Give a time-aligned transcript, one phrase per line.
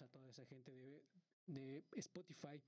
[0.00, 0.70] a toda esa gente
[1.46, 2.62] de, Spotify.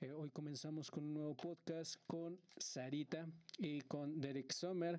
[0.00, 3.26] Eh, hoy comenzamos con un nuevo podcast con Sarita
[3.58, 4.98] y con Derek Sommer.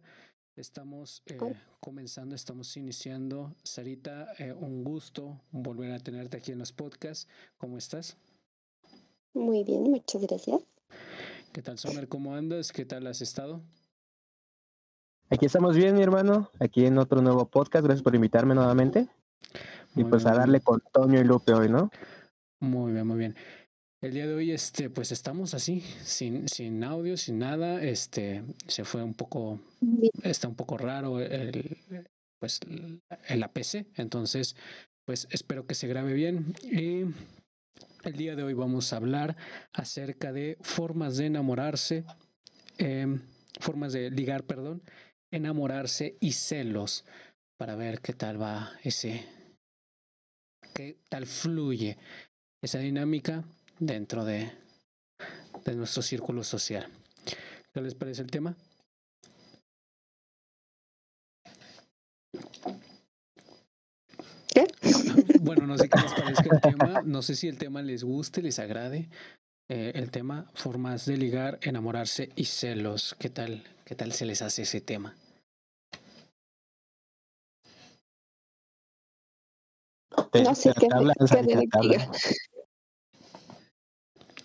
[0.55, 1.37] Estamos eh,
[1.79, 3.55] comenzando, estamos iniciando.
[3.63, 7.27] Sarita, eh, un gusto volver a tenerte aquí en los podcasts.
[7.57, 8.15] ¿Cómo estás?
[9.33, 10.61] Muy bien, muchas gracias.
[11.51, 12.07] ¿Qué tal, Sommer?
[12.07, 12.71] ¿Cómo andas?
[12.71, 13.61] ¿Qué tal has estado?
[15.29, 16.51] Aquí estamos bien, mi hermano.
[16.59, 17.85] Aquí en otro nuevo podcast.
[17.85, 19.09] Gracias por invitarme nuevamente
[19.95, 21.89] y pues a darle con Toño y Lupe hoy, ¿no?
[22.59, 23.35] Muy bien, muy bien.
[24.01, 27.83] El día de hoy, este, pues estamos así, sin, sin audio, sin nada.
[27.83, 29.59] Este, se fue un poco,
[30.23, 31.77] está un poco raro el,
[32.39, 32.59] pues,
[33.27, 33.85] el APC.
[33.97, 34.55] Entonces,
[35.05, 36.55] pues espero que se grabe bien.
[36.63, 37.13] Y
[38.03, 39.35] el día de hoy vamos a hablar
[39.73, 42.03] acerca de formas de enamorarse,
[42.79, 43.21] em,
[43.59, 44.81] formas de ligar, perdón,
[45.31, 47.05] enamorarse y celos,
[47.57, 49.27] para ver qué tal va ese,
[50.73, 51.97] qué tal fluye
[52.61, 53.43] esa dinámica
[53.79, 54.51] dentro de,
[55.65, 56.87] de nuestro círculo social.
[57.73, 58.55] ¿Qué les parece el tema?
[64.53, 64.67] ¿Qué?
[65.41, 68.41] Bueno, no sé qué les parezca el tema, no sé si el tema les guste,
[68.41, 69.09] les agrade.
[69.69, 73.15] Eh, el tema, formas de ligar, enamorarse y celos.
[73.19, 75.15] ¿Qué tal, qué tal se les hace ese tema?
[80.31, 80.87] Te, no sé qué,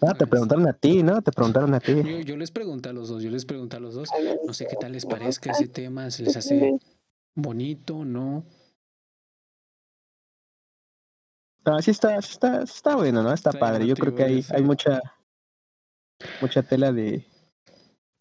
[0.03, 1.23] Ah, te preguntaron a ti, ¿no?
[1.23, 1.95] Te preguntaron a ti.
[2.25, 4.11] Yo, les pregunté a los dos, yo les pregunté a los dos.
[4.47, 6.79] No sé qué tal les parezca ese tema, se les hace
[7.35, 8.45] bonito, ¿no?
[11.65, 13.33] Ah, sí está, está, está bueno, ¿no?
[13.33, 13.87] Está, padre.
[13.87, 15.01] Yo creo que hay, hay mucha,
[16.41, 17.25] mucha tela de,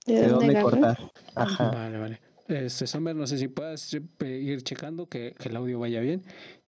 [0.05, 0.97] de, dónde cortar.
[1.35, 1.71] Ajá.
[1.71, 2.21] Vale, vale.
[2.47, 6.23] Este, Sommer, no sé si puedas eh, ir checando que, que el audio vaya bien.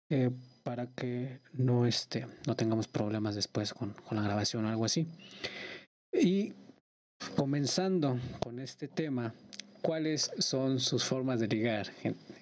[0.10, 0.32] Eh,
[0.64, 5.08] para que no, este, no tengamos problemas después con, la grabación o algo así.
[6.12, 6.54] Y
[7.36, 9.34] comenzando con este tema,
[9.82, 11.88] ¿cuáles son sus formas de ligar?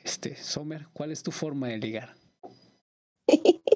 [0.04, 2.16] Este, Sommer, ¿cuál es tu forma de ligar?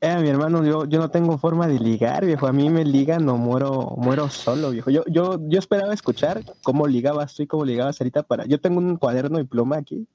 [0.00, 2.46] Eh, mi hermano, yo, yo no tengo forma de ligar, viejo.
[2.46, 4.90] A mí me ligan o muero, muero solo, viejo.
[4.90, 8.44] Yo, yo, yo esperaba escuchar cómo ligabas tú y cómo ligabas ahorita para.
[8.44, 10.06] Yo tengo un cuaderno y pluma aquí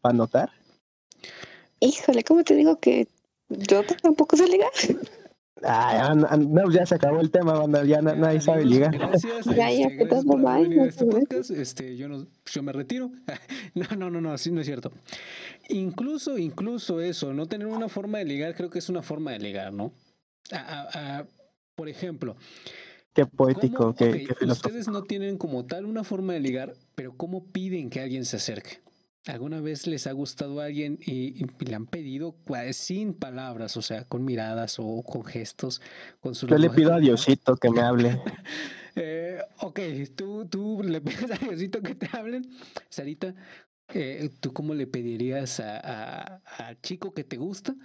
[0.00, 0.50] para anotar.
[1.82, 3.08] Híjole, ¿cómo te digo que
[3.48, 4.70] yo tampoco sé ligar?
[5.64, 8.96] Ah, no, ya se acabó el tema, banda, ya nadie sabe ligar.
[8.96, 11.50] Gracias, ya, ya, este, gracias por venir a este podcast.
[11.50, 13.10] Este, yo, no, yo me retiro.
[13.74, 14.92] No, no, no, no, así no es cierto.
[15.70, 19.40] Incluso, incluso eso, no tener una forma de ligar, creo que es una forma de
[19.40, 19.92] ligar, ¿no?
[21.74, 22.36] por ejemplo.
[23.12, 27.44] Qué poético, qué, qué Ustedes no tienen como tal una forma de ligar, pero ¿cómo
[27.46, 28.80] piden que alguien se acerque?
[29.26, 32.34] ¿Alguna vez les ha gustado a alguien y, le han pedido
[32.72, 35.80] sin palabras, o sea, con miradas o con gestos?
[36.20, 38.20] Con su Yo le pido a Diosito que me hable.
[38.96, 39.78] eh, ok,
[40.16, 42.50] ¿tú, tú le pides a Diosito que te hablen.
[42.88, 43.32] Sarita,
[43.94, 47.76] eh, ¿tú cómo le pedirías al chico que te gusta?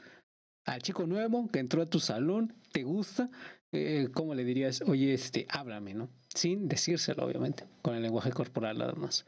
[0.66, 3.30] Al chico nuevo que entró a tu salón, ¿te gusta?
[3.72, 6.09] Eh, ¿Cómo le dirías, oye, este, háblame, ¿no?
[6.34, 9.25] Sin decírselo, obviamente, con el lenguaje corporal nada más.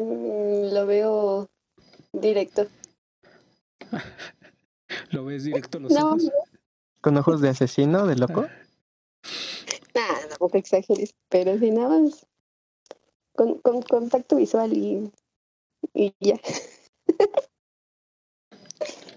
[0.00, 1.50] Mm, lo veo
[2.12, 2.66] directo.
[5.10, 6.30] ¿Lo ves directo los ojos?
[7.02, 8.46] ¿Con ojos de asesino, de loco?
[9.94, 12.26] Nada, no te exageres, pero si nada más
[13.34, 15.12] con, con contacto visual y,
[15.92, 16.40] y ya.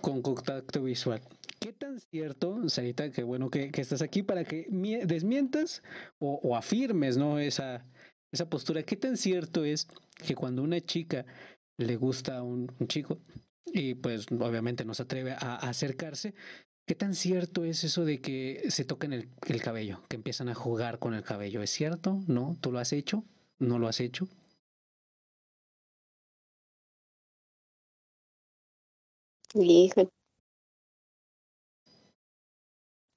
[0.01, 1.21] con contacto visual.
[1.59, 4.67] ¿Qué tan cierto, Sarita, que bueno que, que estás aquí para que
[5.05, 5.81] desmientas
[6.19, 7.39] o, o afirmes, ¿no?
[7.39, 7.85] Esa,
[8.33, 8.83] esa postura.
[8.83, 9.87] ¿Qué tan cierto es
[10.25, 11.25] que cuando una chica
[11.77, 13.19] le gusta a un, chico
[13.65, 16.33] y pues obviamente no se atreve a, acercarse,
[16.85, 20.55] ¿qué tan cierto es eso de que se toquen el, el, cabello, que empiezan a
[20.55, 21.61] jugar con el cabello?
[21.61, 22.19] ¿Es cierto?
[22.27, 22.57] ¿No?
[22.59, 23.23] ¿Tú lo has hecho?
[23.59, 24.27] ¿No lo has hecho?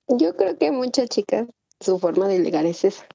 [0.08, 1.49] Yo creo que muchas chicas,
[1.81, 3.06] su forma de ligar es esa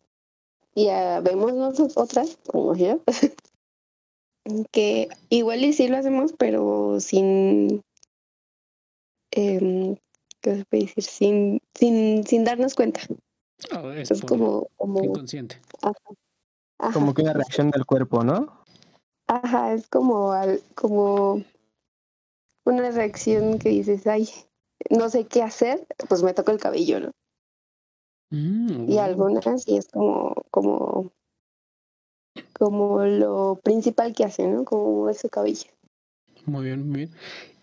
[0.75, 3.01] ya vemos nosotras, como yo,
[4.71, 7.81] que igual y sí lo hacemos, pero sin,
[9.31, 9.97] eh,
[10.41, 11.03] ¿qué se puede decir?
[11.03, 13.01] Sin, sin, sin darnos cuenta.
[13.75, 15.61] Oh, es, como, como inconsciente.
[16.93, 18.63] Como que una reacción del cuerpo, ¿no?
[19.27, 21.43] Ajá, es como, al, como
[22.65, 24.29] una reacción que dices, ay,
[24.89, 27.11] no sé qué hacer, pues me toco el cabello, ¿no?
[28.31, 31.11] Mm, y algunas sí es como, como,
[32.53, 34.65] como lo principal que hacen, ¿no?
[34.65, 35.69] Como ese cabello.
[36.45, 37.11] Muy bien, muy bien.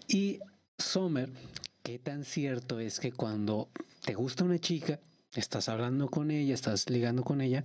[0.09, 0.41] Y
[0.79, 1.31] Sommer,
[1.82, 3.69] ¿qué tan cierto es que cuando
[4.05, 5.00] te gusta una chica,
[5.35, 7.64] estás hablando con ella, estás ligando con ella,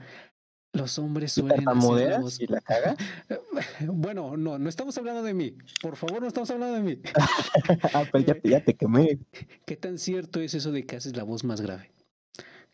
[0.73, 2.39] los hombres suelen hacer la voz...
[2.39, 2.95] y la caga?
[3.81, 5.55] Bueno, no, no estamos hablando de mí.
[5.81, 7.01] Por favor, no estamos hablando de mí.
[7.93, 9.19] ah, pues ya te quemé.
[9.65, 11.92] ¿Qué tan cierto es eso de que haces la voz más grave?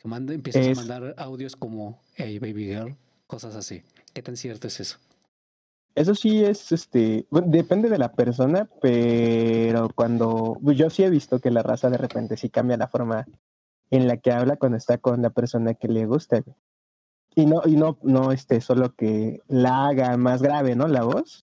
[0.03, 2.95] Empiezas Es- a mandar audios como Hey baby girl,
[3.27, 3.83] cosas así.
[4.13, 4.97] ¿Qué tan cierto es eso?
[5.95, 11.09] Eso sí es, este, bueno, depende de la persona, pero cuando, pues yo sí he
[11.09, 13.25] visto que la raza de repente sí cambia la forma
[13.91, 16.43] en la que habla cuando está con la persona que le gusta.
[17.35, 20.87] Y no, y no, no, este, solo que la haga más grave, ¿no?
[20.87, 21.43] La voz,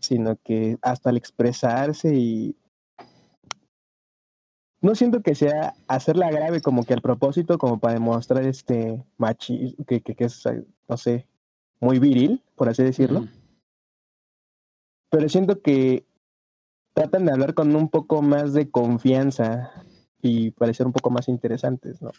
[0.00, 2.56] sino que hasta al expresarse y
[4.86, 9.84] no siento que sea hacerla grave como que al propósito, como para demostrar este machismo,
[9.84, 11.26] que, que, que es, eh, no sé,
[11.80, 13.26] muy viril, por así decirlo
[15.10, 16.04] pero siento que
[16.94, 19.72] tratan de hablar con un poco más de confianza
[20.20, 22.10] y parecer un poco más interesantes, ¿no?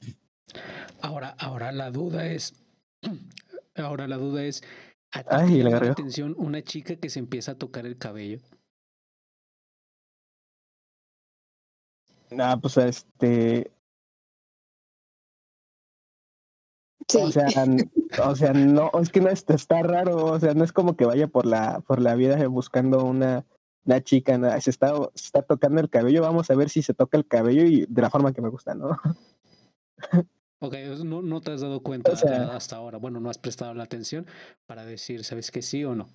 [1.01, 2.53] Ahora, ahora la duda es,
[3.75, 4.63] ahora la duda es,
[5.11, 8.39] ¿a ti Ay, la atención una chica que se empieza a tocar el cabello?
[12.39, 13.71] Ah, pues este,
[17.09, 17.19] Sí.
[17.21, 17.47] o sea,
[18.25, 21.05] o sea, no, es que no está, está raro, o sea, no es como que
[21.05, 23.45] vaya por la, por la vida buscando una,
[23.85, 24.49] una chica, ¿no?
[24.59, 27.63] se está, se está tocando el cabello, vamos a ver si se toca el cabello
[27.63, 28.97] y de la forma que me gusta, ¿no?
[30.59, 30.73] Ok,
[31.05, 32.97] no, no te has dado cuenta sea- hasta ahora.
[32.97, 34.25] Bueno, no has prestado la atención
[34.65, 36.09] para decir, ¿sabes que sí o no?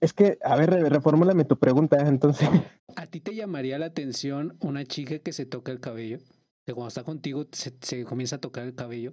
[0.00, 2.48] Es que, a ver, re- reformúlame tu pregunta, entonces.
[2.96, 6.18] ¿A ti te llamaría la atención una chica que se toca el cabello?
[6.64, 9.12] Que cuando está contigo se, se comienza a tocar el cabello.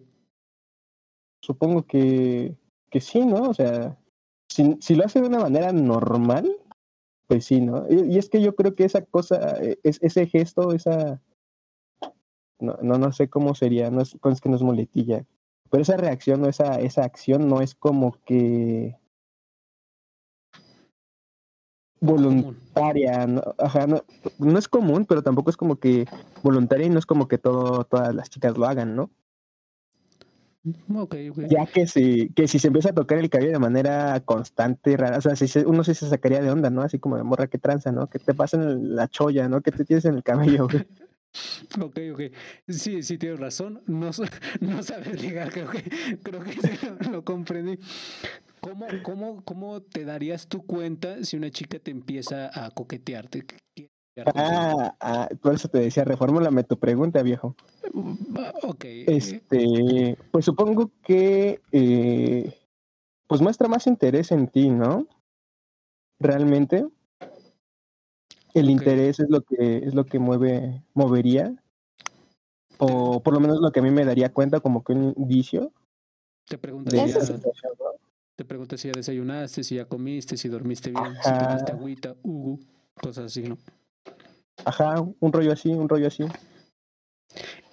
[1.41, 2.55] Supongo que,
[2.89, 3.49] que sí, ¿no?
[3.49, 3.97] O sea,
[4.49, 6.55] si, si lo hace de una manera normal,
[7.27, 7.85] pues sí, ¿no?
[7.89, 11.21] Y, y es que yo creo que esa cosa, eh, es, ese gesto, esa...
[12.59, 15.25] No, no, no sé cómo sería, no es, es que no es muletilla,
[15.69, 18.95] pero esa reacción o esa, esa acción no es como que.
[21.99, 23.41] Voluntaria, ¿no?
[23.57, 24.03] Ajá, no,
[24.37, 26.05] no es común, pero tampoco es como que
[26.43, 29.09] voluntaria y no es como que todo, todas las chicas lo hagan, ¿no?
[30.93, 31.39] Ok, ok.
[31.47, 34.95] ya que si, que si se empieza a tocar el cabello de manera constante y
[34.97, 36.81] rara, o sea, si se- uno sí se sacaría de onda, ¿no?
[36.81, 38.07] Así como de morra que tranza, ¿no?
[38.09, 39.61] Que te pasa en la cholla, ¿no?
[39.61, 40.85] Que te tienes en el cabello, güey.
[41.79, 42.21] Ok, ok.
[42.67, 43.81] Sí, sí, tienes razón.
[43.85, 44.09] No,
[44.61, 45.83] no sabes ligar, creo que,
[46.23, 46.55] creo que
[47.11, 47.77] lo comprendí.
[48.67, 53.45] ¿Cómo, cómo, ¿Cómo te darías tu cuenta si una chica te empieza a coquetearte?
[54.35, 57.55] Ah, ah, por eso te decía, reformúlame tu pregunta, viejo.
[57.95, 58.83] Va, Ok.
[58.83, 62.59] Este, pues supongo que, eh,
[63.27, 65.07] pues muestra más interés en ti, ¿no?
[66.19, 66.85] Realmente.
[68.53, 71.55] El interés es lo que, es lo que mueve, movería.
[72.79, 75.71] O por lo menos lo que a mí me daría cuenta como que un indicio
[76.49, 77.33] Te si Eso sí.
[78.37, 82.59] Te pregunto si ya desayunaste, si ya comiste, si dormiste bien, si tomaste agüita, ugu,
[82.93, 83.57] cosas así, ¿no?
[84.63, 86.23] Ajá, un rollo así, un rollo así.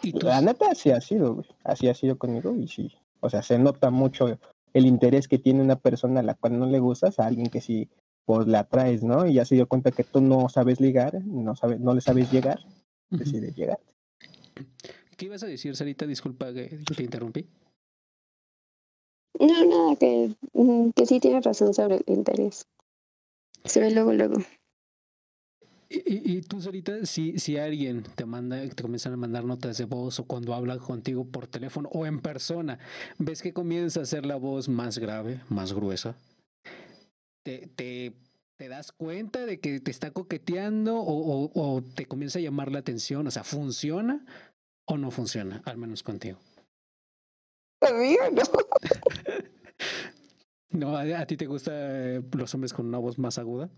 [0.03, 1.47] Y tú, La neta así ha sido, güey.
[1.65, 2.91] Así ha sido conmigo y sí.
[3.21, 4.39] O sea, se nota mucho
[4.73, 7.61] el interés que tiene una persona a la cual no le gustas a alguien que
[7.61, 7.91] sí,
[8.25, 9.27] pues la atraes, ¿no?
[9.27, 12.31] Y ya se dio cuenta que tú no sabes ligar, no sabes, no le sabes
[12.33, 12.59] llegar,
[13.11, 13.23] Ujú.
[13.23, 13.81] decide llegar.
[15.19, 16.07] ¿qué ibas a decir, Sarita?
[16.07, 17.47] Disculpa que te interrumpí.
[19.41, 22.67] No, nada, que, mm, que sí tienes razón sobre el interés.
[23.65, 24.37] Se ve luego, luego.
[25.89, 29.85] Y, y- tú, Sarita, si, si alguien te manda, te comienzan a mandar notas de
[29.85, 32.79] voz o cuando habla contigo por teléfono o en persona,
[33.19, 36.17] ves que comienza a hacer la voz más grave, más gruesa,
[37.45, 38.15] te, te,
[38.57, 42.73] te das cuenta de que te está coqueteando o, o- o te comienza a llamar
[42.73, 44.25] la atención, o sea, ¿funciona
[44.87, 45.63] o no funciona?
[45.65, 46.39] Al menos contigo.
[48.33, 48.43] No.
[50.71, 50.97] ¿No?
[50.97, 53.71] ¿A, a ti te gustan los hombres con una voz más aguda?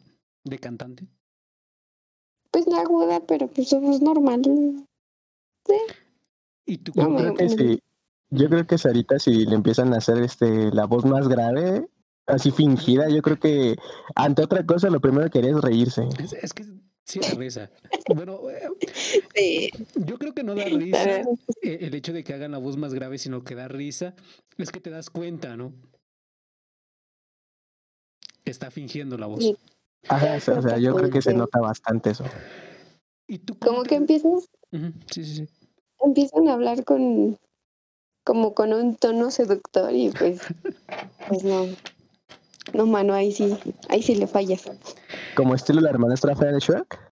[0.44, 1.06] ¿De cantante?
[2.50, 4.40] Pues no aguda, pero pues es normal.
[6.64, 7.82] ¿Y tú Yo creo que sí.
[8.30, 11.88] Yo creo que Sarita, si le empiezan a hacer este la voz más grave,
[12.26, 13.76] así fingida, yo creo que
[14.14, 16.08] ante otra cosa lo primero que haría es reírse.
[16.18, 16.64] Es, es que
[17.06, 17.70] sí da risa.
[18.14, 18.68] Bueno, eh,
[19.34, 19.70] Sí.
[19.94, 21.20] yo creo que no da risa
[21.62, 24.14] eh, el hecho de que hagan la voz más grave, sino que da risa,
[24.58, 25.72] es que te das cuenta, ¿no?
[28.44, 29.42] Está fingiendo la voz.
[29.44, 29.56] Sí.
[30.08, 32.24] Ajá, o sea, o sea, yo creo que se nota bastante eso.
[33.26, 34.48] ¿Y tú cómo Como te- que empiezas,
[35.10, 35.48] Sí, sí, sí.
[36.00, 37.38] empiezan a hablar con
[38.24, 40.40] como con un tono seductor y pues,
[41.28, 41.66] pues no.
[42.72, 43.56] No, mano, ahí sí,
[43.88, 44.70] ahí sí le fallas.
[45.36, 47.12] Como estilo la hermanastra fea de Shrek.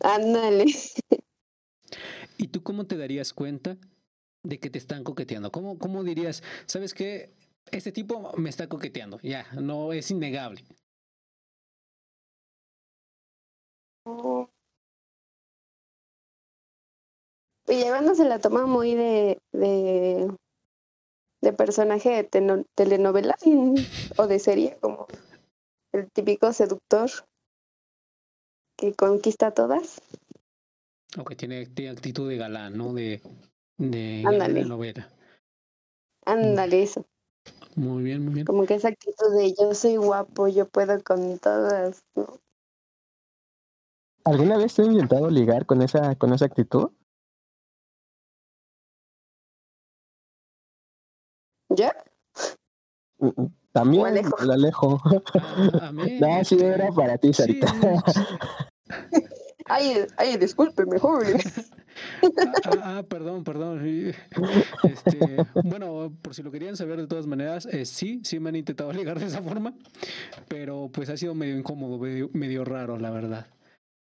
[0.00, 0.66] Ándale.
[2.38, 3.76] ¿Y tú cómo te darías cuenta
[4.42, 5.50] de que te están coqueteando?
[5.50, 7.34] ¿Cómo, cómo dirías, sabes qué?
[7.70, 10.64] Este tipo me está coqueteando, ya, no es innegable.
[17.68, 20.30] Y llevando se la toma muy de, de,
[21.46, 23.36] de personaje de teno- telenovela
[24.16, 25.06] o de serie, como
[25.92, 27.08] el típico seductor
[28.76, 30.02] que conquista a todas.
[31.16, 32.92] O que tiene, tiene actitud de galán, ¿no?
[32.92, 33.22] De,
[33.78, 34.54] de, Ándale.
[34.62, 35.08] de novela.
[36.24, 37.06] Ándale, eso.
[37.76, 38.46] Muy bien, muy bien.
[38.46, 42.02] Como que esa actitud de yo soy guapo, yo puedo con todas.
[42.16, 42.40] ¿no?
[44.24, 46.90] ¿Alguna vez te has intentado ligar con esa, con esa actitud?
[51.76, 51.92] ¿Ya?
[53.18, 54.38] Mm, mm, También Alejo.
[54.42, 55.00] el Alejo.
[56.20, 57.72] No, sí era para ti, sí, Sarita.
[59.68, 61.38] Ay, ay, discúlpeme, joven.
[62.66, 63.80] Ah, ah, perdón, perdón.
[63.82, 64.12] sí.
[64.84, 65.18] Este,
[65.64, 68.92] bueno, por si lo querían saber de todas maneras, eh, sí, sí me han intentado
[68.92, 69.74] ligar de esa forma,
[70.46, 73.46] pero pues ha sido medio incómodo, medio, medio raro, la verdad.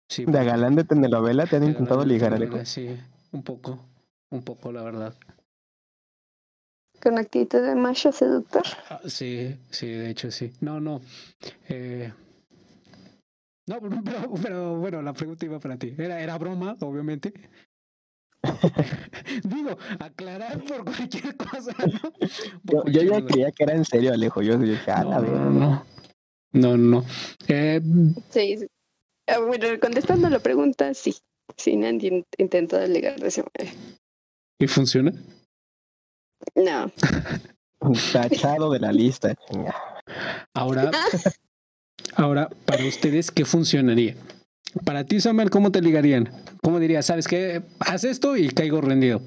[0.07, 2.63] Sí, De galán de telenovela te han intentado ligar, Alejo.
[2.67, 2.95] Sí,
[3.33, 3.79] un poco,
[4.31, 5.15] un poco, la verdad.
[7.05, 8.63] Con actitud de macho seductor.
[8.89, 10.51] Ah, sí, sí, de hecho sí.
[10.61, 11.01] No, no.
[11.69, 12.13] eh,
[13.67, 15.95] no, pero, pero bueno, la pregunta iba para ti.
[15.99, 17.33] Era, era broma, obviamente.
[19.45, 21.75] Digo, aclarar por cualquier cosa.
[21.87, 22.13] ¿no?
[22.65, 23.27] Por Yo, yo ya duda.
[23.31, 24.43] creía que era en serio, Alejo.
[24.43, 25.39] Yo dije, ah, la No, verga.
[25.39, 25.87] no, no.
[26.53, 27.05] No, no.
[27.49, 27.81] Eh,
[28.31, 28.57] Sí.
[28.59, 28.67] sí.
[29.29, 31.15] Ah, Bueno, contestando la pregunta, sí.
[31.57, 33.77] Sí, me han in- intentado ligar de esa manera.
[34.59, 35.13] ¿Y funciona?
[36.55, 36.91] No.
[38.13, 39.35] Tachado de la lista.
[39.35, 39.75] chinga.
[40.55, 40.91] Ahora,
[42.17, 44.17] ahora, para ustedes, ¿qué funcionaría?
[44.85, 46.31] Para ti, Samuel, ¿cómo te ligarían?
[46.63, 47.07] ¿Cómo dirías?
[47.07, 47.63] ¿Sabes qué?
[47.79, 49.21] Haz esto y caigo rendido.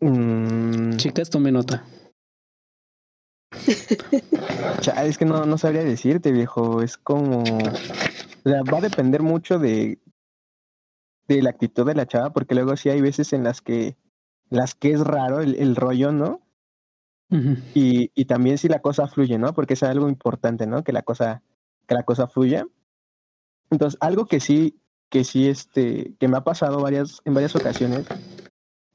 [0.00, 1.84] Mm, Chicas, tome nota.
[5.04, 6.82] es que no, no sabría decirte, viejo.
[6.82, 7.42] Es como.
[7.42, 9.98] O sea, va a depender mucho de,
[11.28, 13.96] de la actitud de la chava, porque luego sí hay veces en las que,
[14.50, 16.40] las que es raro el, el rollo, ¿no?
[17.30, 17.56] Ujú.
[17.74, 19.54] Y, y también si la cosa fluye, ¿no?
[19.54, 20.82] Porque es algo importante, ¿no?
[20.84, 21.42] Que la cosa,
[21.86, 22.66] que la cosa fluya.
[23.70, 28.04] Entonces, algo que sí, que sí, este, que me ha pasado varias, en varias ocasiones,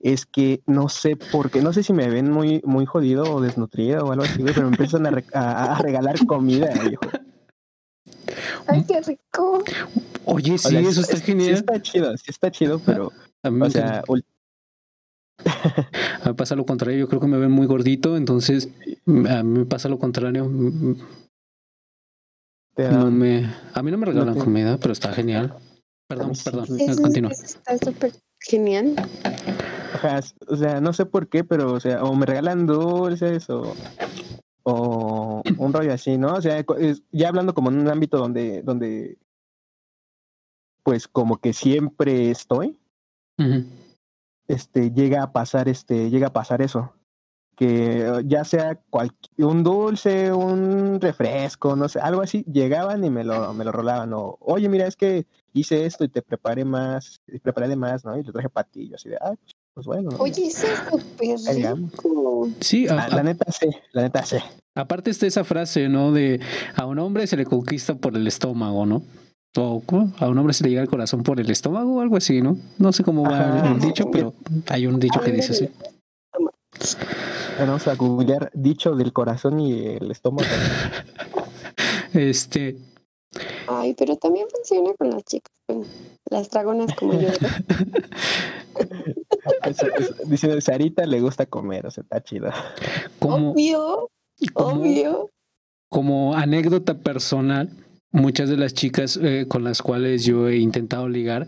[0.02, 3.40] es que no sé por qué, no sé si me ven muy, muy jodido o
[3.42, 7.06] desnutrido o algo así, pero me empiezan a, re- a, a regalar comida, viejo.
[8.68, 9.64] Ay, qué rico.
[10.26, 11.54] Oye, O sí, sea, eso está sí genial.
[11.56, 13.12] está chido, sí está chido, pero,
[13.44, 14.04] o sea,
[15.44, 16.98] A mí me pasa lo contrario.
[17.00, 18.70] Yo creo que me ven muy gordito, entonces
[19.06, 20.46] mm, a mí me pasa lo contrario.
[20.46, 20.96] Mm,
[22.78, 25.54] No me, a mí no me regalan te- comida, pero está genial.
[26.08, 26.44] Perdón, mí sí.
[26.44, 26.68] perdón.
[26.80, 27.32] Eso, Continúa.
[27.32, 28.96] eso está súper genial.
[29.94, 33.74] Ajá, o sea, no sé por qué, pero, o sea, o me regalan dulces o,
[34.64, 36.34] o un rollo así, ¿no?
[36.34, 39.18] O sea, es- ya hablando como en un ámbito donde, donde,
[40.84, 42.78] pues como que siempre estoy,
[43.40, 43.64] Ujú.
[44.48, 46.94] Este, llega a pasar, este, llega a pasar eso.
[47.58, 53.10] Que eh, ya sea cual- un dulce, un refresco, no sé, algo así, llegaban y
[53.10, 54.12] me lo, me lo rolaban.
[54.14, 58.04] O, oye, mira, es que hice esto y te preparé más, y preparé de más,
[58.04, 58.18] ¿no?
[58.18, 60.10] Y lo traje para ti, yo así de, ay, pues, pues bueno.
[60.12, 60.18] ¿no?
[60.18, 62.50] Oye, es rico.
[62.60, 64.38] Sí, a- Ah, la neta sí, la neta sí.
[64.76, 66.12] Aparte está esa frase, ¿no?
[66.12, 66.42] De
[66.76, 69.02] a un hombre se le conquista por el estómago, ¿no?
[69.58, 69.84] O
[70.20, 72.58] a un hombre se le llega el corazón por el estómago o algo así, ¿no?
[72.78, 73.72] No sé cómo va Ajá.
[73.72, 74.34] el dicho, pero
[74.70, 75.70] hay un dicho que dice así.
[77.60, 80.48] Vamos a googlear dicho del corazón y el estómago.
[82.14, 82.78] Este,
[83.68, 85.52] Ay, pero también funciona con las chicas,
[86.30, 87.28] las dragonas como yo.
[87.28, 87.62] ¿verdad?
[89.66, 92.52] Es- es- Dice, Sarita le gusta comer, o sea, está chido.
[93.20, 94.10] como, Obvio,
[94.54, 95.30] como, obvio.
[95.90, 97.70] como anécdota personal,
[98.16, 101.48] muchas de las chicas eh, con las cuales yo he intentado ligar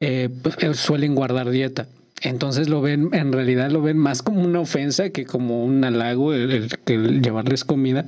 [0.00, 0.28] eh,
[0.60, 1.86] eh, suelen guardar dieta.
[2.22, 6.32] Entonces lo ven, en realidad lo ven más como una ofensa que como un halago
[6.32, 6.68] el,
[7.22, 8.06] llevarles comida.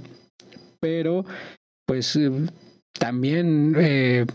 [0.81, 1.25] Pero,
[1.87, 2.31] pues eh,
[2.99, 4.27] también eh,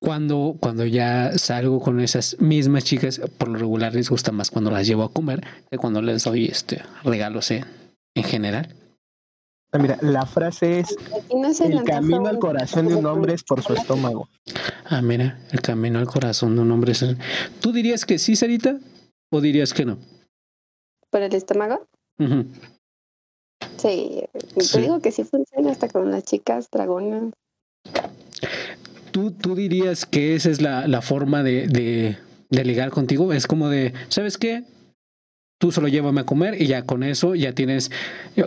[0.00, 4.70] cuando, cuando ya salgo con esas mismas chicas, por lo regular les gusta más cuando
[4.70, 7.64] las llevo a comer que cuando les doy este regalos en
[8.24, 8.74] general.
[9.78, 10.96] Mira, la frase es,
[11.34, 14.28] no el camino al corazón de un hombre es por su estómago.
[14.84, 16.92] Ah, mira, el camino al corazón de un hombre.
[16.92, 17.04] es
[17.60, 18.78] ¿Tú dirías que sí, Sarita?
[19.30, 19.98] ¿O dirías que no?
[21.10, 21.86] ¿Por el estómago?
[23.76, 24.22] Sí,
[24.72, 27.32] Te digo que sí funciona hasta con las chicas dragonas.
[29.10, 32.18] ¿Tú, tú dirías que esa es la, la forma de, de,
[32.50, 33.32] de ligar contigo?
[33.32, 34.64] Es como de, ¿sabes qué?
[35.58, 37.90] Tú solo llévame a comer y ya con eso ya tienes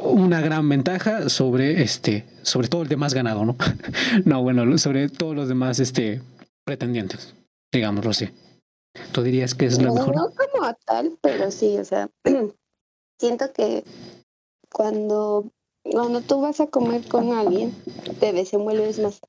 [0.01, 3.56] una gran ventaja sobre este, sobre todo el demás ganado, ¿no?
[4.25, 6.22] no, bueno, sobre todos los demás este
[6.66, 7.34] pretendientes,
[7.72, 8.30] digámoslo así.
[9.12, 10.16] ¿Tú dirías que es la mejor?
[10.16, 12.10] No como tal, pero sí, o sea,
[13.20, 13.84] siento que
[14.72, 15.51] cuando,
[15.84, 17.74] cuando tú vas a comer con alguien,
[18.20, 19.22] te desenvuelves más.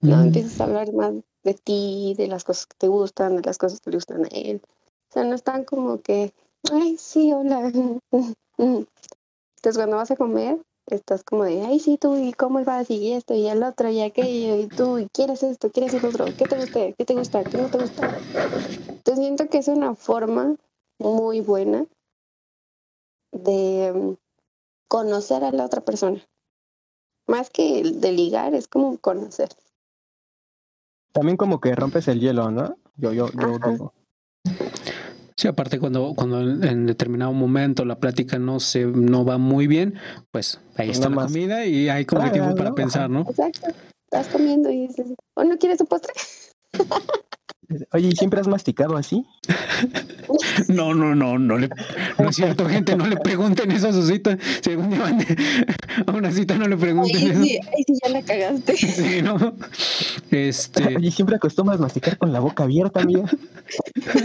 [0.00, 3.42] No Mm, empiezas a hablar más de ti, de las cosas que te gustan, de
[3.42, 4.62] las cosas que le gustan a él.
[4.64, 6.32] O sea, no están como que,
[6.72, 7.70] ay, sí, hola.
[8.58, 13.12] Entonces, cuando vas a comer, estás como de, ay, sí, tú, y cómo vas, y
[13.12, 16.46] esto, y el otro, y aquello, y tú, y quieres esto, quieres el otro, ¿qué
[16.46, 16.92] te gusta?
[16.92, 17.44] ¿Qué te gusta?
[17.44, 18.18] ¿Qué no te gusta?
[18.88, 20.56] Entonces, siento que es una forma
[20.98, 21.86] muy buena
[23.32, 24.14] de mm,
[24.88, 26.20] conocer a la otra persona.
[27.26, 29.50] Más que de ligar, es como conocer.
[31.12, 32.76] También como que rompes el hielo, ¿no?
[32.96, 33.92] Yo, yo, yo.
[35.40, 39.94] Sí, aparte cuando, cuando en determinado momento la plática no se no va muy bien,
[40.30, 41.32] pues ahí está nada la más.
[41.32, 42.56] comida y hay como Ah, tiempo ¿no?
[42.56, 43.22] para pensar, ¿no?
[43.22, 43.68] Exacto.
[44.12, 46.12] Estás comiendo y dices, ¿o no quieres un postre?
[47.92, 49.24] Oye, ¿y siempre has masticado así?
[50.68, 51.68] No, no, no, no le,
[52.18, 54.36] no es cierto, gente, no le pregunten eso a su cita.
[54.64, 54.94] Día van
[56.06, 57.42] a una cita, no le pregunten Ay, eso.
[57.42, 58.76] sí, ay, sí, ya la cagaste.
[58.76, 59.56] Sí, ¿no?
[60.30, 63.24] Este, Oye, ¿siempre acostumbras masticar con la boca abierta, amiga?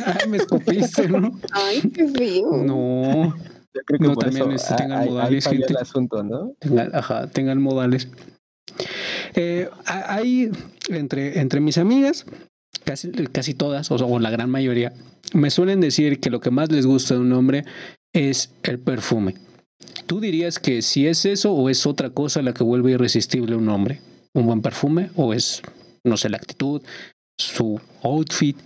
[0.05, 1.39] ah, me escupiste, ¿no?
[1.53, 2.51] Ay, qué feo.
[2.57, 3.35] No,
[3.73, 5.65] Yo creo que No, por también, eso este, tengan ahí- ahí modales, gente.
[5.69, 6.51] el asunto, ¿no?
[6.59, 8.09] tengan, ajá, tengan modales.
[9.33, 10.51] Eh, hay
[10.89, 12.25] entre, entre mis amigas,
[12.86, 14.94] casi, casi todas, o, o la gran mayoría,
[15.34, 17.65] me suelen decir que lo que más les gusta de un hombre
[18.13, 19.36] es el perfume.
[20.06, 23.58] ¿Tú dirías que si es eso o es otra cosa la que vuelve irresistible a
[23.58, 24.01] un hombre?
[24.34, 25.62] ¿Un buen perfume o es,
[26.04, 26.82] no sé, la actitud,
[27.38, 28.58] su outfit?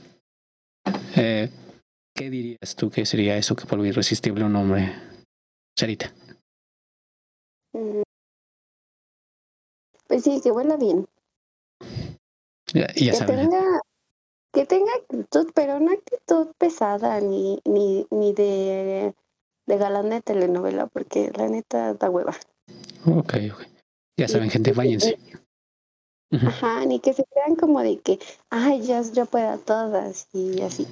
[1.15, 1.49] Eh,
[2.15, 4.93] ¿Qué dirías tú que sería eso que vuelve irresistible a un hombre?
[5.77, 6.13] Sarita.
[7.73, 8.01] Mm.
[10.08, 11.05] Pues sí, que huela bien.
[12.73, 13.49] Ya, ya que saben.
[13.49, 13.79] tenga,
[14.51, 19.13] que tenga actitud, pero no actitud pesada ni, ni, ni de,
[19.67, 22.35] de galán de telenovela, porque la neta da hueva.
[23.05, 23.63] Ok, ok.
[24.17, 25.17] Ya saben, gente, váyanse.
[26.31, 30.62] Ajá, ni que se crean como de que, ay, ya yo puedo a todas y
[30.62, 30.88] así.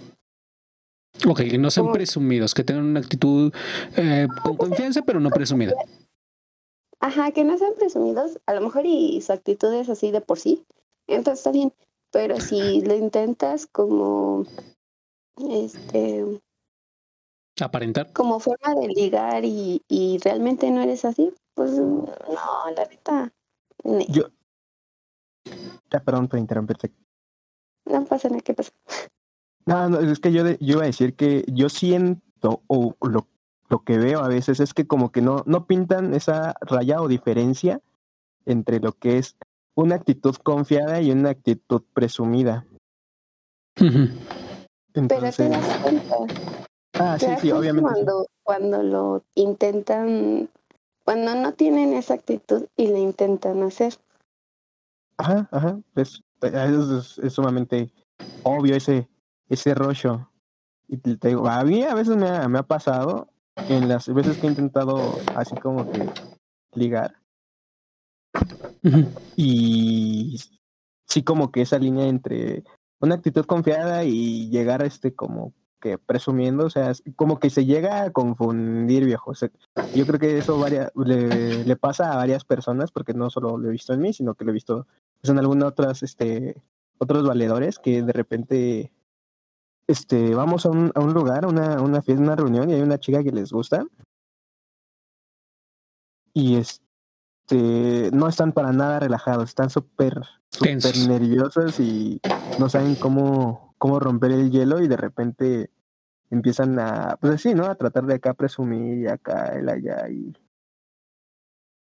[1.28, 3.54] Ok, que no sean presumidos, que tengan una actitud
[3.96, 5.74] eh, con confianza, pero no presumida.
[7.00, 10.40] Ajá, que no sean presumidos, a lo mejor y su actitud es así de por
[10.40, 10.66] sí,
[11.06, 11.72] entonces está bien,
[12.12, 14.46] pero si lo intentas como,
[15.50, 16.40] este,
[17.60, 18.14] Aparentar.
[18.14, 22.06] como forma de ligar y, y realmente no eres así, pues no,
[22.76, 23.34] la neta,
[23.84, 24.30] ne, Yo.
[25.92, 26.92] Ya, perdón por interrumpirte.
[27.86, 28.72] no pasa nada, ¿qué pasa?
[29.66, 33.28] No, no, es que yo, de- yo iba a decir que yo siento, o lo,
[33.70, 37.08] lo que veo a veces es que como que no, no pintan esa raya o
[37.08, 37.82] diferencia
[38.46, 39.36] entre lo que es
[39.78, 42.66] una actitud confiada y una actitud presumida.
[43.80, 44.10] Ujú.
[44.92, 46.16] Pero te Entonces, das cuenta,
[46.94, 47.88] ah, sí, sí, obviamente.
[47.88, 47.94] sí.
[47.94, 50.50] cuando, cuando lo intentan,
[51.06, 53.94] cuando no tienen esa actitud y lo intentan hacer.
[55.18, 57.92] Ajá, ajá, eso es, es sumamente
[58.42, 59.08] obvio ese,
[59.48, 60.28] ese rollo.
[60.88, 63.30] Y te te digo, a mí a veces me ha, me ha pasado,
[63.70, 66.10] en las veces que he intentado así como que
[66.74, 67.16] ligar,
[69.36, 70.40] Y
[71.08, 72.64] sí como que esa línea entre
[73.00, 77.66] una actitud confiada y llegar este como que presumiendo, o sea, es como que se
[77.66, 79.34] llega a confundir, viejo.
[79.94, 83.72] Yo creo que eso varia- le, pasa a varias personas, porque no solo lo he
[83.72, 84.88] visto en mí, sino que lo he visto
[85.22, 86.62] pues, en algunas otras, este,
[86.98, 88.92] otros valedores que de repente
[89.88, 93.24] este, vamos a un, lugar, a una, una fiesta, una reunión, y hay una chica
[93.24, 93.86] que les gusta.
[96.34, 96.58] Y
[97.50, 100.22] este no están para nada relajados, están súper,
[100.60, 101.08] Tensos.
[101.08, 102.20] nerviosos y
[102.60, 105.72] no saben cómo, cómo romper el hielo y de repente
[106.30, 107.66] empiezan a, pues así, ¿no?
[107.66, 110.36] A tratar de acá presumir y acá, el allá y,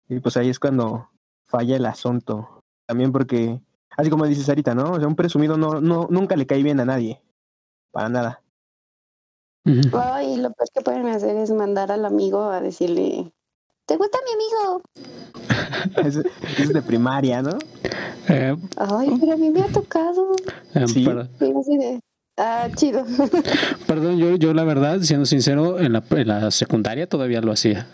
[0.09, 1.09] y pues ahí es cuando
[1.47, 2.63] falla el asunto.
[2.87, 3.63] También porque,
[3.97, 4.93] así como dices ahorita, ¿no?
[4.93, 7.23] O sea, un presumido no, no, nunca le cae bien a nadie,
[7.91, 8.43] para nada.
[9.95, 13.33] Ay, lo peor que pueden hacer es mandar al amigo a decirle,
[13.87, 14.83] ¿te gusta mi amigo?
[16.05, 16.19] Es,
[16.59, 17.59] es de primaria, ¿no?
[18.29, 20.35] Eh, Ay, pero a mí me ha tocado.
[20.75, 21.07] eh, Sí.
[22.39, 23.05] ah, chido.
[23.87, 27.87] perdón, yo, yo la verdad, siendo sincero, en la, en la secundaria todavía lo hacía.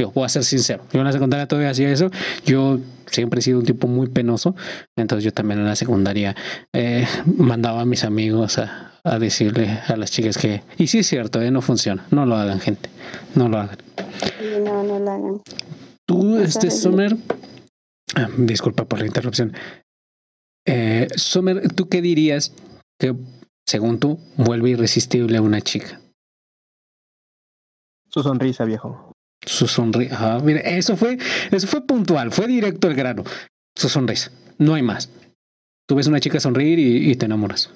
[0.00, 0.84] Yo voy a ser sincero.
[0.92, 2.10] Yo en la secundaria todavía hacía eso.
[2.44, 4.54] Yo siempre he sido un tipo muy penoso.
[4.96, 6.36] Entonces yo también en la secundaria
[6.72, 10.62] eh, mandaba a mis amigos a, a, decirle a las chicas que...
[10.76, 12.06] Y sí es cierto, eh, no funciona.
[12.10, 12.90] No lo hagan, gente.
[13.34, 13.78] No lo hagan.
[14.64, 15.42] No, no lo hagan.
[16.06, 17.16] Tú, este Summer...
[18.14, 19.54] Ah, disculpa por la interrupción.
[20.66, 22.54] Eh, Summer, ¿tú qué dirías
[22.98, 23.14] que,
[23.66, 26.00] según tú, vuelve irresistible a una chica?
[28.10, 29.12] Su sonrisa, viejo.
[29.44, 30.36] Su sonrisa.
[30.36, 31.18] Ah, mira, eso fue,
[31.50, 33.24] eso fue puntual, fue directo al grano.
[33.76, 34.32] Su sonrisa.
[34.58, 35.10] No hay más.
[35.86, 37.70] Tú ves a una chica sonreír y, y te enamoras.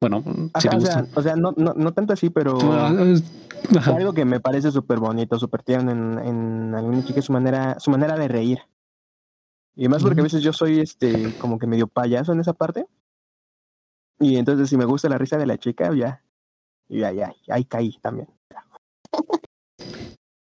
[0.00, 0.92] Bueno, Ajá, si te o, gusta.
[0.94, 3.94] sea, o sea, no, no, no tanto así, pero Ajá.
[3.94, 7.78] algo que me parece súper bonito, súper tierno en, en alguna chica es su manera,
[7.80, 8.58] su manera de reír.
[9.76, 12.86] Y más porque a veces yo soy este como que medio payaso en esa parte.
[14.20, 16.22] Y entonces si me gusta la risa de la chica, ya,
[16.88, 18.28] ya, ya, ahí caí también.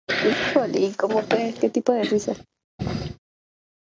[0.09, 1.53] Híjole, ¿y cómo fue?
[1.59, 2.33] ¿Qué tipo de risa?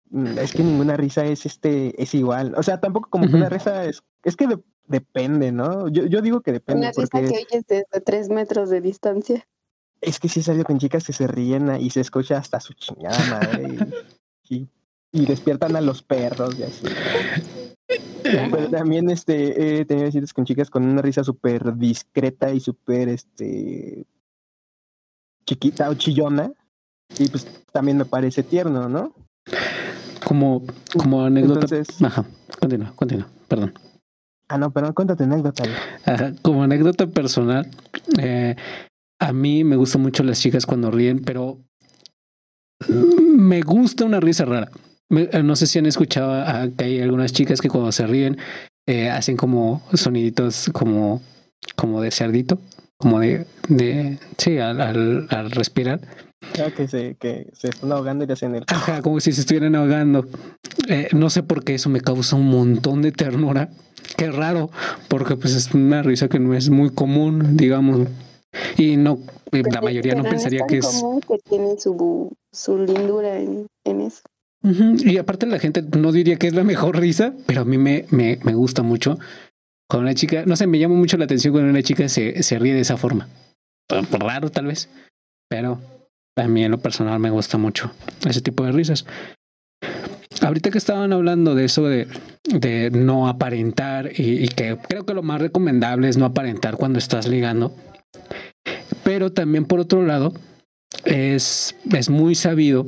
[0.10, 2.54] Mm, Es que ninguna risa es este, es igual.
[2.56, 5.88] O sea, tampoco como que una risa es, es que de- depende, ¿no?
[5.90, 9.48] Yo, yo digo que depende, Una risa porque que oyes desde tres metros de distancia.
[10.02, 12.74] es que sí he salido con chicas que se ríen y se escucha hasta su
[12.74, 13.78] chingada madre
[14.50, 14.68] y, y,
[15.12, 16.86] y despiertan a los perros y así.
[18.24, 23.10] Pero también este, he tenido citas con chicas con una risa súper discreta y súper
[23.10, 24.06] este
[25.46, 26.52] chiquita o chillona.
[27.18, 29.14] Y pues también me parece tierno, ¿no?
[30.26, 30.64] Como,
[30.98, 31.62] como anécdota.
[31.62, 32.26] Entonces, Ajá.
[32.60, 33.30] Continúa, continúa.
[33.48, 33.74] Perdón.
[34.50, 35.64] Ah, no, pero cuéntate anécdota.
[36.42, 37.70] Como anécdota personal,
[38.20, 38.56] eh,
[39.20, 41.60] a mí me gustan mucho las chicas cuando ríen, pero
[42.90, 44.70] me gusta una risa rara.
[45.10, 46.44] Eh, no sé si han escuchado
[46.78, 48.38] que hay algunas chicas que cuando se ríen
[48.88, 51.22] eh, hacen como soniditos como,
[51.76, 52.60] como de cerdito,
[52.98, 54.82] como de, de sí, al,
[55.30, 56.02] al respirar.
[56.60, 59.42] Ah, que se, que se están ahogando y le hacen el Ajá, como si se
[59.42, 60.28] estuvieran ahogando.
[60.88, 63.70] Eh, no sé por qué eso me causa un montón de ternura.
[64.18, 64.70] Qué raro,
[65.08, 68.08] porque pues es una risa que no es muy común, digamos.
[68.78, 69.20] Y no,
[69.52, 70.86] eh, la Pero- mayoría no pensaría tan que es.
[70.88, 74.22] común que tiene su, su lindura en, en eso.
[74.64, 78.06] Y aparte la gente no diría que es la mejor risa, pero a mí me,
[78.10, 79.18] me, me gusta mucho.
[79.90, 82.60] Cuando una chica, no sé, me llama mucho la atención cuando una chica se, se
[82.60, 83.28] ríe de esa forma.
[84.12, 84.90] Raro tal vez,
[85.50, 85.80] pero
[86.38, 87.92] a mí en lo personal me gusta mucho
[88.28, 89.06] ese tipo de risas.
[90.42, 92.08] Ahorita que estaban hablando de eso de,
[92.44, 97.28] de no aparentar y, que creo que lo más recomendable es no aparentar cuando estás
[97.28, 97.74] ligando.
[99.04, 100.34] Pero también por otro lado,
[101.06, 102.86] es, es muy sabido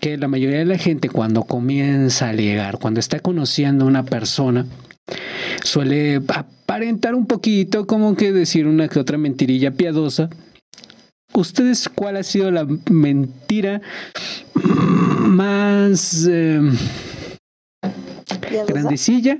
[0.00, 4.04] que la mayoría de la gente cuando comienza a ligar, cuando está conociendo a una
[4.04, 4.66] persona,
[5.62, 10.30] suele aparentar un poquito, como que decir una que otra mentirilla piadosa.
[11.34, 13.80] ¿Ustedes cuál ha sido la mentira
[15.20, 16.60] más eh,
[18.40, 18.72] ¿Piadosa?
[18.72, 19.38] grandecilla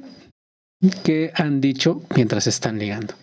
[1.02, 3.14] que han dicho mientras están ligando?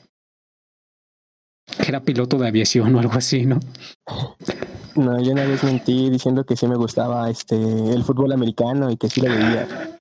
[1.78, 3.60] Que era piloto de aviación o algo así, ¿no?
[4.96, 8.98] No, yo una vez mentí diciendo que sí me gustaba este el fútbol americano y
[8.98, 10.00] que sí lo veía.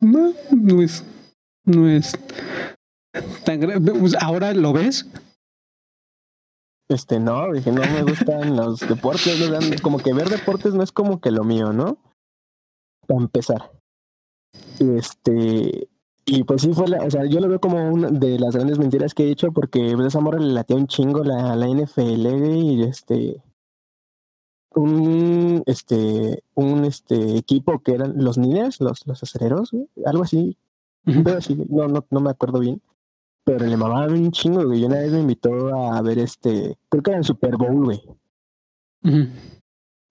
[0.00, 1.02] No, no es,
[1.64, 2.12] no es
[3.44, 3.92] tan grave.
[4.20, 5.06] Ahora lo ves.
[6.88, 10.92] Este, no, dije, no me gustan los deportes, no, como que ver deportes no es
[10.92, 11.98] como que lo mío, ¿no?
[13.06, 13.72] Para empezar.
[14.80, 15.88] Este,
[16.24, 18.78] y pues sí fue la, o sea, yo lo veo como una de las grandes
[18.78, 22.26] mentiras que he hecho porque pues, esa morra le latía un chingo la, la NFL
[22.54, 23.42] y este,
[24.74, 30.56] un, este, un, este, equipo que eran los Niners, los, los acereros, güey, algo así,
[31.06, 31.22] Ujú.
[31.22, 32.80] pero sí, no, no, no me acuerdo bien.
[33.48, 34.82] Pero le mamaban un chingo, güey.
[34.82, 38.02] Y una vez me invitó a ver este, creo que era el Super Bowl, güey.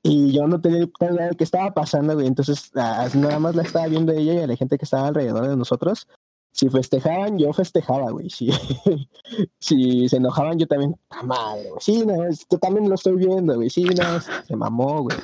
[0.02, 2.26] Y yo no tenía idea de qué estaba pasando, güey.
[2.26, 5.48] Entonces, ah, nada más la estaba viendo ella y a la gente que estaba alrededor
[5.48, 6.08] de nosotros.
[6.52, 8.32] Si festejaban, yo festejaba, güey.
[8.32, 8.50] Si,
[9.60, 11.80] si se enojaban, yo también, ¡ta madre, güey!
[11.80, 13.70] Sí, no, yo también lo estoy viendo, güey.
[13.70, 15.18] Sí, no, se mamó, güey.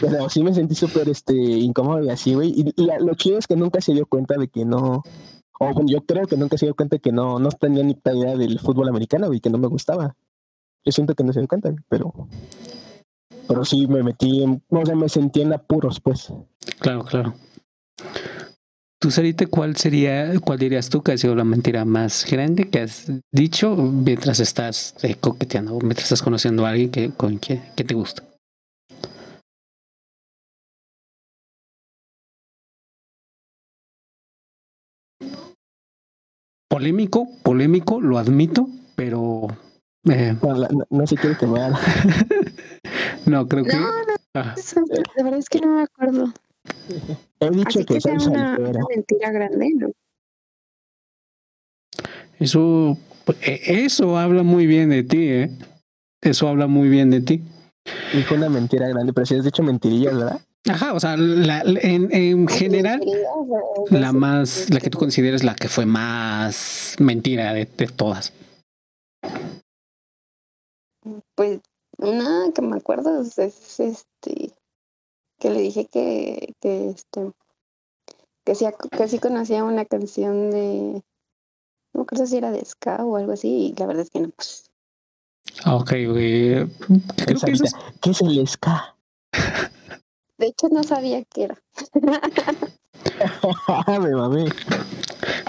[0.00, 2.48] Pero sí me sentí súper este, incómodo y así, güey.
[2.48, 5.04] Y, y lo chido es que nunca se dio cuenta de que no.
[5.60, 8.58] O yo creo que nunca se dio cuenta que no, no tenía ni idea del
[8.58, 10.16] fútbol americano, güey, que no me gustaba.
[10.84, 12.12] Yo siento que no se dio cuenta, pero.
[13.46, 16.32] Pero sí me metí, en, o sea, me sentí en apuros, pues.
[16.80, 17.34] Claro, claro.
[18.98, 22.80] Tú, Sarita, ¿cuál sería, cuál dirías tú que ha sido la mentira más grande que
[22.80, 27.62] has dicho mientras estás eh, coqueteando, o mientras estás conociendo a alguien que, con quien
[27.76, 28.22] que te gusta?
[36.74, 39.46] Polémico, polémico, lo admito, pero
[40.10, 41.70] eh, No, no, no se quiere quemar.
[43.26, 44.56] no creo que No, no, Ah,
[45.16, 46.32] La verdad es que no me acuerdo.
[47.38, 48.58] He dicho Así que que sea una
[48.88, 49.92] mentira grande, ¿no?
[52.40, 55.56] Eso, pues, e- eso habla muy bien de ti, ¿eh?
[56.22, 57.40] Eso habla muy bien de ti.
[58.12, 60.40] Dijo una mentira grande, pero si has dicho mentirillas, ¿verdad?
[60.70, 63.02] Ajá, o sea, la- en, en general,
[63.90, 68.32] la más, la que tú consideres la que fue más mentira de, de todas.
[71.34, 71.60] Pues
[71.98, 74.52] una que me acuerdo es, es, este
[75.38, 77.32] que le dije que, que este
[78.46, 81.02] que sí, que sí conocía una canción de
[81.92, 84.30] no acuerdo si era de ska o algo así y la verdad es que no
[85.64, 85.90] Ah, Ok.
[85.90, 86.68] Creo
[87.44, 88.96] que eso es- ¿Qué es el ska?
[90.38, 91.58] de hecho no sabía qué era
[94.00, 94.46] Me mamé.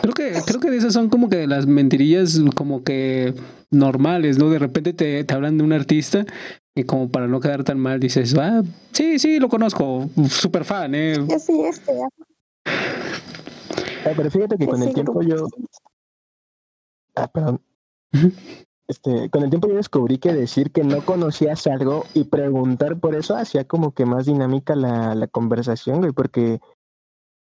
[0.01, 3.33] Creo que, creo que esas son como que las mentirillas como que
[3.71, 4.49] normales, ¿no?
[4.49, 6.25] De repente te, te hablan de un artista
[6.75, 10.93] y como para no quedar tan mal dices, ah, sí, sí, lo conozco, súper fan,
[10.95, 11.15] ¿eh?
[11.27, 11.93] ya sí este
[14.15, 15.47] pero fíjate que con el tiempo grupo, yo.
[17.15, 17.61] Ah, perdón.
[18.87, 23.15] Este, con el tiempo yo descubrí que decir que no conocías algo y preguntar por
[23.15, 26.59] eso hacía como que más dinámica la, la conversación, güey, porque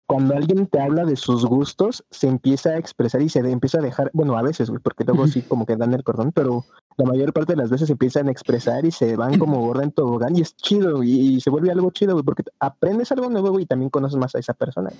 [0.08, 3.78] cuando alguien te habla de sus gustos, se empieza a expresar y se de- empieza
[3.78, 6.64] a dejar, bueno, a veces, güey, porque luego sí como que dan el cordón, pero
[6.96, 9.82] la mayor parte de las veces se empiezan a expresar y se van como gorda
[9.82, 13.28] en tobogán y es chido y, y se vuelve algo chido, güey, porque aprendes algo
[13.30, 14.90] nuevo güey, y también conoces más a esa persona.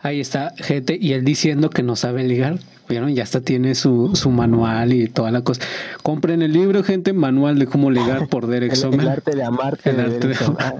[0.00, 4.14] Ahí está, gente, y él diciendo que no sabe ligar, vieron, ya hasta tiene su,
[4.14, 5.60] su manual y toda la cosa.
[6.02, 9.96] Compren el libro, gente, manual de cómo ligar por Derek El, arte de amarte El
[9.96, 10.46] de arte de ya.
[10.48, 10.74] me, va,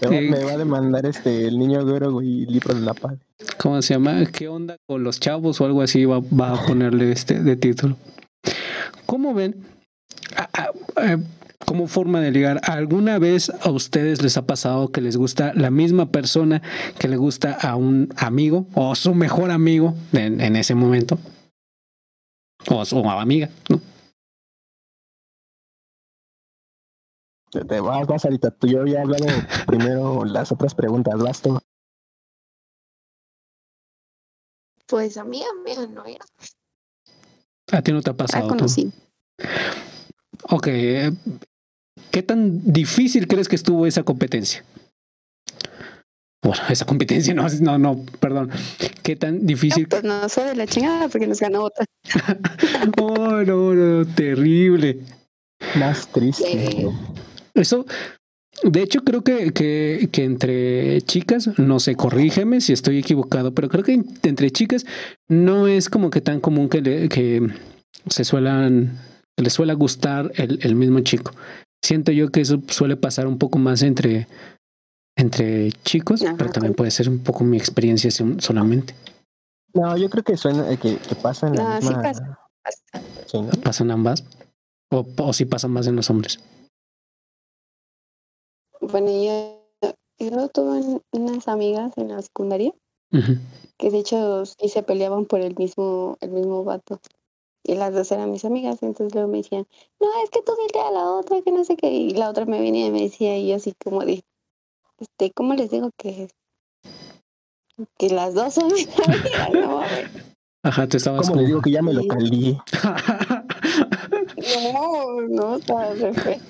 [0.00, 0.28] Sí.
[0.30, 3.14] me va a demandar este el niño güero y libro de la paz.
[3.58, 4.24] ¿Cómo se llama?
[4.26, 6.04] ¿Qué onda con los chavos o algo así?
[6.04, 7.96] Va, va a ponerle este de título.
[9.06, 9.56] ¿Cómo ven?
[10.36, 10.70] Ah, ah,
[11.04, 11.18] eh,
[11.66, 15.70] como forma de ligar, ¿alguna vez a ustedes les ha pasado que les gusta la
[15.70, 16.62] misma persona
[16.98, 21.18] que le gusta a un amigo o su mejor amigo en, en ese momento?
[22.70, 23.80] O su amiga, ¿no?
[27.50, 28.50] Te, te vas, vas ahorita.
[28.50, 29.26] Tú yo había hablado
[29.66, 31.58] primero las otras preguntas, vas tú.
[34.86, 36.24] pues amiga mía no era
[37.72, 38.44] A ti no te ha la pasado.
[38.48, 38.54] tú?
[38.56, 38.90] conocí
[40.50, 40.68] Ok.
[42.10, 44.64] ¿Qué tan difícil crees que estuvo esa competencia?
[46.42, 48.50] Bueno, esa competencia no, no, no, perdón.
[49.02, 49.88] ¿Qué tan difícil?
[49.88, 51.84] pues no fue de la chingada porque nos ganó otra
[53.00, 55.00] Oh, no, no, terrible.
[55.78, 56.86] Más triste.
[57.54, 57.84] Eso,
[58.62, 63.68] de hecho, creo que, que, que entre chicas, no sé, corrígeme si estoy equivocado, pero
[63.68, 64.86] creo que en- entre chicas
[65.28, 67.42] no es como que tan común que, le, que
[68.08, 68.96] se suelan,
[69.36, 71.32] que les suele gustar el, el mismo chico.
[71.82, 74.26] Siento yo que eso suele pasar un poco más entre,
[75.16, 76.34] entre chicos, Ajá.
[76.36, 78.94] pero también puede ser un poco mi experiencia solamente.
[79.74, 82.02] No, yo creo que suena eh, que, que pasa en la No, sí misma.
[82.02, 82.38] pasa.
[83.26, 83.50] Sí, ¿no?
[83.62, 84.24] ¿Pasan ambas?
[84.90, 86.38] ¿O, o si pasan más en los hombres?
[88.80, 92.72] bueno yo yo tuve un- unas amigas en la secundaria
[93.76, 97.00] que de hecho sí se peleaban por el mismo el mismo vato
[97.68, 99.66] y las dos eran mis amigas entonces luego me decían
[100.00, 102.44] no es que tú dile a la otra que no sé qué y la otra
[102.46, 104.22] me venía y me decía y yo así como de
[104.98, 106.28] este cómo les digo que
[107.98, 109.80] que las dos son mis amigas no.
[110.64, 111.40] Ajá, tú estabas ¿Cómo como...
[111.42, 112.08] le digo que ya me lo Sí.
[112.08, 112.58] caldí?
[114.64, 116.40] no no está re feo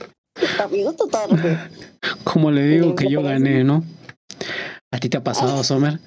[0.64, 1.58] amigo feo.
[2.24, 3.82] Como le digo que yo gané, ¿no?
[4.92, 5.98] ¿A ti te ha pasado, Sommer?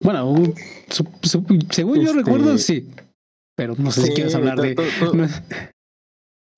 [0.00, 0.34] Bueno,
[0.90, 2.88] su- su- según yo Este- recuerdo, sí.
[3.56, 4.74] Pero no sé si quieres hablar tú- de...
[4.74, 5.28] tú- tú- no-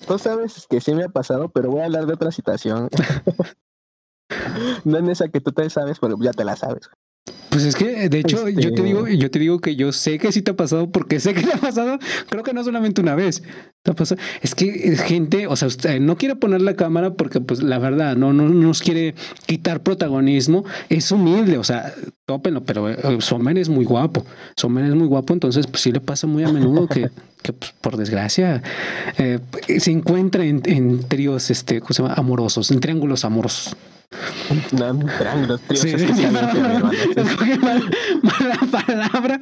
[0.07, 2.89] Tú sabes que sí me ha pasado, pero voy a hablar de otra situación.
[4.85, 6.89] no en esa que tú te sabes, pero ya te la sabes.
[7.51, 10.19] Pues es que, de hecho, yo te Este- digo, yo te digo que yo sé
[10.19, 13.01] que sí te ha pasado porque sé que te ha pasado, creo que no solamente
[13.01, 13.43] una vez.
[13.96, 14.20] Pasado.
[14.42, 17.79] Es que eh, gente, o sea, usted no quiere poner la cámara porque, pues, la
[17.79, 19.14] verdad, no, no nos quiere
[19.46, 20.64] quitar protagonismo.
[20.88, 21.92] Es humilde, o sea,
[22.27, 24.24] tópenlo, pero eh, Sommer es muy guapo.
[24.57, 27.11] Sommer es muy guapo, entonces, pues sí le pasa muy a menudo que,
[27.42, 28.62] que pues, por desgracia,
[29.18, 29.38] eh,
[29.79, 32.14] se encuentra en, en tríos, este, ¿cómo se llama?
[32.14, 33.77] Amorosos, en triángulos amorosos.
[34.72, 36.90] No, triángulos, tíos, Sí, perdón,
[37.61, 37.90] mal-
[38.22, 39.40] mala palabra.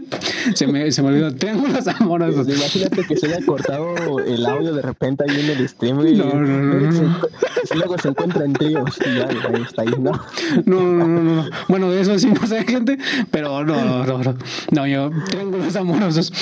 [0.55, 1.33] Se me, se me olvidó.
[1.37, 2.49] Triángulos amorosos.
[2.49, 3.95] Imagínate que se haya cortado
[4.37, 8.09] el audio de repente ahí en el stream y No, no, no, se- luego se
[8.09, 10.13] encuentra en tríos y ya, ahí está ahí, ¿no?
[10.65, 11.51] No, no, no, no, no.
[11.69, 12.99] Bueno, de eso sí no sé, gente.
[13.31, 14.37] Pero no, no, no.
[14.71, 16.33] No, yo triángulos amorosos.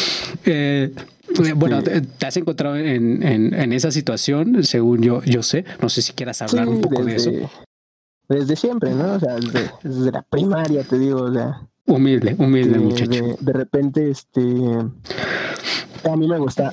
[0.45, 0.93] Eh,
[1.57, 5.65] bueno, te, has encontrado en, en, en, esa situación, según yo, yo sé.
[5.81, 7.31] No sé si quieras hablar un poco de eso.
[8.29, 9.15] Desde siempre, ¿no?
[9.15, 11.61] O sea, desde, desde, la primaria, te digo, o sea.
[11.87, 13.37] Humilde, humilde, muchacho.
[13.39, 14.41] De, repente, este.
[16.11, 16.73] A mí me gusta,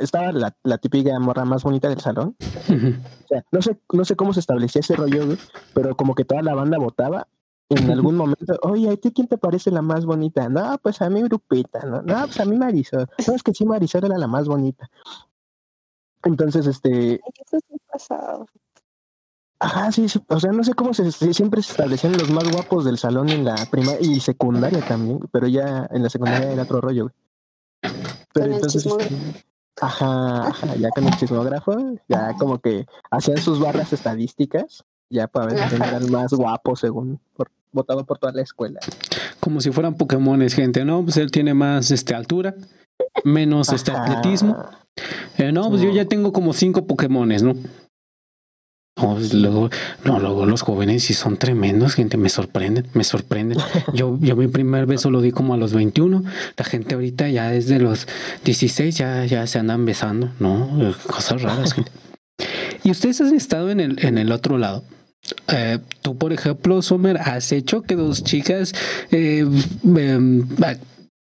[0.00, 2.36] estaba la, la, típica morra más bonita del salón.
[2.40, 5.36] O sea, no sé, no sé cómo se establecía ese rollo,
[5.74, 7.26] pero como que toda la banda votaba
[7.68, 10.48] en algún momento, oye, ¿a ti quién te parece la más bonita?
[10.48, 12.00] No, pues a mí Grupita, ¿no?
[12.02, 13.08] No, pues a mí Marisol.
[13.26, 14.88] No, es que sí, Marisol era la más bonita.
[16.22, 17.14] Entonces, este...
[17.14, 18.46] Eso sí pasado.
[19.58, 22.84] Ajá, sí, sí, o sea, no sé cómo se, siempre se establecían los más guapos
[22.84, 26.80] del salón en la primaria y secundaria también, pero ya en la secundaria era otro
[26.80, 27.10] rollo.
[28.32, 29.44] Pero entonces, este,
[29.80, 31.76] ajá, ajá, ya con el chismógrafo,
[32.08, 36.76] ya como que hacían sus barras estadísticas, ya para ver quién era el más guapo
[36.76, 38.80] según por, votado por toda la escuela.
[39.40, 41.02] Como si fueran Pokémones, gente, ¿no?
[41.02, 42.54] Pues él tiene más este altura,
[43.24, 44.56] menos este atletismo.
[45.38, 47.54] Eh, no, pues yo ya tengo como cinco Pokémones, ¿no?
[48.96, 49.68] No, pues, luego,
[50.04, 53.58] no, luego los jóvenes sí son tremendos, gente, me sorprenden, me sorprenden.
[53.92, 56.24] Yo, yo mi primer beso lo di como a los 21,
[56.56, 58.08] la gente ahorita ya desde los
[58.44, 60.94] 16 ya, ya se andan besando, ¿no?
[61.06, 61.90] Cosas raras, gente.
[62.84, 64.82] Y ustedes han estado en el, en el otro lado.
[65.48, 68.72] Eh, tú, por ejemplo, Sommer, has hecho que dos chicas,
[69.10, 69.46] eh,
[69.84, 70.46] em,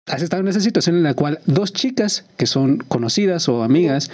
[0.06, 4.10] has estado en esa situación en la cual dos chicas que son conocidas o amigas,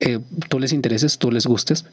[0.00, 1.86] eh, tú les intereses, tú les gustes.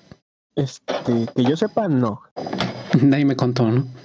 [0.55, 2.21] Este, que yo sepa, no.
[3.01, 3.85] Nadie me contó, ¿no?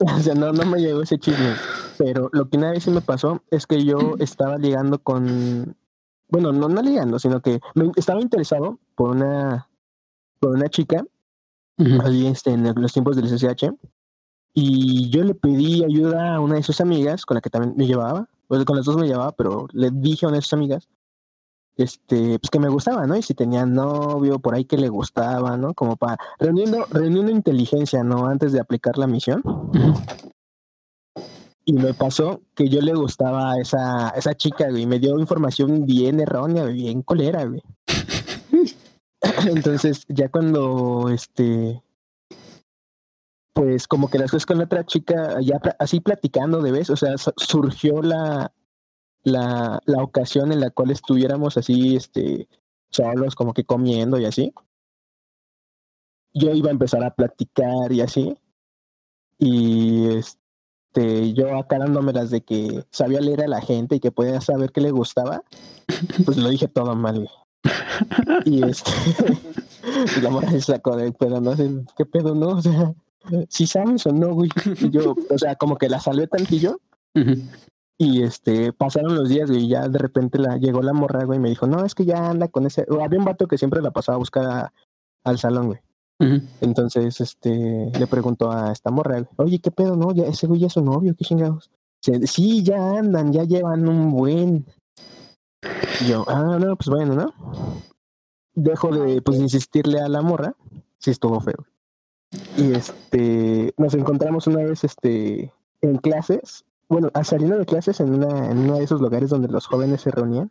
[0.00, 1.54] O sea, no, no me llegó ese chisme.
[1.98, 5.76] Pero lo que una vez sí me pasó es que yo estaba ligando con.
[6.28, 9.68] Bueno, no, no ligando, sino que me estaba interesado por una,
[10.38, 11.04] por una chica
[12.04, 13.72] ahí este, en los tiempos del SSH.
[14.54, 17.86] Y yo le pedí ayuda a una de sus amigas, con la que también me
[17.86, 20.88] llevaba, pues con las dos me llevaba, pero le dije a una de sus amigas,
[21.84, 23.16] este, pues que me gustaba, ¿no?
[23.16, 25.74] Y si tenía novio por ahí que le gustaba, ¿no?
[25.74, 28.26] Como para reuniendo, reuniendo inteligencia, ¿no?
[28.26, 29.42] Antes de aplicar la misión.
[31.64, 34.86] Y me pasó que yo le gustaba a esa, esa chica, güey.
[34.86, 37.62] Me dio información bien errónea, bien colera, güey.
[39.46, 41.82] Entonces, ya cuando este
[43.52, 46.96] pues como que las cosas con la otra chica, ya así platicando de vez, o
[46.96, 48.52] sea, surgió la,
[49.22, 52.48] la, la ocasión en la cual estuviéramos así, este,
[52.90, 54.52] solos, como que comiendo y así.
[56.32, 58.36] Yo iba a empezar a platicar y así.
[59.38, 64.40] Y este, yo acá las de que sabía leer a la gente y que podía
[64.40, 65.42] saber qué le gustaba,
[66.24, 67.28] pues lo dije todo mal
[68.44, 68.90] y este
[70.16, 72.48] y la morra se sacó de pedo, no sé qué pedo, ¿no?
[72.48, 72.94] O sea,
[73.48, 74.50] si sabes o no, güey.
[74.80, 76.80] Y yo, o sea, como que la salvé tantillo.
[78.02, 81.38] Y este, pasaron los días, güey, y ya de repente la, llegó la morra, güey,
[81.38, 82.86] y me dijo, no, es que ya anda con ese.
[82.88, 84.72] O había un vato que siempre la pasaba a buscar
[85.22, 85.80] al salón, güey.
[86.62, 90.12] Entonces, este, le preguntó a esta morra, oye, ¿qué pedo, no?
[90.12, 91.70] Ya, ese güey ya es su novio, qué chingados.
[92.24, 94.64] Sí, ya andan, ya llevan un buen.
[96.00, 97.34] Y yo, ah, no, pues bueno, ¿no?
[98.54, 100.54] Dejo de pues insistirle a la morra,
[100.96, 101.66] sí estuvo feo.
[102.56, 108.50] Y este, nos encontramos una vez este en clases, bueno, saliendo de clases en una
[108.50, 110.50] en uno de esos lugares donde los jóvenes se reunían.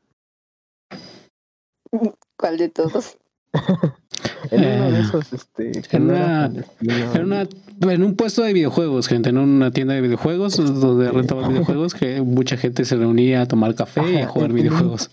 [2.37, 3.17] ¿Cuál de todos?
[4.51, 7.47] en uno de esos, este, en, una, en, una,
[7.81, 12.21] en un puesto de videojuegos, gente, en una tienda de videojuegos donde rentaban videojuegos, que
[12.21, 15.11] mucha gente se reunía a tomar café y a jugar videojuegos.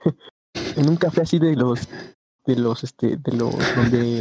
[0.76, 1.86] en un café así de los
[2.46, 4.20] de los este de los donde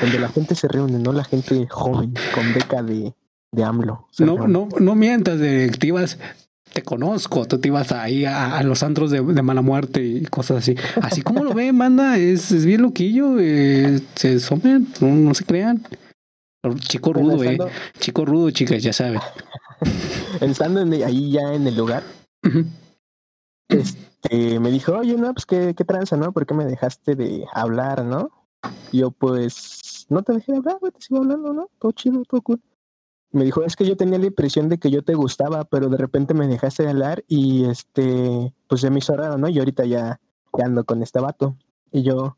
[0.00, 3.14] donde la gente se reúne no la gente joven con beca de
[3.54, 6.18] de AMLO no no no mientas directivas
[6.74, 10.74] te conozco, tú te ibas ahí a, los antros de, mala muerte y cosas así.
[11.00, 15.86] Así como lo ven, manda, es, es bien loquillo, eh, se somen, no, se crean.
[16.80, 17.58] Chico rudo, eh.
[18.00, 19.20] Chico rudo, chicas, ya saben.
[20.40, 22.02] Estando ahí ya en el lugar,
[23.68, 26.32] este, me dijo, oye, no, pues qué, qué tranza, ¿no?
[26.32, 28.30] ¿Por qué me dejaste de hablar, no?
[28.92, 31.70] Yo, pues, no te dejé de hablar, güey, te sigo hablando, ¿no?
[31.78, 32.60] Todo chido, todo cool.
[33.34, 35.96] Me dijo, es que yo tenía la impresión de que yo te gustaba, pero de
[35.96, 39.48] repente me dejaste de hablar y este, pues se me hizo raro, ¿no?
[39.48, 40.20] Y ahorita ya,
[40.56, 41.56] ya ando con este vato.
[41.90, 42.36] Y yo,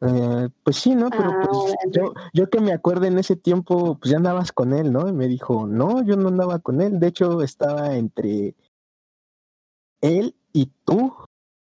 [0.00, 1.10] eh, pues sí, ¿no?
[1.10, 4.72] Pero ah, pues yo, yo que me acuerdo en ese tiempo, pues ya andabas con
[4.72, 5.06] él, ¿no?
[5.06, 6.98] Y me dijo, no, yo no andaba con él.
[6.98, 8.54] De hecho, estaba entre
[10.00, 11.12] él y tú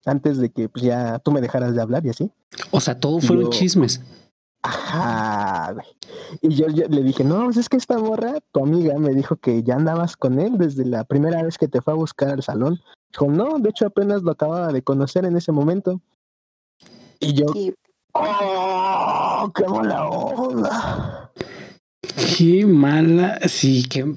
[0.06, 2.32] antes de que pues, ya tú me dejaras de hablar y así.
[2.72, 4.02] O sea, todo fueron chismes.
[4.66, 5.86] Ajá, güey.
[6.42, 9.62] Y yo, le dije, no, pues es que esta morra, tu amiga, me dijo que
[9.62, 12.82] ya andabas con él desde la primera vez que te fue a buscar al salón.
[13.12, 16.02] Dijo, no, de hecho apenas lo acababa de conocer en ese momento.
[17.20, 17.76] Y yo, Y
[18.14, 19.52] ¡oh!
[19.54, 21.32] ¡Qué mala onda!
[22.38, 24.16] Qué mala, sí, qué,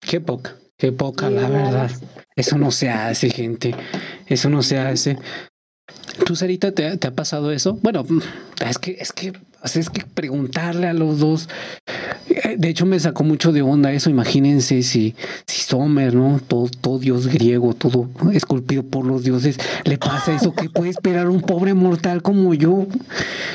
[0.00, 1.90] qué poca, qué poca, la verdad.
[2.34, 3.74] Eso no se hace, gente.
[4.26, 5.16] Eso no se hace.
[6.24, 7.78] ¿Tú, Sarita, te, ha pasado eso?
[7.82, 8.04] Bueno,
[8.66, 11.48] es que, es que, es que preguntarle a los dos.
[12.28, 14.08] Eh, De hecho, me sacó mucho de onda eso.
[14.10, 15.14] Imagínense si,
[15.46, 16.40] si Sommer, ¿no?
[16.46, 20.54] Todo, todo dios griego, todo esculpido por los dioses, le pasa eso.
[20.54, 22.86] ¿Qué puede esperar un pobre mortal como yo?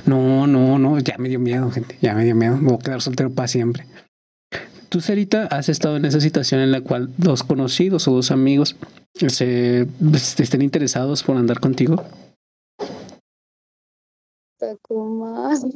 [0.05, 0.99] No, no, no.
[0.99, 1.97] Ya me dio miedo, gente.
[2.01, 2.57] Ya me dio miedo.
[2.57, 3.85] Me voy a quedar soltero para siempre.
[4.89, 8.75] ¿Tú, Sarita, has estado en esa situación en la cual dos conocidos o dos amigos
[9.13, 12.03] se estén interesados por andar contigo?
[14.61, 15.65] Taco más.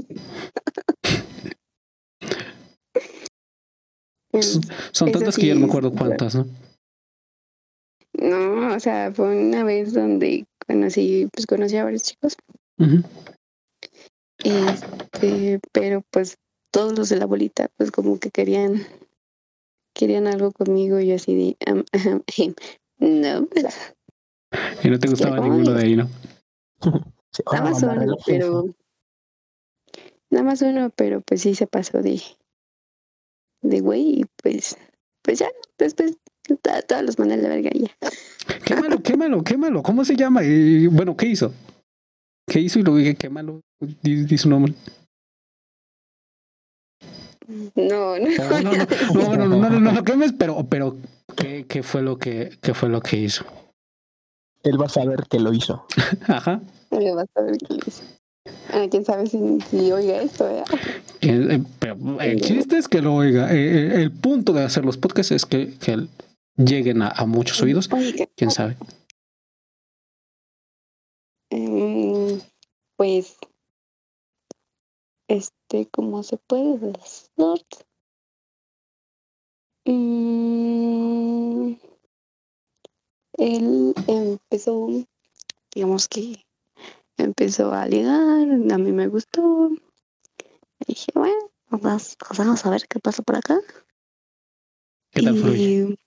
[4.92, 6.46] Son tantas que ya no me acuerdo cuántas, ¿no?
[8.14, 12.38] No, o sea, fue una vez donde conocí, pues conocí a varios chicos.
[12.78, 13.02] Ujú.
[14.44, 16.38] Este, pero pues
[16.72, 18.84] todos los de la bolita, pues como que querían,
[19.96, 22.54] querían algo conmigo y yo así de, "Am, ajam, ejem".
[23.00, 23.66] no, pues,
[24.84, 26.08] Y no te gustaba ninguno de ahí, ¿no?
[27.36, 28.66] Sí, nada más uno, pero,
[30.30, 32.22] nada más uno, pero pues sí se pasó de,
[33.62, 34.78] de güey y pues,
[35.22, 36.18] pues ya, después
[36.72, 37.92] a todos los mandé a la verga y ya.
[38.64, 39.84] Quémalo, quémalo, quémalo.
[39.84, 40.44] ¿Cómo se llama?
[40.44, 41.52] Y, bueno, ¿qué hizo?
[42.48, 42.80] ¿Qué hizo?
[42.80, 43.60] Y luego dije, quémalo.
[44.02, 44.74] Di, di su nombre.
[47.48, 50.96] No, no, No, no, no, no, no, no, no, no lo quemes, pero, pero
[51.36, 53.46] ¿qué, qué fue lo que, qué fue lo que hizo?
[54.64, 55.86] Él va a saber que lo hizo.
[56.28, 56.62] Ajá.
[58.72, 60.48] Ah, quién sabe si, si oiga esto.
[60.48, 60.64] Eh,
[61.22, 61.62] eh,
[62.20, 63.52] el chiste es que lo oiga.
[63.52, 66.08] Eh, eh, El punto de hacer los podcasts es que, que
[66.58, 67.90] lleguen a, a muchos oídos.
[67.92, 68.78] Oiga, ¿Quién sabe?
[72.98, 73.38] pues,
[75.28, 77.66] este, ¿cómo se puede decir?
[79.86, 81.74] Mm,
[83.38, 84.88] él empezó,
[85.74, 86.44] digamos que
[87.18, 89.70] empezó a ligar, a mí me gustó.
[90.80, 93.60] Y dije, bueno, vamos, vamos a ver qué pasa por acá.
[95.12, 95.36] ¿Qué tal?
[95.36, 95.98] Y-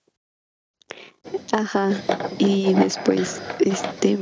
[1.51, 1.91] Ajá,
[2.37, 4.17] y después, este,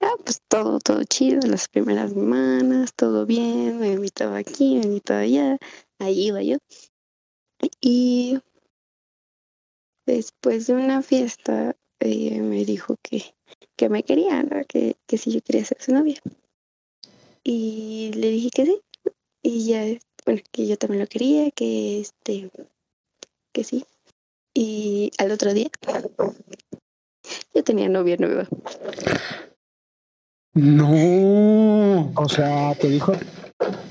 [0.00, 5.20] ah, pues todo, todo chido, las primeras semanas, todo bien, me invitaba aquí, me invitaba
[5.20, 5.58] allá,
[5.98, 6.56] ahí iba yo.
[7.80, 8.40] Y
[10.06, 13.34] después de una fiesta, eh, me dijo que,
[13.76, 14.64] que me quería, ¿no?
[14.66, 16.20] que, que si yo quería ser su novia.
[17.44, 18.80] Y le dije que sí,
[19.42, 19.84] y ya,
[20.26, 22.50] bueno, que yo también lo quería, que este,
[23.52, 23.84] que sí.
[24.54, 25.68] Y al otro día,
[27.54, 28.48] yo tenía novia nueva.
[30.54, 32.12] No.
[32.16, 33.12] O sea, te dijo,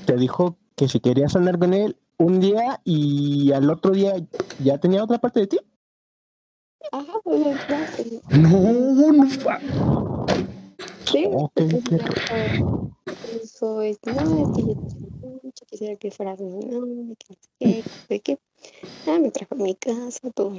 [0.04, 4.14] te dijo que si querías andar con él un día y al otro día
[4.62, 5.58] ya tenía otra parte de ti.
[6.92, 9.28] Ajá, ya, No, no.
[11.04, 11.28] sí.
[11.30, 12.50] Ya fue-
[13.42, 14.74] Eso es, no, es que yo
[15.42, 18.38] mucho, quisiera que fueras mi que no qué, qué.
[19.06, 20.56] Ah, me trajo a mi casa, todo.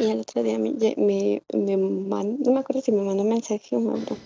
[0.00, 3.28] Y al otro día me, me, me mandó, no me acuerdo si me mandó un
[3.28, 4.16] mensaje o me habló.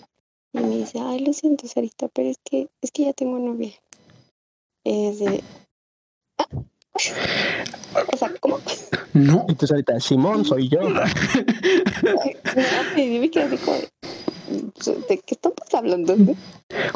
[0.53, 3.71] Y me dice, ay, lo siento, Sarita, pero es que, es que ya tengo novia.
[4.83, 5.43] Es de,
[6.39, 6.47] ah.
[8.13, 8.57] O sea, ¿cómo?
[9.13, 9.41] No.
[9.47, 10.81] Entonces ahorita, Simón, soy yo.
[10.81, 11.01] No,
[12.97, 13.87] y me quedé así como, de,
[15.07, 16.15] ¿de qué estamos hablando?
[16.15, 16.35] no?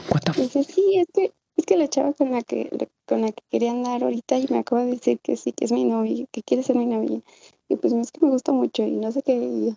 [0.10, 2.70] What the Dice, sí, es que, es que la chava con la que,
[3.06, 5.72] con la que quería andar ahorita y me acaba de decir que sí, que es
[5.72, 7.22] mi novia, que quiere ser mi novia.
[7.70, 9.34] Y pues es que me gusta mucho y no sé qué.
[9.34, 9.76] y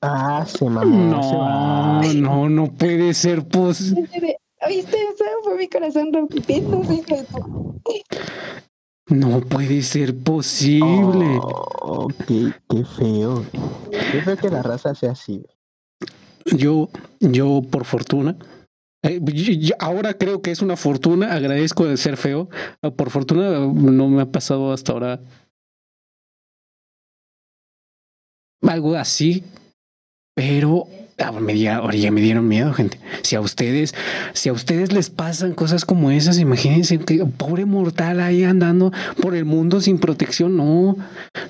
[0.00, 1.34] Ah, se mamó, se.
[1.36, 3.94] No, no, no puede ser pues.
[4.64, 5.24] ¿Oíste eso?
[5.44, 7.04] Fue mi corazón rompiéndose.
[9.08, 9.30] Hijo de tu-".
[9.30, 11.38] No puede ser posible.
[11.42, 13.44] Oh, qué, qué feo.
[13.90, 15.42] Qué feo que la raza sea así.
[16.56, 16.88] Yo,
[17.20, 18.36] yo por fortuna,
[19.04, 22.48] eh, yo- yo ahora creo que es una fortuna, agradezco de ser feo.
[22.82, 25.20] Eh, Por fortuna no me ha pasado hasta ahora
[28.62, 29.44] algo así,
[30.34, 31.01] pero ah,
[31.40, 32.98] me, di- ahora ya me dieron miedo, gente.
[33.22, 33.94] Si a ustedes,
[34.32, 39.34] si a ustedes les pasan cosas como esas, imagínense que pobre mortal ahí andando por
[39.34, 40.96] el mundo sin protección, no,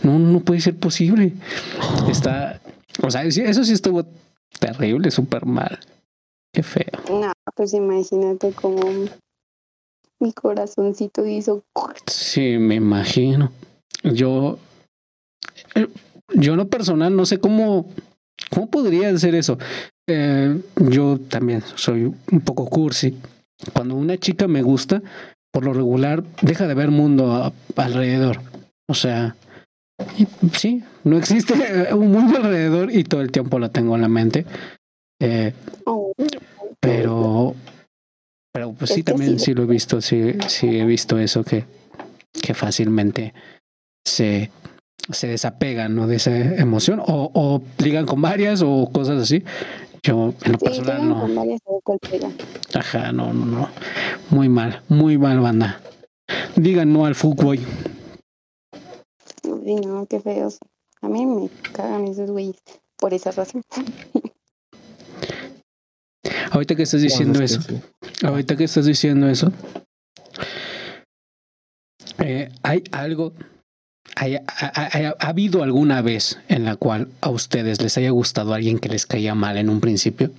[0.02, 1.32] no, no puede ser posible.
[2.10, 2.60] Está,
[3.02, 4.04] o sea, eso sí estuvo
[4.58, 5.78] terrible, súper mal.
[6.52, 7.00] Qué feo.
[7.08, 8.82] No, pues imagínate cómo
[10.20, 11.64] mi corazoncito hizo.
[12.06, 13.50] Sí, me imagino.
[14.04, 14.58] Yo,
[15.74, 15.88] eh,
[16.34, 17.88] yo en lo personal no sé cómo,
[18.50, 19.58] ¿Cómo podría ser eso?
[20.08, 23.16] Eh, yo también soy un poco cursi.
[23.72, 25.02] Cuando una chica me gusta,
[25.52, 28.40] por lo regular, deja de ver mundo alrededor.
[28.88, 29.36] O sea,
[30.54, 31.54] sí, no existe
[31.94, 34.46] un mundo alrededor y todo el tiempo lo tengo en la mente.
[35.20, 35.52] Eh,
[36.80, 37.54] pero,
[38.52, 41.64] pero pues sí, también sí lo he visto, sí, sí he visto eso que,
[42.42, 43.32] que fácilmente
[44.04, 44.50] se,
[45.10, 46.06] se desapegan ¿no?
[46.06, 49.44] de esa emoción o, o ligan con varias o cosas así.
[50.02, 51.28] Yo en lo personal no.
[52.74, 53.68] Ajá, no, no, no.
[54.30, 55.80] Muy mal, muy mal, banda.
[56.56, 57.58] Digan no al fútbol.
[59.44, 60.58] Uy, no, qué feos.
[61.02, 62.56] A mí me cagan esos güeyes
[62.96, 63.62] por esa razón.
[66.50, 67.60] Ahorita que estás diciendo eso,
[68.22, 69.52] ahorita que estás diciendo eso,
[72.18, 73.32] eh, hay algo,
[74.16, 79.06] ha, habido alguna vez en la cual a ustedes les haya gustado alguien que les
[79.06, 80.30] caía mal en un principio?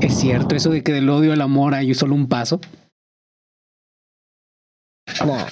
[0.00, 2.60] ¿Es cierto eso de que del odio al amor hay solo un paso?
[5.24, 5.46] No.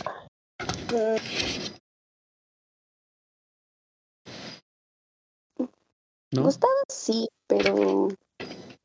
[6.33, 6.43] ¿No?
[6.43, 8.09] Gustaba sí, pero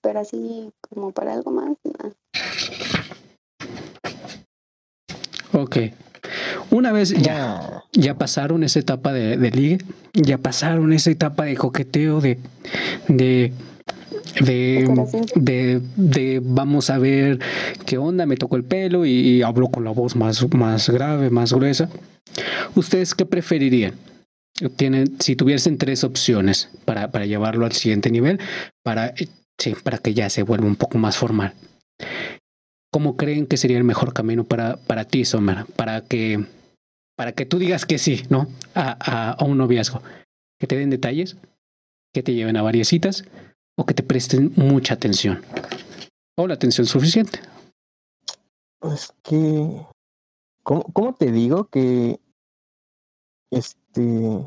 [0.01, 2.13] pero así como para algo más, nada.
[5.53, 5.77] Ok.
[6.71, 9.79] Una vez ya, ya pasaron esa etapa de, de ligue,
[10.13, 12.39] ya pasaron esa etapa de coqueteo, de,
[13.09, 13.51] de,
[15.35, 17.39] de, de, vamos a ver
[17.85, 21.51] qué onda, me tocó el pelo y, hablo con la voz más, más grave, más
[21.51, 21.89] gruesa.
[22.75, 23.95] ¿Ustedes qué preferirían?
[24.77, 28.39] Tienen, si tuviesen tres opciones para, para llevarlo al siguiente nivel,
[28.81, 29.13] para,
[29.57, 31.53] sí, para que ya se vuelva un poco más formal.
[32.91, 35.65] ¿Cómo creen que sería el mejor camino para, para ti, Sommer?
[35.75, 36.45] Para que,
[37.21, 38.47] para que tú digas que sí, ¿no?
[38.73, 40.01] A, un noviazgo.
[40.59, 41.37] Que te den detalles,
[42.11, 43.25] que te lleven a varias citas
[43.77, 45.45] o que te presten mucha atención.
[46.35, 47.39] O la atención suficiente.
[48.91, 49.85] Es que.
[50.63, 52.19] ¿Cómo, cómo te digo que.
[53.51, 54.43] Este.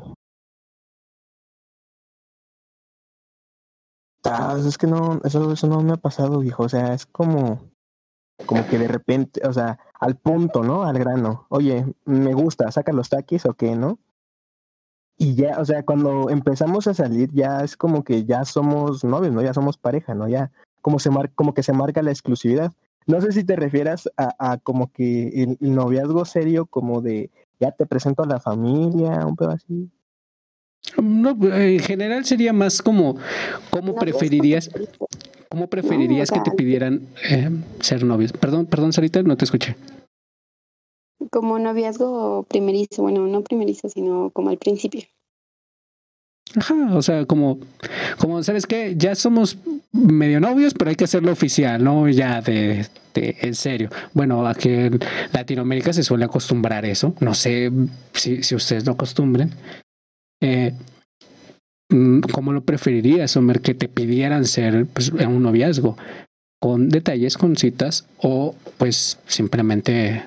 [4.25, 6.63] Ah, es que no, eso, eso no me ha pasado, viejo.
[6.63, 7.71] O sea, es como
[8.45, 10.83] como que de repente, o sea, al punto, ¿no?
[10.83, 11.45] Al grano.
[11.49, 13.99] Oye, me gusta, saca los taquis o qué, ¿no?
[15.17, 19.33] Y ya, o sea, cuando empezamos a salir, ya es como que ya somos novios,
[19.33, 19.41] ¿no?
[19.41, 20.27] Ya somos pareja, ¿no?
[20.27, 22.73] Ya como, se mar como que se marca la exclusividad.
[23.07, 27.71] No sé si te refieras a, a como que el, noviazgo serio, como de ya
[27.71, 29.89] te presento a la familia, un pedo así.
[31.01, 33.17] No, en general sería más como,
[33.69, 34.69] ¿cómo preferirías?
[35.49, 38.33] ¿Cómo preferirías que te pidieran eh, ser novios?
[38.33, 39.75] Perdón, perdón, Sarita, no te escuché.
[41.31, 45.03] Como noviazgo primerizo, bueno, no primerizo, sino como al principio.
[46.55, 47.59] Ajá, o sea, como,
[48.17, 48.93] como, ¿sabes qué?
[48.95, 49.57] Ya somos
[49.91, 52.07] medio novios, pero hay que hacerlo oficial, ¿no?
[52.07, 53.89] Ya de, de en serio.
[54.13, 54.99] Bueno, aquí en
[55.33, 57.13] Latinoamérica se suele acostumbrar eso.
[57.19, 57.71] No sé
[58.13, 59.51] si, si ustedes lo acostumbren.
[60.41, 60.73] Eh,
[61.89, 65.97] ¿Cómo lo preferirías, Homer, que te pidieran ser pues, un noviazgo?
[66.59, 70.23] ¿Con detalles, con citas o pues simplemente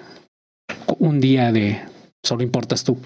[0.98, 1.80] un día de
[2.24, 2.98] solo importas tú?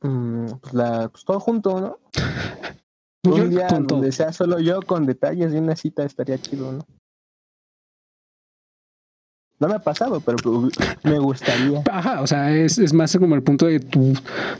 [0.00, 1.98] Mm, pues, la, pues todo junto, ¿no?
[3.24, 6.86] un día donde sea solo yo con detalles de una cita estaría chido, ¿no?
[9.60, 10.68] No me ha pasado, pero
[11.02, 11.82] me gustaría.
[11.90, 14.14] Ajá, o sea, es, es más como el punto de tu,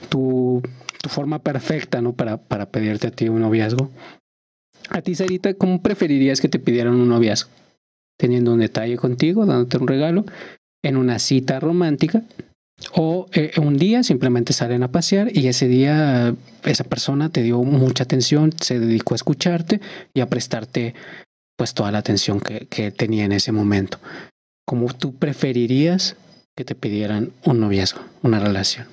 [0.08, 0.62] tu
[1.02, 2.12] tu forma perfecta, ¿no?
[2.12, 3.90] Para, para pedirte a ti un noviazgo.
[4.90, 7.50] A ti, Sarita, ¿cómo preferirías que te pidieran un noviazgo?
[8.18, 10.24] Teniendo un detalle contigo, dándote un regalo,
[10.82, 12.22] en una cita romántica,
[12.92, 16.34] o eh, un día simplemente salen a pasear y ese día
[16.64, 19.80] esa persona te dio mucha atención, se dedicó a escucharte
[20.14, 20.94] y a prestarte
[21.56, 23.98] pues toda la atención que, que tenía en ese momento.
[24.68, 26.14] ¿Cómo tú preferirías
[26.54, 28.86] que te pidieran un noviazgo, una relación?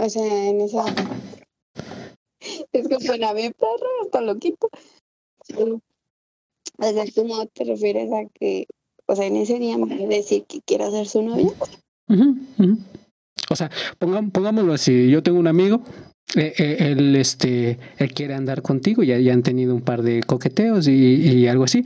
[0.00, 0.84] O sea, en esa...
[2.72, 4.68] Es que suena bien perro, hasta loquito.
[5.56, 5.80] O
[6.80, 8.66] sea, ¿cómo te refieres a que,
[9.06, 11.52] o sea, en ese día me a decir que quiero ser su novia?
[13.48, 15.84] O sea, pongámoslo así, yo tengo un amigo,
[16.34, 20.22] eh, eh, él, este, él quiere andar contigo, ya, ya han tenido un par de
[20.24, 21.84] coqueteos y, y, algo así.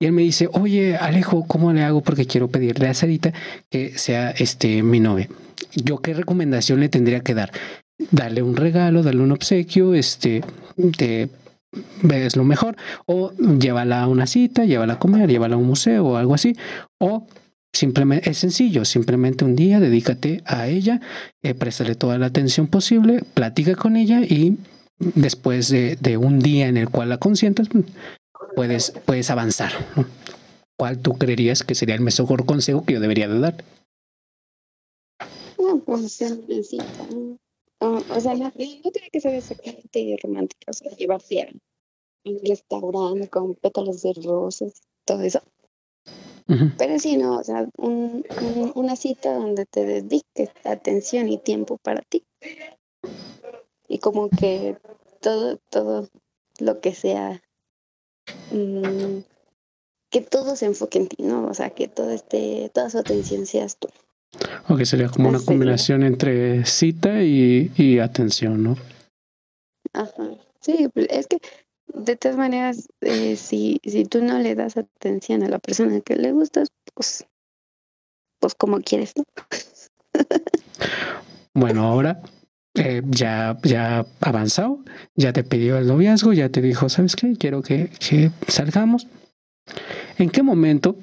[0.00, 2.02] Y él me dice, oye, Alejo, ¿cómo le hago?
[2.02, 3.32] Porque quiero pedirle a Sarita
[3.68, 5.28] que sea este, mi novia
[5.74, 7.52] yo qué recomendación le tendría que dar?
[8.10, 10.42] Darle un regalo, darle un obsequio, este,
[10.96, 11.28] te,
[12.10, 12.76] es lo mejor,
[13.06, 16.56] o llévala a una cita, llévala a comer, llévala a un museo o algo así,
[16.98, 17.26] o
[17.70, 21.00] Simplemente, es sencillo, simplemente un día dedícate a ella,
[21.42, 24.56] eh, préstale toda la atención posible, platica con ella y
[24.98, 27.68] después de, de un día en el cual la consientas,
[28.54, 29.72] puedes, puedes avanzar.
[30.76, 33.64] ¿Cuál tú creerías que sería el mejor consejo que yo debería de dar?
[35.58, 36.84] No, pues simplecito.
[37.80, 41.48] o sea, no, no, tiene que ser exactamente romántico, o sea, llevarte a
[42.24, 45.42] un restaurante con pétalos de rosas, todo eso.
[46.78, 48.24] Pero sí, no, o sea, un,
[48.74, 52.24] una cita donde te dediques atención y tiempo para ti.
[53.86, 54.78] Y como que
[55.20, 56.08] todo, todo
[56.58, 57.42] lo que sea,
[58.50, 59.20] mm,
[60.10, 61.46] que todo se enfoque en ti, ¿no?
[61.46, 63.88] O sea, que todo esté, toda su atención seas tú.
[64.68, 68.76] O que sería como una combinación entre cita y, y atención, ¿no?
[69.92, 70.30] Ajá.
[70.60, 71.38] Sí, es que
[71.94, 76.16] de todas maneras, eh, si, si tú no le das atención a la persona que
[76.16, 77.24] le gustas, pues,
[78.40, 79.24] pues como quieres, ¿no?
[81.54, 82.20] bueno, ahora
[82.78, 84.78] eh, ya, ya avanzado,
[85.16, 87.34] ya te pidió el noviazgo, ya te dijo, ¿sabes qué?
[87.36, 89.08] Quiero que, que salgamos.
[90.16, 90.96] ¿En qué momento,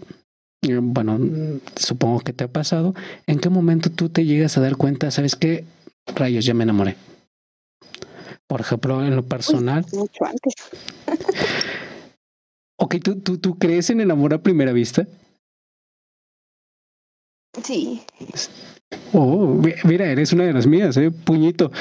[0.61, 1.19] eh, bueno,
[1.75, 2.95] supongo que te ha pasado,
[3.27, 5.65] en qué momento tú te llegas a dar cuenta, ¿sabes qué?
[6.15, 6.95] Rayos, ya me enamoré.
[8.47, 9.85] Por ejemplo, en lo personal.
[9.91, 10.53] mucho antes.
[12.77, 15.07] ok, ¿tú, tú, ¿tú crees en el amor a primera vista?
[17.63, 18.01] Sí.
[19.13, 21.11] Oh, mira, eres una de las mías, ¿eh?
[21.11, 21.71] Puñito.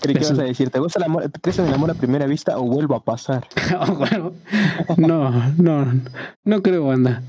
[0.00, 0.70] ¿Qué vas a decir?
[0.70, 1.30] ¿Te gusta el amor?
[1.40, 3.46] ¿Crees en el amor a primera vista o vuelvo a pasar?
[3.78, 4.32] Oh,
[4.96, 6.00] no, no,
[6.44, 7.22] no creo, anda.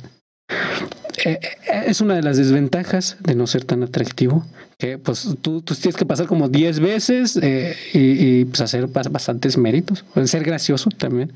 [1.25, 4.45] Eh, eh, es una de las desventajas de no ser tan atractivo,
[4.77, 9.57] que pues tú, tú tienes que pasar como 10 veces eh, y, pues hacer bastantes
[9.57, 11.33] méritos, ser gracioso también.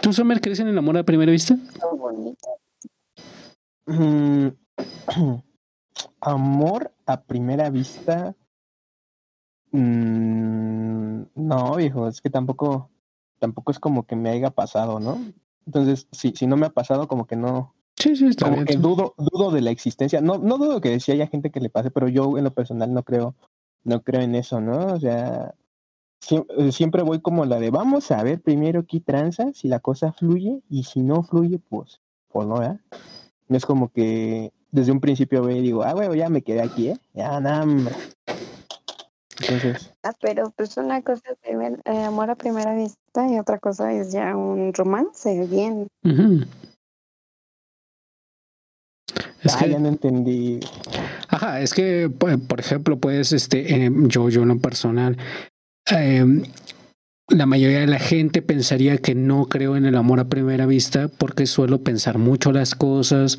[0.00, 1.56] ¿Tú, Sommer, crees en el amor a primera vista?
[3.86, 4.48] Mm,
[6.20, 8.34] amor a primera vista.
[9.72, 12.90] Mm, no, viejo, es que tampoco,
[13.38, 15.18] tampoco es como que me haya pasado, ¿no?
[15.66, 18.76] Entonces, si, si no me ha pasado, como que no, Sí, sí, está como que
[18.76, 20.22] dudo, dudo de la existencia.
[20.22, 22.94] No, no dudo que si haya gente que le pase, pero yo en lo personal
[22.94, 23.34] no creo,
[23.84, 24.94] no creo en eso, ¿no?
[24.94, 25.54] O sea,
[26.30, 30.12] eh, siempre voy como la de vamos a ver primero qué tranza, si la cosa
[30.12, 32.80] fluye, y si no fluye, pues, pues no, ¿verdad?
[33.48, 36.62] No es como que desde un principio ve y digo, ah, güey, ya me quedé
[36.62, 36.98] aquí, ¿eh?
[37.14, 37.64] Ya, nada,
[39.40, 39.92] Entonces.
[40.02, 41.38] Ah, pero pues una cosa es
[41.84, 45.88] eh, amor a primera vista y otra cosa es ya un romance bien.
[49.42, 50.60] Es ah, que, ya no entendí.
[51.28, 55.16] Ajá, es que, por ejemplo, pues, este, eh, yo, yo en lo personal,
[55.90, 56.42] eh,
[57.30, 61.08] la mayoría de la gente pensaría que no creo en el amor a primera vista
[61.08, 63.38] porque suelo pensar mucho las cosas,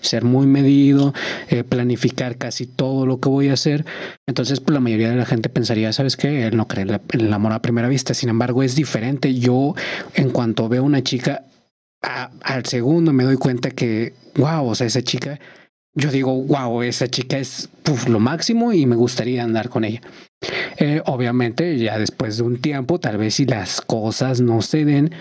[0.00, 1.12] ser muy medido,
[1.48, 3.84] eh, planificar casi todo lo que voy a hacer.
[4.26, 6.46] Entonces, pues la mayoría de la gente pensaría, ¿sabes qué?
[6.46, 8.14] Él no cree en el amor a primera vista.
[8.14, 9.34] Sin embargo, es diferente.
[9.34, 9.74] Yo,
[10.14, 11.44] en cuanto veo una chica,
[12.00, 15.40] al segundo me doy cuenta que, wow, o sea, esa chica,
[15.94, 17.68] yo digo, wow, esa chica es
[18.08, 20.00] lo máximo y me gustaría andar con ella.
[20.76, 25.12] Eh, obviamente, ya después de un tiempo, tal vez si las cosas no se den,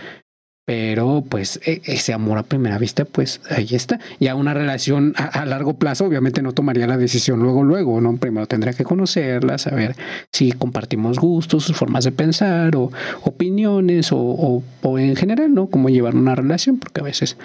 [0.66, 4.00] pero pues e, ese amor a primera vista, pues ahí está.
[4.20, 8.16] Ya una relación a, largo plazo, obviamente no tomaría la decisión luego, luego, ¿no?
[8.18, 9.96] Primero tendría que conocerla, saber
[10.32, 12.92] si compartimos gustos, formas de pensar o
[13.24, 15.68] opiniones o, o, en general, ¿no?
[15.68, 17.38] Cómo llevar una relación, porque a veces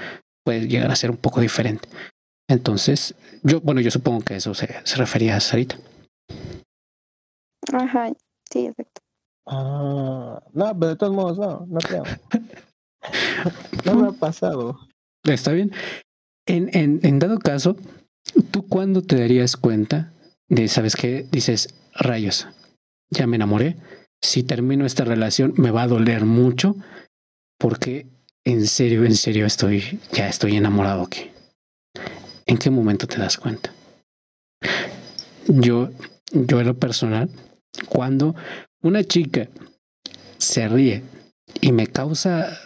[0.44, 1.88] puede llegar a ser un poco diferente.
[2.48, 5.76] Entonces, yo, bueno, yo supongo que eso se, se refería a Sarita.
[7.72, 8.12] Ajá,
[8.50, 9.00] sí, exacto.
[9.46, 12.02] Ah, no, pero de todos modos, no, no creo.
[13.84, 14.78] no me ha pasado.
[15.24, 15.72] Está bien.
[16.46, 17.76] En, en, en dado caso,
[18.50, 20.12] ¿tú cuándo te darías cuenta
[20.48, 21.26] de, sabes qué?
[21.30, 22.48] Dices, rayos,
[23.10, 23.76] ya me enamoré.
[24.22, 26.76] Si termino esta relación, me va a doler mucho
[27.58, 28.06] porque
[28.44, 31.30] en serio, en serio estoy, ya estoy enamorado aquí.
[32.46, 33.72] ¿En qué momento te das cuenta?
[35.48, 35.90] Yo,
[36.32, 37.28] yo en lo personal,
[37.88, 38.34] cuando
[38.82, 39.48] una chica
[40.38, 41.02] se ríe
[41.60, 42.58] y me causa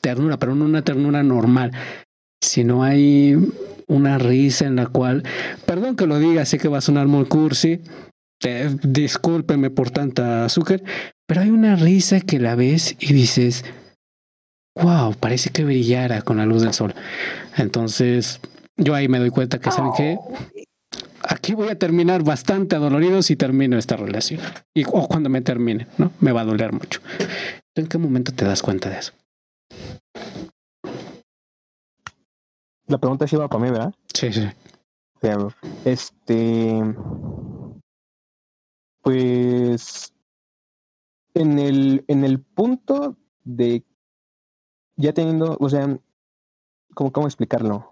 [0.00, 1.72] ternura, pero no una ternura normal,
[2.40, 3.36] sino hay
[3.86, 5.22] una risa en la cual,
[5.66, 7.80] perdón que lo diga, sé que va a sonar muy cursi,
[8.82, 10.82] discúlpeme por tanta azúcar,
[11.26, 13.64] pero hay una risa que la ves y dices,
[14.74, 16.94] wow, parece que brillara con la luz del sol.
[17.56, 18.40] Entonces,
[18.76, 20.18] yo ahí me doy cuenta que, ¿saben qué?
[21.28, 24.40] Aquí voy a terminar bastante adolorido si termino esta relación.
[24.74, 26.12] Y, o cuando me termine, ¿no?
[26.20, 27.00] Me va a doler mucho.
[27.74, 29.12] ¿En qué momento te das cuenta de eso?
[32.92, 33.94] la pregunta sí va para mí, ¿verdad?
[34.12, 34.48] Sí, sí.
[35.84, 36.94] Este.
[39.00, 40.12] Pues.
[41.34, 43.84] En el, en el punto de.
[44.96, 45.56] Ya teniendo.
[45.58, 45.98] O sea.
[46.94, 47.91] ¿Cómo, cómo explicarlo?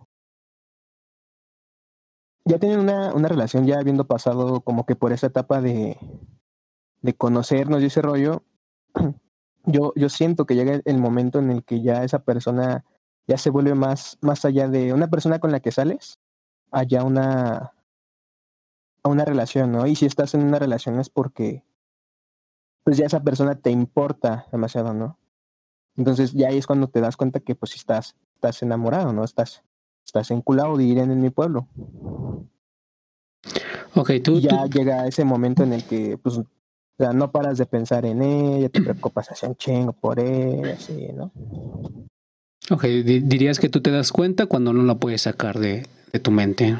[2.50, 5.96] Ya tienen una, una relación, ya habiendo pasado como que por esa etapa de.
[7.00, 8.42] De conocernos y ese rollo.
[9.66, 12.86] Yo, yo siento que llega el momento en el que ya esa persona
[13.26, 16.18] ya se vuelve más, más allá de una persona con la que sales,
[16.70, 17.74] allá una,
[19.02, 19.86] a una relación, ¿no?
[19.86, 21.62] Y si estás en una relación es porque,
[22.84, 25.18] pues ya esa persona te importa demasiado, ¿no?
[25.94, 29.24] Entonces ya ahí es cuando te das cuenta que pues estás, estás enamorado, ¿no?
[29.24, 29.62] Estás,
[30.10, 31.68] estás enculado, dirían en mi pueblo.
[33.94, 34.36] Ok, tú.
[34.36, 36.46] Y ya llega ese momento en el que, pues, o
[36.98, 41.08] sea, no paras de pensar en ella, te preocupas así un chingo por él, así,
[41.14, 41.32] ¿no?
[42.70, 46.30] Ok, dirías que tú te das cuenta cuando no la puedes sacar de, de tu
[46.30, 46.78] mente.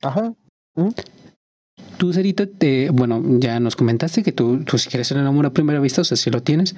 [0.00, 0.32] Ajá.
[1.98, 5.52] Tú, Cerita, te, bueno, ya nos comentaste que tú, tú si quieres el amor a
[5.52, 6.74] primera vista, o sea, si lo tienes,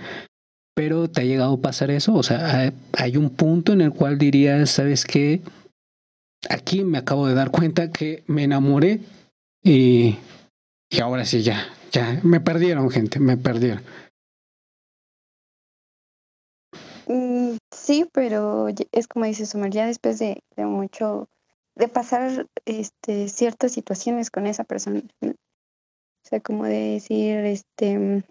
[0.74, 2.14] pero ¿te ha llegado a pasar eso?
[2.14, 5.41] O sea, hay un punto en el cual dirías, ¿sabes qué?
[6.51, 9.01] Aquí me acabo de dar cuenta que me enamoré
[9.62, 10.16] y,
[10.90, 13.82] y ahora sí, ya, ya, me perdieron, gente, me perdieron.
[17.07, 21.28] Mm, sí, pero es como dice Sumar, ya después de, de, mucho,
[21.76, 25.03] de pasar este, ciertas situaciones con esa persona.
[25.22, 28.24] O sea, como de decir, este,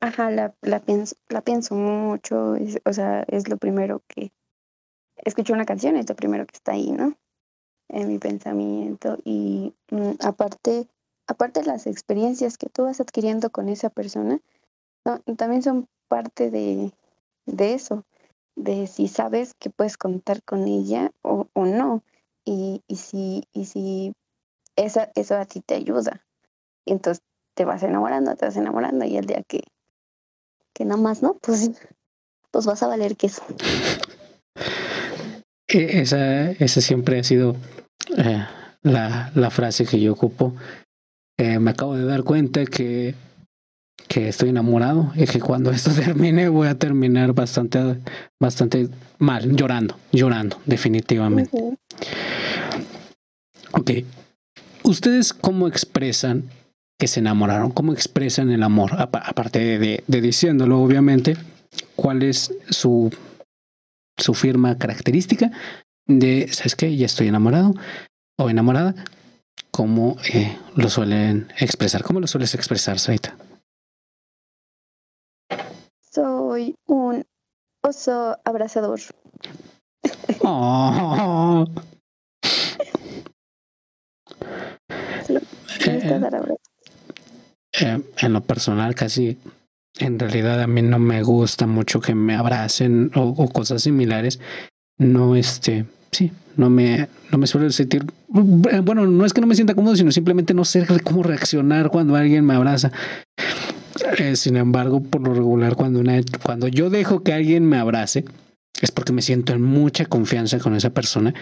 [0.00, 4.32] ajá, la, la, pienso, la pienso mucho, o sea, es lo primero que,
[5.24, 7.14] escucho una canción, es lo primero que está ahí, ¿no?
[7.88, 9.18] En mi pensamiento.
[9.24, 10.88] Y mm, aparte,
[11.26, 14.40] aparte las experiencias que tú vas adquiriendo con esa persona,
[15.36, 16.92] también son parte de,
[17.46, 18.04] de eso,
[18.56, 22.02] de si sabes que puedes contar con ella o, o no,
[22.44, 24.12] y, y, si, y si
[24.76, 26.24] esa, eso a ti te ayuda.
[26.86, 27.22] Entonces
[27.54, 29.62] te vas enamorando, te vas enamorando, y el día que,
[30.72, 31.34] que nada más, ¿no?
[31.34, 31.70] Pues,
[32.50, 33.42] pues vas a valer queso.
[35.68, 37.56] E, esa, esa siempre ha sido
[38.16, 38.44] eh,
[38.82, 40.54] la, la frase que yo ocupo.
[41.38, 43.14] Eh, me acabo de dar cuenta que
[44.08, 47.98] que estoy enamorado y que cuando esto termine voy a terminar bastante,
[48.40, 48.88] bastante
[49.18, 51.50] mal, llorando, llorando, definitivamente.
[53.72, 53.90] Ok.
[54.82, 56.44] ¿Ustedes cómo expresan
[56.98, 57.70] que se enamoraron?
[57.70, 58.92] ¿Cómo expresan el amor?
[58.96, 61.36] Aparte de, de diciéndolo, obviamente,
[61.94, 63.12] ¿cuál es su,
[64.18, 65.50] su firma característica
[66.06, 66.94] de, ¿sabes qué?
[66.96, 67.74] Ya estoy enamorado
[68.38, 68.94] o enamorada.
[69.70, 72.02] ¿Cómo eh, lo suelen expresar?
[72.02, 72.98] ¿Cómo lo sueles expresar?
[76.00, 77.24] Soy un
[77.82, 79.00] oso abrazador.
[80.50, 81.64] Oh.
[87.80, 89.38] Eh, en lo personal, casi
[89.98, 94.40] en realidad a mí no me gusta mucho que me abracen o, o, cosas similares.
[94.98, 99.54] No, este, sí, no me, no me suelo sentir, bueno, no es que no me
[99.54, 102.92] sienta cómodo, sino simplemente no sé cómo reaccionar cuando alguien me abraza.
[104.18, 108.24] Eh, sin embargo, por lo regular, cuando, una, cuando yo dejo que alguien me abrace,
[108.80, 111.34] es porque me siento en mucha confianza con esa persona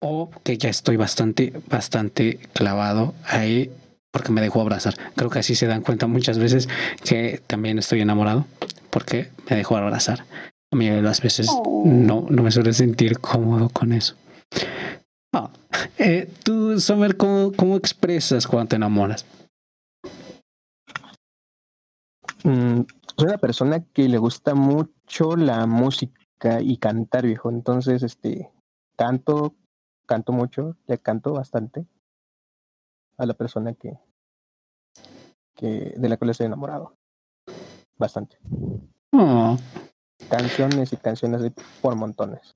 [0.00, 3.70] o que ya estoy bastante, bastante clavado ahí
[4.16, 4.94] porque me dejo abrazar.
[5.14, 6.70] Creo que así se dan cuenta muchas veces
[7.04, 8.46] que también estoy enamorado
[8.88, 10.24] porque me dejo abrazar.
[10.72, 11.48] A mí las veces
[11.84, 14.14] no, no me suelo sentir cómodo con eso.
[15.34, 15.50] Oh.
[15.98, 19.26] Eh, Tú, Summer, ¿cómo, ¿cómo expresas cuando te enamoras?
[22.42, 22.80] Mm,
[23.18, 27.50] soy una persona que le gusta mucho la música y cantar, viejo.
[27.50, 28.50] Entonces, este,
[28.96, 29.54] canto,
[30.06, 31.84] canto mucho, le canto bastante
[33.18, 33.98] a la persona que,
[35.56, 36.94] que de la cual estoy enamorado.
[37.98, 38.36] Bastante.
[39.12, 39.58] Oh.
[40.28, 42.52] Canciones y canciones por montones.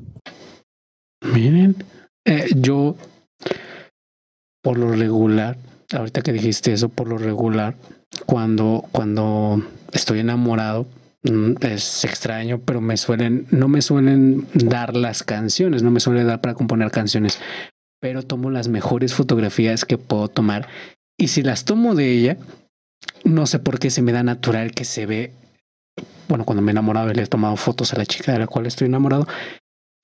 [1.23, 1.77] Miren,
[2.25, 2.97] eh, yo
[4.63, 5.57] por lo regular,
[5.93, 7.77] ahorita que dijiste eso, por lo regular,
[8.27, 10.87] cuando, cuando estoy enamorado,
[11.23, 16.25] mm, es extraño, pero me suelen, no me suelen dar las canciones, no me suele
[16.25, 17.41] dar para componer canciones,
[18.01, 20.69] pero tomo las mejores fotografías que puedo tomar
[21.21, 22.39] y si las tomo de ella,
[23.25, 25.33] no sé por qué se me da natural que se ve,
[26.29, 28.47] bueno, cuando me he enamorado y le he tomado fotos a la chica de la
[28.47, 29.27] cual estoy enamorado,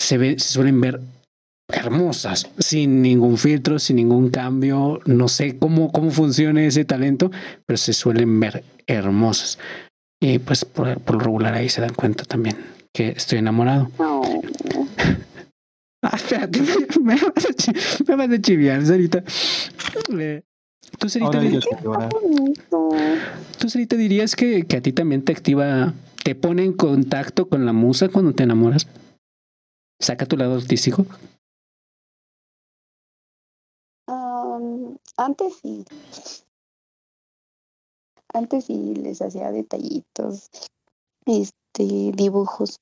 [0.00, 1.00] se ve, se suelen ver
[1.68, 5.00] hermosas, sin ningún filtro, sin ningún cambio.
[5.04, 7.30] No sé cómo, cómo funciona ese talento,
[7.66, 9.58] pero se suelen ver hermosas.
[10.20, 12.56] Y pues por, por, lo regular ahí se dan cuenta también
[12.92, 13.90] que estoy enamorado.
[16.02, 16.60] Ah, espérate,
[17.02, 17.72] me vas a, chi-
[18.06, 19.24] me vas a chiviar, Sarita.
[20.98, 22.10] ¿Tú, Sarita, Ahora di- ellos que lloran.
[22.10, 22.88] bonito.
[23.58, 25.92] tú, Sarita, dirías que, que a ti también te activa,
[26.24, 28.86] te pone en contacto con la musa cuando te enamoras?
[30.00, 31.06] ¿Saca tu lado artístico?
[34.06, 35.84] Am, antes sí.
[38.32, 40.50] Antes sí les hacía detallitos,
[41.24, 42.76] este, dibujos.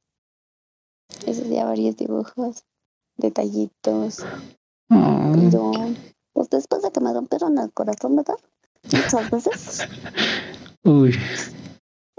[1.26, 2.64] Les hacía varios dibujos,
[3.16, 4.24] detallitos,
[4.90, 5.72] Oh, pero
[6.34, 8.36] pues después de que me rompieron el corazón, ¿verdad?
[8.92, 9.88] Muchas veces
[10.84, 11.14] uy,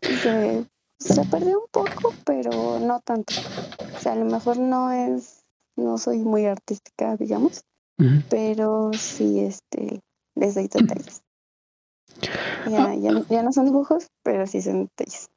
[0.01, 0.65] se,
[0.99, 3.33] se perdió un poco, pero no tanto.
[3.95, 5.43] O sea, a lo mejor no es,
[5.75, 7.63] no soy muy artística, digamos,
[8.29, 10.01] pero sí, este,
[10.35, 11.21] les doy detalles.
[12.67, 15.29] Ya, ya, ya no son dibujos, pero sí son detalles.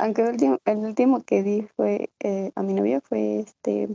[0.00, 3.88] Aunque el último, el último que di fue eh, a mi novio fue este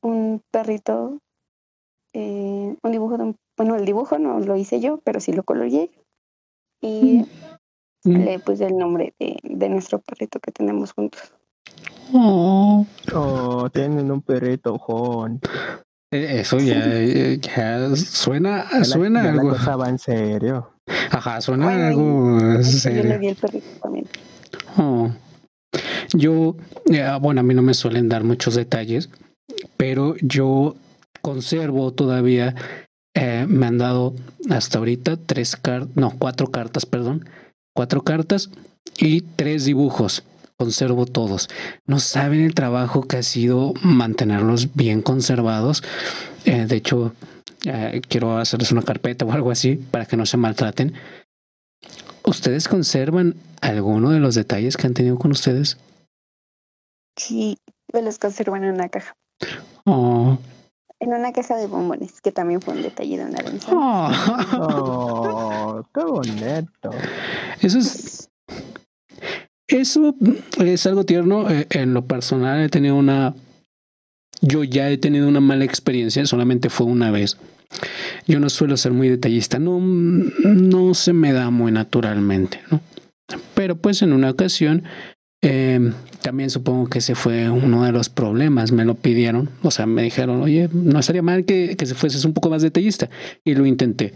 [0.00, 1.18] un perrito,
[2.20, 5.42] eh, un dibujo de un, bueno, el dibujo no lo hice yo, pero sí lo
[5.44, 5.90] coloreé
[6.82, 7.24] y
[8.04, 8.16] Mm.
[8.24, 11.20] le puse el nombre de, de nuestro perrito que tenemos juntos.
[12.14, 12.86] Oh.
[13.12, 15.40] Oh, tienen un perrito, Juan.
[16.12, 19.48] Eh, Eso ya, eh, ya suena, Ya la- suena la algo.
[19.50, 20.70] cosa va en serio.
[21.10, 24.06] Ajá, suena Bueno, algo yo le di el perrito también.
[24.78, 25.10] Oh.
[26.14, 26.56] Yo,
[26.90, 29.10] eh, bueno, a mí no me suelen dar muchos detalles,
[29.76, 30.76] pero yo
[31.28, 32.54] conservo todavía,
[33.14, 34.14] eh, me han dado
[34.48, 37.28] hasta ahorita tres cartas, no, cuatro cartas, perdón,
[37.76, 38.48] cuatro cartas
[38.96, 40.24] y tres dibujos.
[40.56, 41.50] Conservo todos.
[41.86, 45.82] No saben el trabajo que ha sido mantenerlos bien conservados.
[46.46, 47.12] Eh, de hecho,
[47.66, 50.94] eh, quiero hacerles una carpeta o algo así para que no se maltraten.
[52.24, 55.76] ¿Ustedes conservan alguno de los detalles que han tenido con ustedes?
[57.16, 57.58] Sí,
[57.92, 59.14] me los conservo en una caja.
[59.84, 60.38] Oh.
[61.00, 63.64] En una caja de bombones, que también fue un detalle de una vez.
[63.70, 64.10] Oh.
[64.60, 66.90] Oh, qué bonito.
[67.60, 68.28] Eso es.
[69.68, 70.14] Eso
[70.58, 71.48] es algo tierno.
[71.50, 73.34] Eh, En lo personal he tenido una.
[74.40, 77.36] Yo ya he tenido una mala experiencia, solamente fue una vez.
[78.26, 82.80] Yo no suelo ser muy detallista, no, no se me da muy naturalmente, ¿no?
[83.54, 84.84] Pero pues en una ocasión,
[85.42, 89.86] eh, también supongo que ese fue uno de los problemas, me lo pidieron, o sea,
[89.86, 93.08] me dijeron, oye, no estaría mal que, que se fueses un poco más detallista.
[93.44, 94.14] Y lo intenté,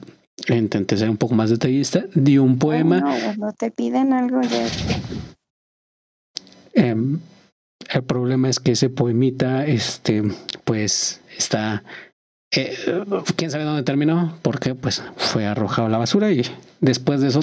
[0.48, 3.00] intenté ser un poco más detallista, di un poema.
[3.00, 4.66] No, cuando te piden algo ya
[6.74, 7.20] Em,
[7.92, 10.22] el problema es que ese poemita, este,
[10.64, 11.82] pues está.
[12.54, 12.74] eh,
[13.36, 16.42] Quién sabe dónde terminó, porque pues fue arrojado a la basura y
[16.80, 17.40] después de eso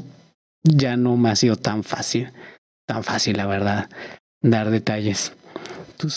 [0.63, 2.32] ya no me ha sido tan fácil,
[2.90, 3.88] tan fácil, la verdad,
[4.42, 5.32] dar detalles.
[5.96, 6.08] ¿Tú,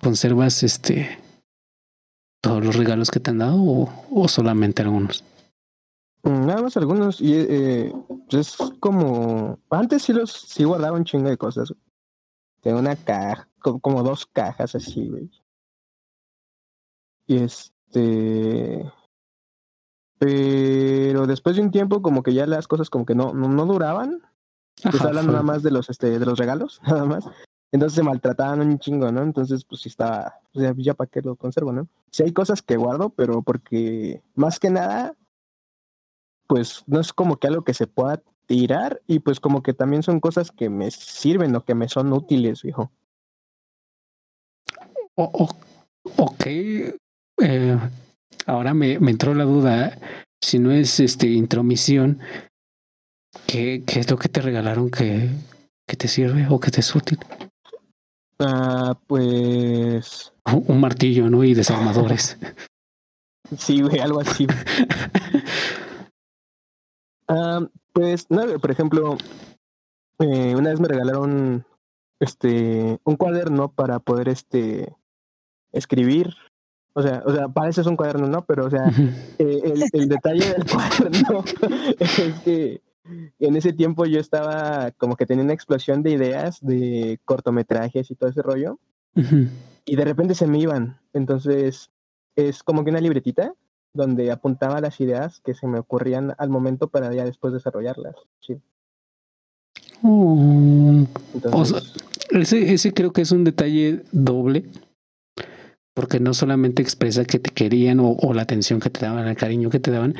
[0.00, 1.18] conservas este
[2.40, 5.22] todos los regalos que te han dado o, o solamente algunos?
[6.22, 7.20] Mm, Nada más algunos.
[7.20, 7.92] Y eh,
[8.30, 9.58] es como.
[9.68, 11.74] Antes sí los sí guardaba un chingo de cosas.
[12.62, 15.12] Tengo una caja, co- como dos cajas así.
[17.26, 18.90] Y este.
[20.18, 23.66] Pero después de un tiempo, como que ya las cosas como que no, no, no
[23.66, 24.22] duraban.
[24.82, 27.24] Pues Ajá, hablan fue- nada más de los, este, de los regalos, nada más.
[27.72, 29.22] Entonces se maltrataban un chingo, ¿no?
[29.22, 31.88] Entonces, pues sí estaba, o sea, ya para qué lo conservo, ¿no?
[32.10, 35.14] Sí hay cosas que guardo, pero porque más que nada,
[36.46, 40.02] pues no es como que algo que se pueda tirar y pues como que también
[40.02, 42.90] son cosas que me sirven o que me son útiles, hijo.
[45.14, 46.46] O- o- ok.
[46.46, 47.78] eh,
[48.46, 49.98] ahora me, me entró la duda.
[50.42, 52.18] Si no es este intromisión,
[53.46, 55.30] ¿qué, qué es lo que te regalaron que,
[55.86, 57.18] que te sirve o que te es útil?
[58.38, 61.44] Ah, pues Un un martillo, ¿no?
[61.44, 62.38] Y desarmadores.
[63.56, 64.46] sí, güey, algo así.
[67.28, 69.16] Ah, pues, no, por ejemplo,
[70.18, 71.64] eh, una vez me regalaron
[72.20, 74.94] este un cuaderno para poder este
[75.72, 76.34] escribir.
[76.92, 78.44] O sea, o sea, para eso es un cuaderno, ¿no?
[78.44, 78.86] Pero, o sea,
[79.38, 81.42] eh, el, el detalle del cuaderno
[81.98, 87.18] es que en ese tiempo yo estaba como que tenía una explosión de ideas de
[87.24, 88.78] cortometrajes y todo ese rollo.
[89.84, 90.98] Y de repente se me iban.
[91.12, 91.90] Entonces,
[92.36, 93.54] es como que una libretita
[93.94, 98.14] donde apuntaba las ideas que se me ocurrían al momento para ya después desarrollarlas.
[98.40, 98.58] Sí.
[100.02, 101.04] Oh.
[101.34, 101.94] Entonces,
[102.30, 104.64] Ese, ese creo que es un detalle doble,
[105.94, 109.36] porque no solamente expresa que te querían o, o la atención que te daban, el
[109.36, 110.14] cariño que te daban,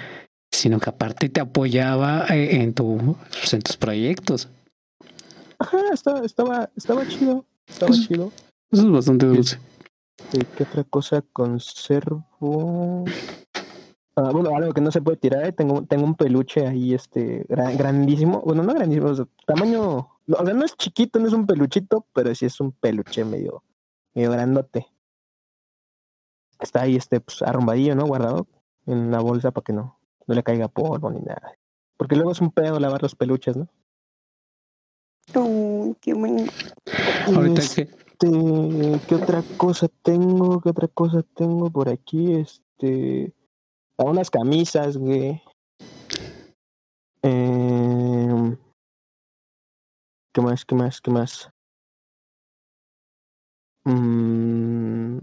[0.63, 4.49] sino que aparte te apoyaba eh, en, tu, pues, en tus proyectos.
[5.59, 7.45] ajá, estaba, estaba, estaba chido.
[7.67, 8.31] Estaba Pues- chido.
[8.71, 9.59] Eso es bastante dulce.
[10.57, 13.05] ¿Qué otra cosa conservo?
[14.15, 17.45] Ah, bueno, algo que no se puede tirar, eh, tengo, tengo un peluche ahí, este,
[17.49, 19.13] grandísimo, bueno, no grandísimo,
[19.47, 19.83] tamaño,
[20.29, 23.65] o sea, no es chiquito, no es un peluchito, pero sí es un peluche medio,
[24.15, 24.87] medio grandote.
[26.61, 28.07] Está ahí, este, pues, arrumbadillo, ¿no?
[28.07, 28.47] Guardado
[28.87, 31.57] en la bolsa para que no, no le caiga polvo ni nada.
[31.97, 33.69] Porque luego es un pedo lavar los peluches, ¿no?
[35.35, 36.53] Oh, qué bonito.
[37.57, 37.89] Este,
[39.09, 40.61] ¿Qué otra cosa tengo?
[40.61, 42.35] ¿Qué otra cosa tengo por aquí?
[42.35, 43.33] Este
[44.05, 45.43] unas camisas, güey.
[47.23, 48.57] Eh,
[50.33, 50.65] ¿Qué más?
[50.65, 51.01] ¿Qué más?
[51.01, 51.51] ¿Qué más?
[53.85, 55.19] Mm,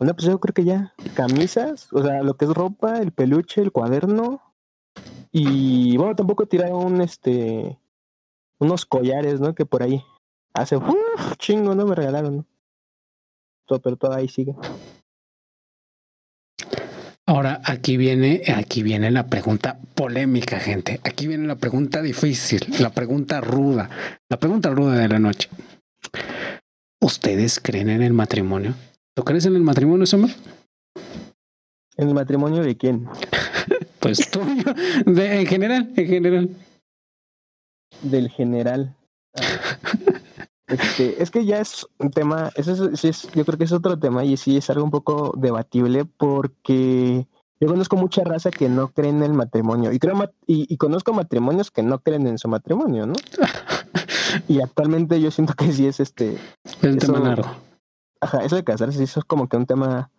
[0.00, 0.94] no, pues yo creo que ya.
[1.14, 4.42] Camisas, o sea, lo que es ropa, el peluche, el cuaderno.
[5.32, 7.78] Y bueno, tampoco tiraron este
[8.60, 9.54] unos collares, ¿no?
[9.54, 10.02] Que por ahí
[10.54, 11.86] hace uf, chingo, ¿no?
[11.86, 12.46] Me regalaron, ¿no?
[13.66, 14.54] Todo, pero todo ahí sigue.
[17.26, 20.98] Ahora aquí viene, aquí viene la pregunta polémica, gente.
[21.04, 23.90] Aquí viene la pregunta difícil, la pregunta ruda,
[24.30, 25.50] la pregunta ruda de la noche.
[27.02, 28.74] ¿Ustedes creen en el matrimonio?
[29.18, 30.30] ¿Tú crees en el matrimonio, Summer?
[31.96, 33.08] ¿En el matrimonio de quién?
[33.98, 34.38] pues tú,
[35.06, 36.50] de, en general, en general.
[38.02, 38.94] Del general.
[40.68, 43.98] Este, es que ya es un tema, eso sí es, yo creo que es otro
[43.98, 47.26] tema y sí es algo un poco debatible porque
[47.60, 51.72] yo conozco mucha raza que no creen en el matrimonio y creo y, conozco matrimonios
[51.72, 53.14] que no creen en su matrimonio, ¿no?
[54.46, 57.67] y actualmente yo siento que sí es este es un tema largo.
[58.20, 60.10] Ajá, eso de casarse eso es como que un tema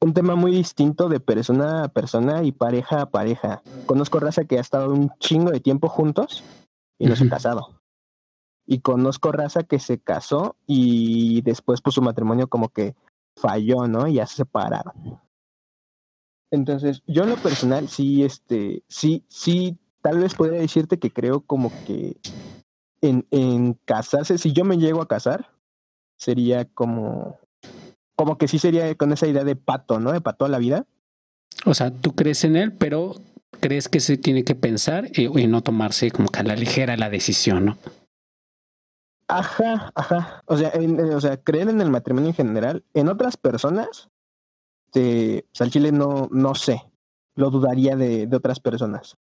[0.00, 3.62] un tema muy distinto de persona a persona y pareja a pareja.
[3.86, 6.44] Conozco raza que ha estado un chingo de tiempo juntos
[6.98, 7.78] y no se han casado
[8.70, 12.94] y conozco raza que se casó y después pues su matrimonio como que
[13.34, 14.06] falló, ¿no?
[14.06, 14.92] Y ya se separaron.
[16.50, 21.40] Entonces, yo en lo personal sí, este, sí, sí, tal vez podría decirte que creo
[21.40, 22.18] como que
[23.00, 25.50] en, en casarse, si yo me llego a casar,
[26.18, 27.38] sería como,
[28.16, 30.12] como que sí sería con esa idea de pato, ¿no?
[30.12, 30.84] De pato a la vida.
[31.64, 33.14] O sea, tú crees en él, pero
[33.60, 36.96] crees que se tiene que pensar y, y no tomarse como que a la ligera
[36.96, 37.78] la decisión, ¿no?
[39.28, 40.42] Ajá, ajá.
[40.46, 40.72] O sea,
[41.14, 44.08] o sea, creer en el matrimonio en general, en otras personas,
[44.86, 46.82] este, o sea, el Chile no, no sé,
[47.34, 49.16] lo dudaría de, de otras personas,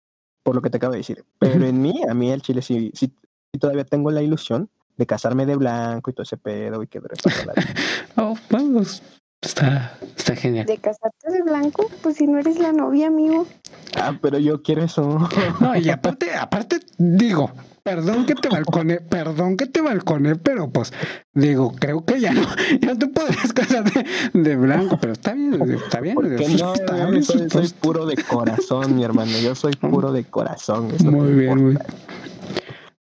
[0.43, 1.23] por lo que te acabo de decir.
[1.39, 3.13] Pero en mí, a mí el Chile sí, sí,
[3.59, 7.01] todavía tengo la ilusión de casarme de blanco y todo ese pedo y que
[8.17, 9.01] Oh, pues
[9.41, 10.65] está, está genial.
[10.65, 11.89] ¿De casarte de blanco?
[12.01, 13.47] Pues si no eres la novia, amigo.
[13.95, 15.29] Ah, pero yo quiero eso.
[15.59, 17.51] No, y aparte, aparte, digo,
[17.83, 20.93] Perdón que te balcone, perdón que te balcone, pero pues
[21.33, 22.41] digo, creo que ya no,
[22.81, 23.83] ya te podrías casar
[24.31, 26.15] de, blanco, pero está bien, está bien.
[26.15, 30.93] no, soy, puro de corazón, mi hermano, yo soy puro de corazón.
[31.03, 31.83] muy bien, muy bien.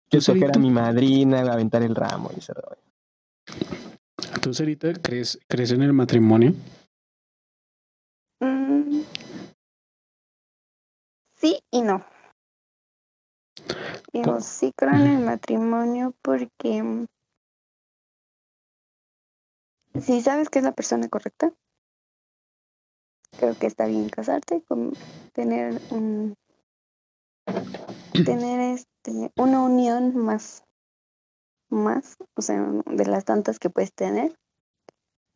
[0.10, 2.54] Yo que era mi madrina, a aventar el ramo y se
[4.42, 6.54] ¿Tú, Sarita, crees, crees en el matrimonio?
[8.40, 9.02] Mm.
[11.36, 12.06] sí y no.
[14.14, 17.06] Digo, sí creo en el matrimonio porque mm,
[20.00, 21.52] si sabes que es la persona correcta,
[23.38, 24.94] creo que está bien casarte, con
[25.34, 26.36] tener un
[28.26, 30.64] tener este una unión más
[31.70, 34.34] más, o sea, de las tantas que puedes tener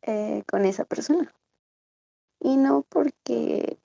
[0.02, 1.30] eh, con esa persona.
[2.40, 3.78] Y no porque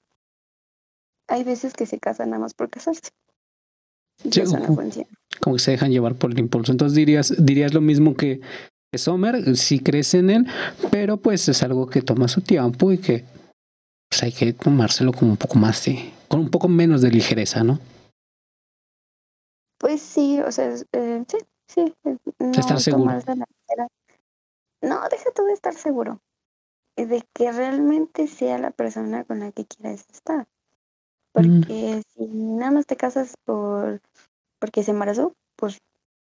[1.27, 3.11] hay veces que se casan nada más por casarse
[5.39, 6.71] como que se dejan llevar por el impulso.
[6.71, 8.41] Entonces dirías, dirías lo mismo que,
[8.95, 10.47] Sommer, si crees en él,
[10.89, 13.25] pero pues es algo que toma su tiempo y que
[14.09, 17.63] pues hay que tomárselo con un poco más de, con un poco menos de ligereza,
[17.63, 17.79] ¿no?
[19.77, 21.93] Pues sí, o sea, eh, sí, sí.
[22.39, 23.11] No estar seguro.
[24.81, 26.19] no, deja tú de estar seguro.
[26.95, 30.41] De que realmente sea la persona con la que quieras estar.
[30.41, 30.45] Mm.
[31.33, 34.01] Porque si nada más te casas por
[34.59, 35.79] porque se embarazó, pues,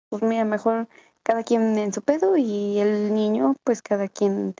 [0.09, 0.89] pues mira, mejor
[1.23, 4.55] cada quien en su pedo y el niño, pues cada quien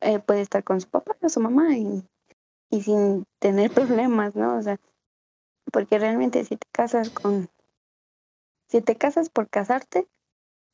[0.00, 2.04] eh, puede estar con su papá o su mamá y,
[2.70, 3.70] y sin tener
[4.04, 4.56] problemas, ¿no?
[4.56, 4.78] O sea,
[5.72, 7.48] porque realmente si te casas con,
[8.70, 10.06] si te casas por casarte,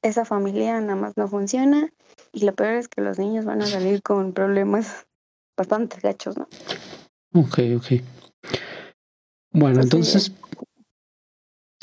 [0.03, 1.91] esa familia nada más no funciona
[2.33, 5.07] y lo peor es que los niños van a salir con problemas
[5.57, 6.49] bastante gachos, ¿no?
[7.35, 8.03] Ok, ok.
[9.53, 10.33] Bueno, entonces...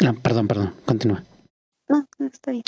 [0.06, 1.24] Ah, perdón, perdón, continúa.
[1.90, 2.64] No, no está bien.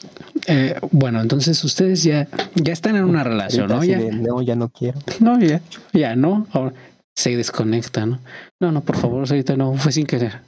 [0.48, 3.84] Eh, bueno, entonces ustedes ya, ya están en una relación, ¿no?
[3.84, 5.00] Ya, no, ya no quiero.
[5.20, 5.62] no, ya,
[5.94, 6.48] ya, no.
[6.52, 6.74] Ahora
[7.16, 8.20] se desconecta, ¿no?
[8.60, 10.42] No, no, por favor, ahorita no, fue sin querer.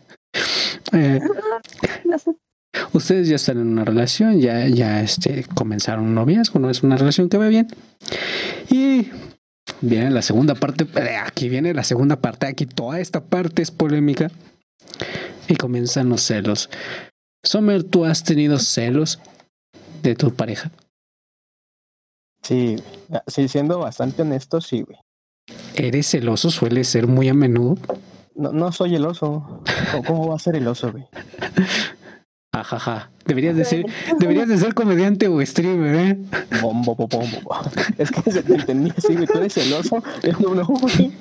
[0.91, 1.19] Eh,
[2.05, 2.35] No sé.
[2.93, 6.97] Ustedes ya están en una relación, ya, ya este, comenzaron un noviazgo, no es una
[6.97, 7.67] relación que va bien.
[8.69, 9.07] Y
[9.81, 13.71] viene la segunda parte, eh, aquí viene la segunda parte, aquí toda esta parte es
[13.71, 14.31] polémica.
[15.47, 16.69] Y comienzan los celos.
[17.43, 19.19] Sommer, ¿tú has tenido celos
[20.03, 20.71] de tu pareja?
[22.43, 22.77] Sí,
[23.27, 24.99] sí, siendo bastante honesto, sí, güey.
[25.75, 26.49] ¿Eres celoso?
[26.49, 27.77] ¿Suele ser muy a menudo?
[28.35, 29.63] No, no soy el oso.
[29.91, 31.05] ¿Cómo, cómo va a ser el oso, güey?
[32.51, 33.11] Ajaja.
[33.25, 33.85] Deberías de ser,
[34.19, 36.17] deberías de ser comediante o streamer, ¿eh?
[36.61, 37.59] Bombo, bombo, bombo.
[37.97, 39.27] Es que se te entendía así, güey.
[39.27, 40.03] Tú eres el oso.
[40.39, 41.11] No, no, güey.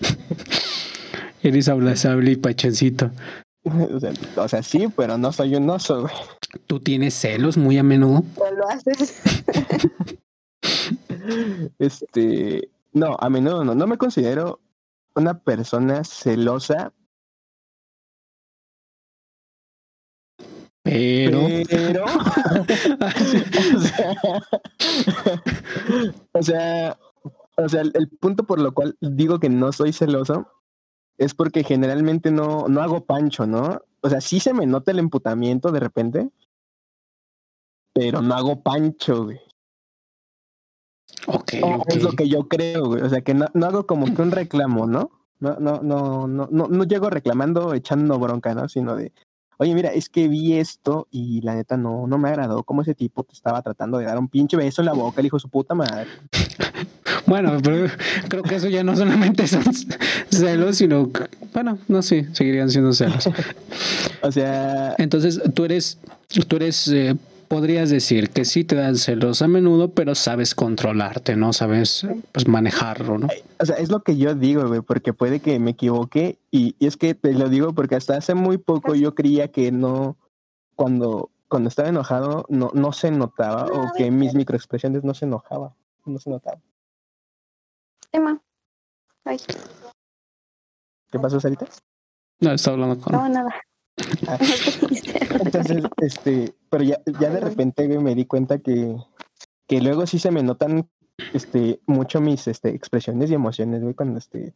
[1.43, 3.11] Eres abrazable y pachoncito.
[3.65, 6.15] O sea, o sea, sí, pero no soy un oso, güey.
[6.67, 8.25] ¿Tú tienes celos muy a menudo?
[8.39, 9.21] No lo haces.
[11.79, 13.75] Este, no, a menudo no.
[13.75, 14.61] No me considero
[15.15, 16.93] una persona celosa,
[20.87, 21.49] Pero...
[21.69, 22.05] pero.
[23.75, 24.17] o sea,
[26.33, 26.99] o sea,
[27.57, 30.47] o sea, el, punto por lo cual digo que no soy celoso
[31.19, 33.83] es porque generalmente no, no hago pancho, ¿no?
[34.03, 36.31] O sea, sí se me nota el emputamiento de repente,
[37.93, 39.41] pero no hago pancho, güey.
[41.27, 41.55] Ok.
[41.89, 43.03] Es lo que yo creo, güey.
[43.03, 45.11] O sea, que no, no hago como que un reclamo, ¿no?
[45.41, 48.69] No, no, no, no, no, no llego reclamando echando bronca, ¿no?
[48.69, 49.13] Sino de,
[49.59, 52.95] oye, mira, es que vi esto y la neta no, no me agradó cómo ese
[52.95, 55.41] tipo te estaba tratando de dar un pinche beso en la boca, el hijo de
[55.41, 56.07] su puta madre.
[57.27, 57.89] Bueno, pero
[58.29, 59.65] creo que eso ya no solamente son
[60.31, 61.11] celos, sino...
[61.53, 63.29] Bueno, no sé, seguirían siendo celos.
[64.23, 65.99] O sea, Entonces, tú eres...
[66.47, 66.87] Tú eres...
[66.89, 67.17] eh,
[67.49, 71.53] podrías decir que sí te dan celos a menudo, pero sabes controlarte, ¿no?
[71.53, 73.29] Sabes pues manejarlo, ¿no?
[73.59, 76.87] o sea, es lo que yo digo, güey, porque puede que me equivoque y, y
[76.87, 80.17] es que te lo digo porque hasta hace muy poco yo creía que no,
[80.77, 85.75] cuando, cuando estaba enojado no, no se notaba o que mis microexpresiones no se enojaba,
[86.05, 86.61] no se notaba.
[88.13, 88.41] Emma.
[89.25, 89.39] Ay,
[91.11, 91.67] ¿Qué pasó, Sarita?
[92.41, 93.13] No, estaba hablando con...
[93.13, 93.55] no, nada.
[94.29, 94.39] Ah.
[95.41, 98.99] Entonces, este, pero ya, ya de repente güey, me di cuenta que,
[99.67, 100.91] que luego sí se me notan
[101.33, 104.53] este, mucho mis este, expresiones y emociones, güey, cuando este.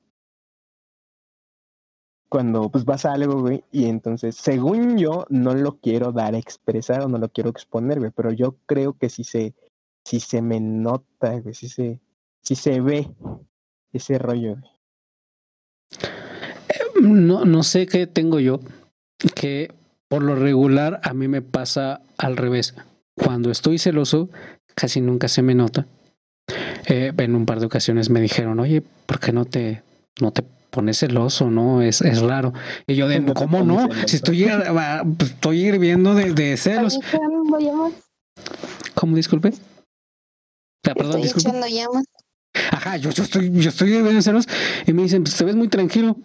[2.28, 7.00] Cuando pues pasa algo, güey, y entonces, según yo, no lo quiero dar a expresar
[7.00, 9.54] o no lo quiero exponer, güey, pero yo creo que sí se,
[10.04, 12.00] sí se me nota, güey, sí se,
[12.42, 13.08] sí se ve
[13.94, 14.70] ese rollo, güey.
[17.00, 18.60] No, no sé qué tengo yo,
[19.34, 19.80] que
[20.11, 22.74] por lo regular a mí me pasa al revés.
[23.14, 24.28] Cuando estoy celoso,
[24.74, 25.86] casi nunca se me nota.
[26.86, 29.84] Eh, en un par de ocasiones me dijeron, oye, ¿por qué no te,
[30.20, 31.48] no te pones celoso?
[31.48, 32.52] No, es, es raro.
[32.88, 33.88] Y yo de, ¿cómo no?
[34.06, 36.98] Si estoy, ah, pues, estoy hirviendo de, de celos.
[38.94, 39.52] ¿Cómo disculpe?
[40.88, 41.48] Ah, perdón, Estoy disculpe.
[41.50, 42.04] echando llamas.
[42.72, 44.48] Ajá, yo, yo estoy, yo estoy de celos
[44.88, 46.16] y me dicen, pues te ves muy tranquilo.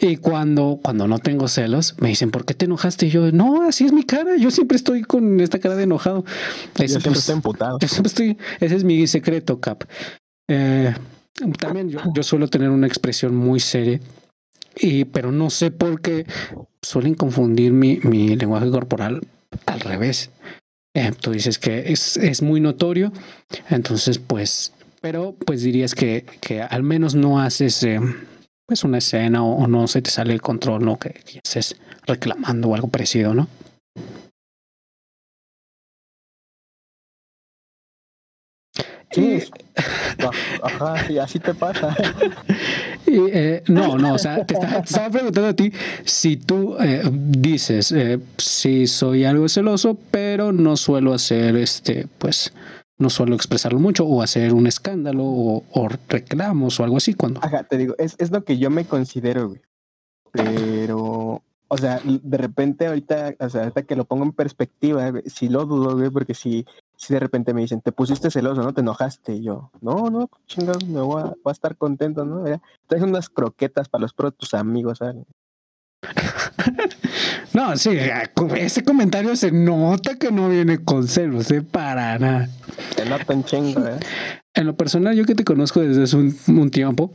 [0.00, 3.06] Y cuando, cuando no tengo celos, me dicen, ¿por qué te enojaste?
[3.06, 4.36] Y yo, no, así es mi cara.
[4.36, 6.24] Yo siempre estoy con esta cara de enojado.
[6.76, 7.78] Yo Ese, siempre pues, estoy emputado.
[7.78, 9.84] yo siempre estoy, ese es mi secreto, Cap.
[10.48, 10.92] Eh,
[11.58, 14.00] también yo, yo suelo tener una expresión muy seria,
[14.76, 16.26] y, pero no sé por qué
[16.82, 19.20] suelen confundir mi, mi lenguaje corporal
[19.66, 20.30] al revés.
[20.94, 23.12] Eh, tú dices que es, es muy notorio,
[23.68, 27.98] entonces pues, pero pues dirías que, que al menos no haces eh,
[28.66, 30.98] pues una escena o, o no se te sale el control, ¿no?
[30.98, 31.76] Que, que estés
[32.06, 33.48] reclamando o algo parecido, ¿no?
[39.10, 39.42] Sí,
[40.18, 41.94] aj- ajá, sí, así te pasa.
[43.06, 45.70] Y, eh, no, no, o sea, te estaba, te estaba preguntando a ti
[46.06, 52.52] si tú eh, dices, eh, sí soy algo celoso, pero no suelo hacer, este, pues,
[52.98, 57.40] no suelo expresarlo mucho o hacer un escándalo o, o reclamos o algo así cuando...
[57.42, 59.60] Ajá, te digo, es, es lo que yo me considero, güey.
[60.32, 65.22] Pero, o sea, de repente ahorita, o sea, ahorita que lo pongo en perspectiva, güey,
[65.26, 66.66] sí lo dudo, güey, porque si,
[66.96, 68.74] si de repente me dicen, te pusiste celoso, ¿no?
[68.74, 69.34] Te enojaste.
[69.34, 72.44] Y yo, no, no, chingados, me voy a, voy a estar contento, ¿no?
[72.86, 75.16] Traes unas croquetas para los pro tus amigos, ¿sabes?
[77.54, 77.90] No, sí,
[78.56, 81.62] ese comentario se nota que no viene con celos, ¿eh?
[81.62, 82.48] Para nada.
[82.96, 83.98] Te notan chingo, ¿eh?
[84.54, 87.12] En lo personal, yo que te conozco desde hace un, un tiempo,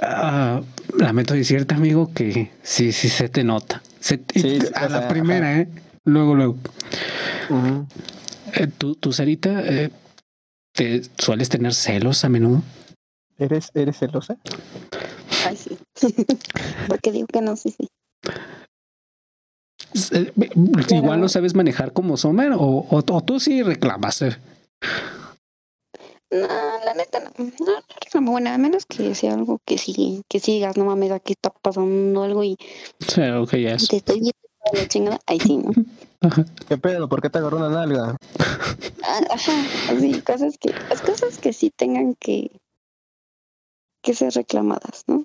[0.00, 0.60] ah,
[0.96, 3.82] lamento decirte, amigo, que sí, sí se te nota.
[4.00, 5.68] Se te- Sí, a o la sea, primera, ¿eh?
[6.04, 6.56] Luego, luego.
[7.50, 7.86] Ujú.
[8.54, 9.90] Eh, ¿Tú, tú Sarita, eh,
[10.72, 12.62] te sueles tener celos a menudo?
[13.38, 14.36] ¿Eres, ¿Eres celosa?
[15.46, 15.76] Ay, sí.
[16.88, 17.88] Porque digo que no, sí, sí.
[20.90, 24.22] Igual lo sabes manejar como Sommer o, o, o tú sí reclamas.
[24.22, 24.36] eh?
[26.30, 26.46] No,
[26.84, 27.30] la neta no.
[27.38, 27.72] No,
[28.04, 28.32] reclamo.
[28.32, 31.50] Bueno, a menos que sea algo que sí, que sí digas, no mames, aquí está
[31.50, 32.56] pasando algo y
[33.00, 33.88] Sí, ok, ya es.
[33.88, 34.32] te estoy viendo
[34.74, 35.18] la chingada.
[35.26, 35.70] Ahí sí, ¿no?
[36.20, 36.44] Ajá.
[36.68, 37.08] ¿Qué pedo?
[37.08, 38.16] ¿Por qué te agarró una nalga?
[39.04, 39.52] Ah, Ajá,
[39.90, 42.50] así, cosas que, las cosas que sí tengan que,
[44.02, 45.24] que ser reclamadas, ¿no?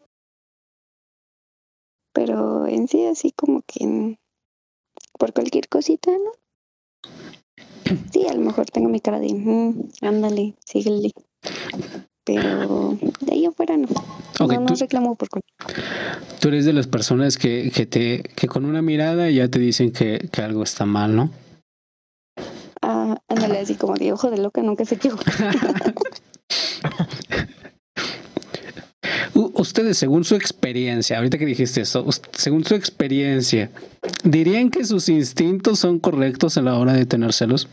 [2.14, 4.15] Pero en sí, así como que mm,
[5.18, 6.31] por cualquier cosita, ¿no?
[8.11, 11.11] Sí, a lo mejor tengo mi cara de, "Mm, ándale, síguele.
[12.23, 13.88] Pero de ahí afuera no.
[14.40, 15.53] Ok, no, no tú, reclamo por cualquier
[16.40, 19.91] tú eres de las personas que, que te que con una mirada ya te dicen
[19.91, 21.31] que, que algo está mal, ¿no?
[22.81, 25.31] Ah, ándale, así como de ojo de loca, nunca se equivoca.
[29.34, 33.72] Ustedes, según su experiencia, ahorita que dijiste eso, según su experiencia,
[34.23, 37.68] ¿dirían que sus instintos son correctos a la hora de tener celos?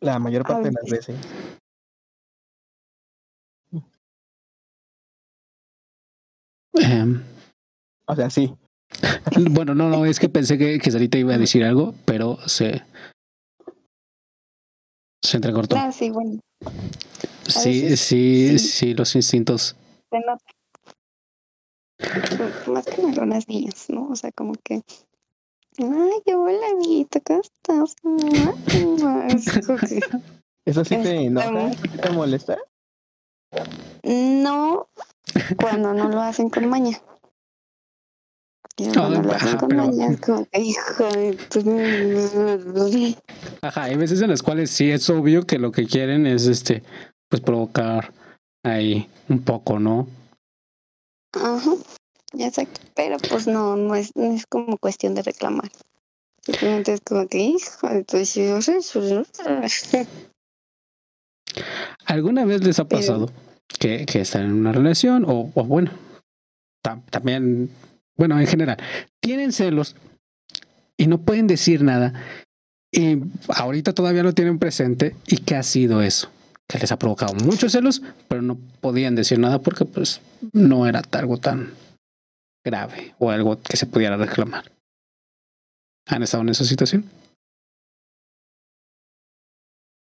[0.00, 1.16] La mayor parte de las veces.
[6.74, 7.22] Em,
[8.06, 8.54] O sea, sí.
[9.50, 12.82] bueno, no, no, es que pensé que, que Sarita iba a decir algo, pero se,
[15.22, 15.76] se entrecortó.
[15.76, 16.40] Ah, sí, bueno,
[17.46, 18.60] Sí, veces sí, sí.
[18.68, 19.76] sí, los instintos.
[20.10, 20.44] se nota.
[22.70, 24.08] Más que nada las niñas, ¿no?
[24.08, 24.82] O sea, como que,
[25.78, 27.96] ay, hola, amiguita, ¿cómo estás?
[30.64, 31.68] ¿Eso sí te enoja?
[31.68, 32.58] Este, ¿Sí ¿Te molesta?
[34.04, 34.88] No,
[35.60, 37.00] cuando no lo hacen con maña.
[38.78, 40.46] Ajá, pero-
[43.60, 46.82] hay veces en las cuales sí es obvio que lo que quieren es este,
[47.28, 48.12] pues provocar
[48.64, 50.06] ahí un poco, ¿no?
[51.32, 51.72] Ajá,
[52.38, 52.80] exacto.
[52.94, 55.70] Pero pues no, no es, no es como cuestión de reclamar.
[56.42, 58.16] Simplemente es como que, hijo tu
[62.06, 63.30] ¿Alguna vez les ha Pero- pasado
[63.78, 65.90] que, que están en una relación o, o bueno,
[66.82, 67.70] ta- también,
[68.18, 68.76] bueno, en general,
[69.20, 69.96] tienen celos
[70.98, 72.12] y no pueden decir nada
[72.92, 73.18] y
[73.48, 76.30] ahorita todavía lo tienen presente y qué ha sido eso?
[76.66, 80.20] Que les ha provocado muchos celos, pero no podían decir nada porque pues
[80.52, 81.72] no era algo tan
[82.64, 84.72] grave o algo que se pudiera reclamar.
[86.06, 87.04] ¿Han estado en esa situación?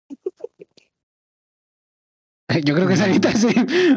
[2.64, 3.48] Yo creo que es ahorita sí.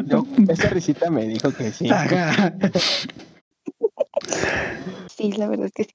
[0.06, 1.90] Yo, esa risita me dijo que sí.
[1.90, 2.54] Ajá.
[5.08, 5.92] Sí, la verdad es que sí.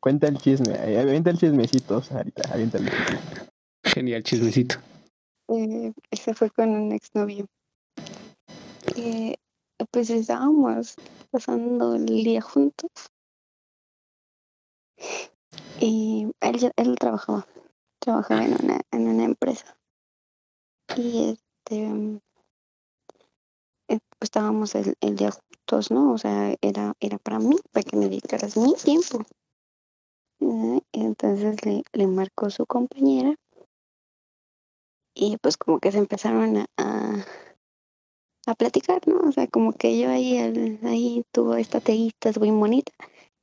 [0.00, 0.74] Cuenta el chisme.
[0.78, 2.52] ahí, Avienta el chismecito, Sarita.
[2.52, 2.90] Avienta el
[3.82, 4.76] Genial chismecito.
[5.48, 7.46] Eh, él se fue con un exnovio.
[8.96, 9.36] Eh,
[9.90, 10.96] pues estábamos
[11.30, 12.90] pasando el día juntos.
[15.80, 17.46] Y él, él trabajaba,
[17.98, 19.76] trabajaba en una, en una empresa.
[20.96, 22.20] Y este,
[23.88, 25.30] eh, pues estábamos el, el día
[25.90, 26.12] ¿no?
[26.12, 29.24] O sea, era, era para mí, para que me dedicaras mi tiempo.
[30.40, 33.34] Eh, Entonces le, le marcó su compañera
[35.14, 37.24] y pues como que se empezaron a, a,
[38.46, 39.28] a platicar, ¿no?
[39.28, 40.36] O sea, como que yo ahí,
[40.82, 42.92] ahí tuvo esta teguita muy bonita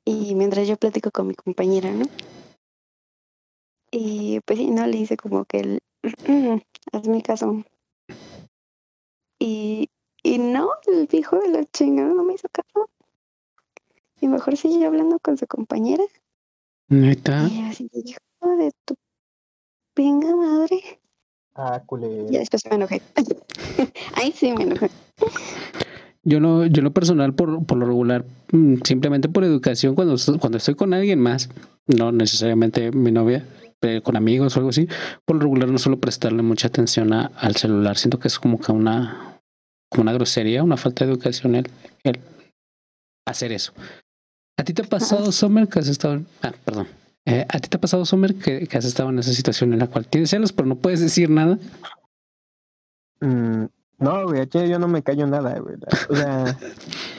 [0.05, 2.05] y mientras yo platico con mi compañera, ¿no?
[3.91, 5.79] Y pues sí, no, le hice como que el,
[6.91, 7.63] hazme caso.
[9.39, 9.89] Y,
[10.23, 12.89] y no, el viejo de la chingada no me hizo caso.
[14.19, 16.03] Y mejor siguió hablando con su compañera.
[16.89, 17.47] Neta.
[17.49, 18.95] Y así, hijo de tu
[19.95, 20.99] venga madre.
[21.55, 22.27] Ah, Y culero.
[22.29, 23.01] ya después me enojé.
[24.15, 24.89] Ahí sí me enojé.
[26.23, 30.37] Yo lo, yo lo personal por, por lo regular, mm, simplemente por educación, cuando, estoy-
[30.37, 31.49] cuando estoy con alguien más,
[31.87, 33.43] no necesariamente mi novia,
[33.81, 34.87] eh, con amigos o algo así,
[35.25, 37.97] por lo regular no suelo prestarle mucha atención a- al celular.
[37.97, 39.30] Siento que es como que una,
[39.91, 41.69] como una grosería, una falta de educación el,
[42.03, 42.19] el
[43.27, 43.73] hacer eso.
[44.57, 46.87] ¿A ti te ha pasado, Sommer, que has estado en- Ah, perdón.
[47.25, 49.79] Eh, ¿A ti te ha pasado, Sommer, que, que has estado en esa situación en
[49.79, 51.59] la cual tienes celos, pero no puedes decir nada?
[53.19, 53.65] Mm,
[53.99, 55.75] no, güey, yo no me callo nada, güey.
[56.09, 56.57] O sea,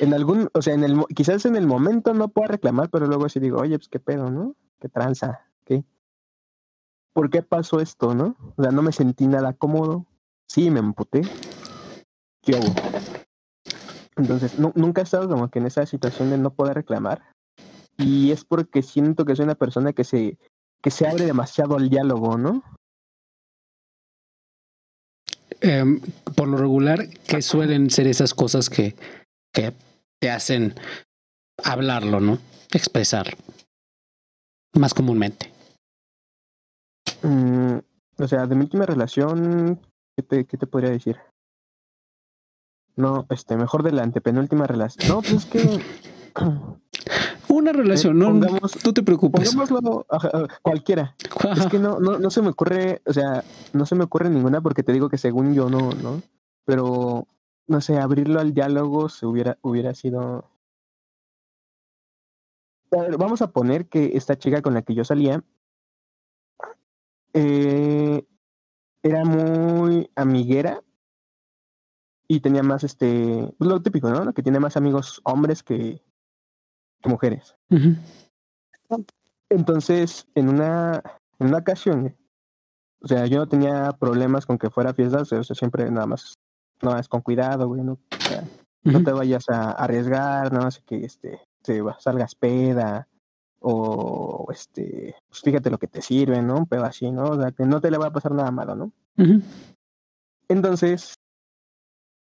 [0.01, 3.07] en algún, o sea, en el, mo- quizás en el momento no puedo reclamar, pero
[3.07, 4.57] luego sí digo, oye, pues qué pedo, ¿no?
[4.81, 5.47] ¿Qué tranza?
[5.65, 5.85] ¿Qué?
[7.13, 8.37] ¿Por qué pasó esto, no?
[8.57, 10.07] O sea, no me sentí nada cómodo.
[10.49, 11.23] Sí, me emputé.
[12.43, 12.75] ¿Qué hago?
[14.17, 17.23] Entonces, nu- nunca he estado como que en esa situación de no poder reclamar.
[17.99, 20.39] Y es porque siento que soy una persona que se
[20.83, 22.65] que se abre demasiado al diálogo, ¿no?
[25.61, 26.01] Em,
[26.35, 28.97] por lo regular, ¿qué suelen ser esas cosas que,
[29.55, 29.73] que
[30.21, 30.75] te hacen
[31.63, 32.39] hablarlo, ¿no?
[32.73, 33.37] Expresar
[34.77, 35.53] más comúnmente.
[37.23, 37.79] Mm,
[38.19, 39.81] o sea, de mi última relación,
[40.17, 41.17] ¿qué te, ¿qué te podría decir?
[42.97, 45.09] No, este, mejor de la antepenúltima relación.
[45.09, 45.81] No, pues es que.
[47.49, 49.55] Una relación, no, no te preocupes.
[49.55, 50.07] Pongámoslo
[50.63, 51.15] cualquiera.
[51.55, 53.45] Es que no, no, no se me ocurre, o sea,
[53.75, 56.23] no se me ocurre ninguna porque te digo que según yo no, ¿no?
[56.65, 57.29] Pero,
[57.67, 60.51] no sé, abrirlo al diálogo se hubiera, hubiera sido.
[63.19, 65.45] vamos a poner que esta chica con la que yo salía
[67.35, 68.25] eh,
[69.03, 70.83] era muy amiguera
[72.33, 74.33] y tenía más este, pues lo típico, ¿no?
[74.33, 76.03] Que tiene más amigos hombres que,
[77.05, 77.55] mujeres.
[79.51, 81.03] Entonces, en una,
[81.39, 82.17] en una ocasión,
[83.03, 86.39] o sea, yo no tenía problemas con que fuera fiesta, o sea, siempre nada más,
[86.81, 87.99] nada más con cuidado, güey, no,
[88.85, 93.09] no te vayas a arriesgar, nada más que este, te salgas peda,
[93.61, 96.57] o este, pues fíjate lo que te sirve, ¿no?
[96.57, 97.25] Un pedo así, ¿no?
[97.25, 98.93] O sea, que no te le va a pasar nada malo, ¿no?
[100.49, 101.19] Entonces,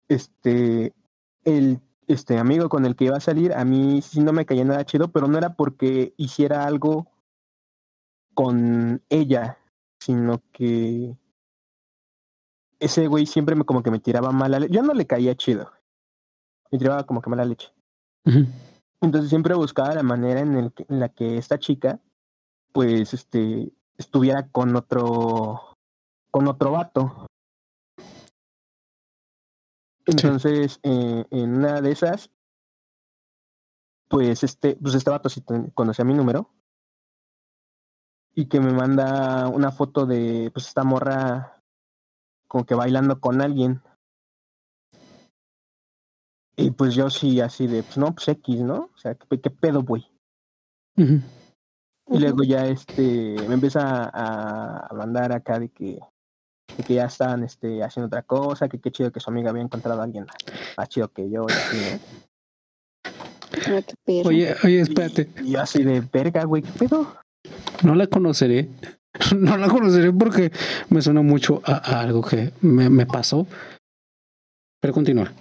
[0.08, 0.94] este,
[1.44, 4.64] el este amigo con el que iba a salir, a mí sí no me caía
[4.64, 7.10] nada chido, pero no era porque hiciera algo
[8.34, 9.58] con ella,
[9.98, 11.16] sino que
[12.78, 14.74] ese güey siempre me como que me tiraba mala leche.
[14.74, 15.72] Yo no le caía chido.
[16.70, 17.72] Me tiraba como que mala leche.
[19.00, 22.00] Entonces siempre buscaba la manera en, el en la que esta chica,
[22.72, 25.76] pues, este, estuviera con otro,
[26.30, 27.26] con otro vato.
[30.06, 32.30] Entonces, eh, en una de esas,
[34.08, 35.42] pues este, pues este vato sí
[35.74, 36.52] conocía mi número.
[38.34, 41.62] Y que me manda una foto de pues esta morra
[42.46, 43.82] como que bailando con alguien.
[46.56, 48.90] Y pues yo sí así de, pues no, pues X, ¿no?
[48.94, 50.06] O sea, ¿qué, qué pedo, güey?
[50.96, 55.98] Y luego ya este me empieza a, a mandar acá de que
[56.82, 60.00] que ya están este, haciendo otra cosa, que qué chido que su amiga había encontrado
[60.00, 60.26] a alguien
[60.76, 61.46] más chido que yo.
[64.24, 65.28] Oye, oye, espérate.
[65.42, 67.16] Y, así de verga, güey, ¿qué pedo?
[67.82, 68.68] No la conoceré.
[69.34, 70.52] No la conoceré porque
[70.90, 73.46] me suena mucho a, algo que me, me, pasó.
[74.78, 75.32] Pero continúa.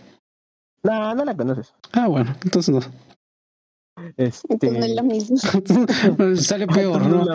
[0.82, 1.74] No, no la conoces.
[1.92, 2.80] Ah, bueno, entonces no.
[4.18, 4.48] Este...
[4.50, 5.38] Entonces no es la misma.
[6.38, 7.26] Sale peor, ¿no?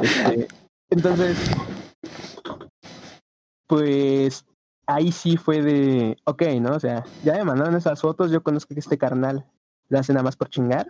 [0.00, 0.48] Este,
[0.90, 1.36] entonces,
[3.66, 4.46] pues
[4.86, 6.76] ahí sí fue de, ok, ¿no?
[6.76, 9.44] O sea, ya me mandaron esas fotos, yo conozco que este carnal
[9.88, 10.88] lo hace nada más por chingar.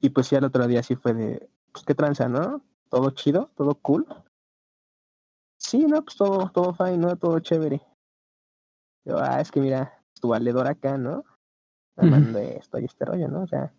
[0.00, 2.62] Y pues ya el otro día sí fue de, pues qué tranza, ¿no?
[2.88, 4.06] Todo chido, todo cool.
[5.58, 7.16] Sí, no, pues todo, todo fine, ¿no?
[7.16, 7.82] Todo chévere.
[9.04, 11.24] Yo, ah, es que mira, tu valedor acá, ¿no?
[11.96, 13.42] Me mandó esto y este rollo, ¿no?
[13.42, 13.74] O sea,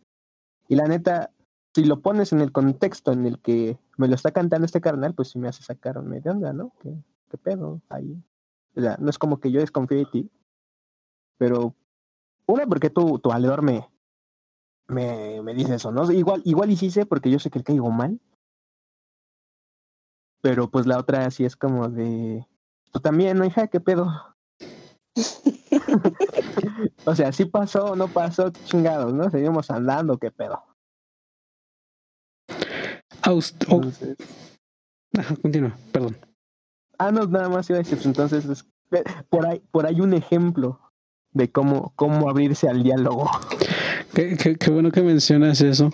[0.67, 1.31] y la neta,
[1.73, 5.15] si lo pones en el contexto en el que me lo está cantando este carnal,
[5.15, 6.71] pues sí me hace sacar de onda, ¿no?
[6.79, 6.95] Que
[7.31, 7.81] ¿qué pedo?
[7.89, 8.21] Ahí.
[8.75, 10.31] O sea, no es como que yo desconfíe de ti,
[11.37, 11.73] pero
[12.45, 13.87] una, porque tu, tu valedor me,
[14.87, 16.09] me, me dice eso, ¿no?
[16.11, 18.19] Igual, igual sé porque yo sé que le caigo mal,
[20.41, 22.45] pero pues la otra sí es como de,
[22.91, 23.67] tú también, ¿no, hija?
[23.67, 24.11] ¿Qué pedo?
[27.05, 29.29] o sea, sí pasó, no pasó, chingados, ¿no?
[29.29, 30.63] Seguimos andando, ¿qué pedo?
[35.41, 36.30] continúa, perdón.
[37.03, 38.63] Ah, no, nada más iba a decir, entonces
[39.29, 40.79] por ahí, por ahí un ejemplo
[41.31, 43.27] de cómo, cómo abrirse al diálogo.
[44.13, 45.89] Qué, qué, bueno que mencionas eso.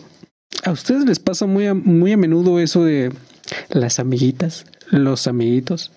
[0.65, 3.13] ¿A ustedes les pasa muy a, muy a menudo eso de
[3.69, 5.93] las amiguitas, los amiguitos?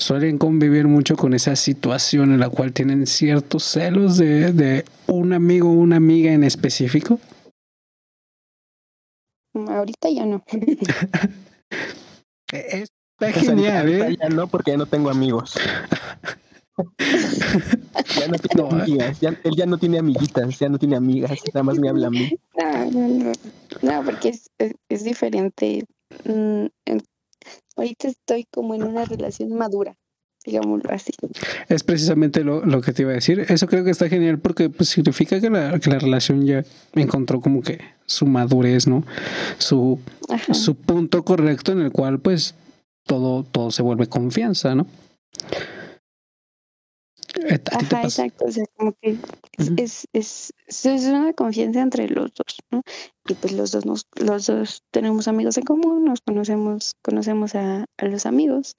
[0.00, 5.32] Suelen convivir mucho con esa situación en la cual tienen ciertos celos de, de un
[5.32, 7.20] amigo o una amiga en específico.
[9.54, 10.42] Ahorita ya no.
[12.52, 12.88] es,
[13.20, 14.16] Está genial, ¿eh?
[14.20, 15.54] Ya no, porque ya no tengo amigos.
[18.18, 21.62] ya no tiene amigas, ya, él ya no tiene amiguitas, ya no tiene amigas, nada
[21.62, 22.30] más me habla a mí.
[22.56, 23.32] No, no, no,
[23.82, 24.50] no porque es,
[24.88, 25.84] es, diferente.
[26.24, 26.66] Mm,
[27.76, 29.96] ahorita estoy como en una relación madura,
[30.44, 31.12] digámoslo así.
[31.68, 33.44] Es precisamente lo, lo, que te iba a decir.
[33.48, 36.64] Eso creo que está genial porque pues, significa que la, que la relación ya
[36.94, 39.04] encontró como que su madurez, ¿no?
[39.58, 39.98] Su,
[40.52, 42.54] su punto correcto en el cual pues
[43.10, 44.86] todo, todo se vuelve confianza, ¿no?
[47.50, 48.44] ¿A Ajá, exacto.
[48.46, 49.16] O sea, como que
[49.58, 52.82] es, es, es, es una confianza entre los dos, ¿no?
[53.26, 57.84] Y pues los dos nos, los dos tenemos amigos en común, nos conocemos, conocemos a,
[57.96, 58.74] a los amigos.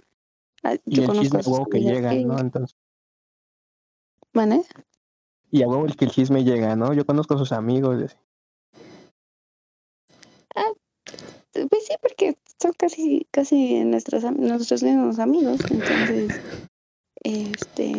[0.64, 2.40] Ah, Y Yo el conozco chisme a a huevo que llega, que- ¿no?
[2.40, 2.78] Entonces,
[4.34, 4.64] ¿Van, eh?
[5.50, 6.94] y a huevo el que el chisme llega, ¿no?
[6.94, 8.00] Yo conozco a sus amigos.
[8.02, 8.16] y así.
[11.70, 15.60] Pues sí, porque son casi, casi nuestros, nuestros mismos amigos.
[15.70, 16.40] Entonces,
[17.24, 17.96] este,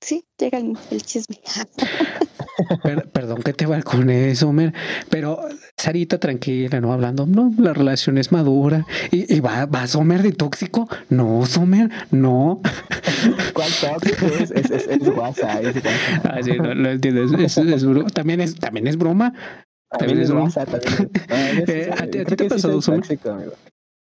[0.00, 1.38] sí, llega el, el chisme.
[2.82, 4.72] Per- perdón que te balcones, Homer,
[5.08, 5.38] pero
[5.76, 8.86] Sarita tranquila, no hablando, no, la relación es madura.
[9.10, 10.88] ¿Y, y va, va Somer de tóxico?
[11.08, 12.60] No, Somer, no.
[13.54, 14.50] ¿Cuál tóxico es?
[14.50, 16.24] Es, es, es WhatsApp, es WhatsApp.
[16.26, 17.22] Ah, sí, no, lo entiendo.
[17.24, 19.32] es- es- es bro- también, es, también es broma.
[19.98, 20.44] También es broma.
[20.44, 22.80] WhatsApp, también es- no, es- Eh, ¿a ti- te ha pasado,
[23.32, 23.52] amigo.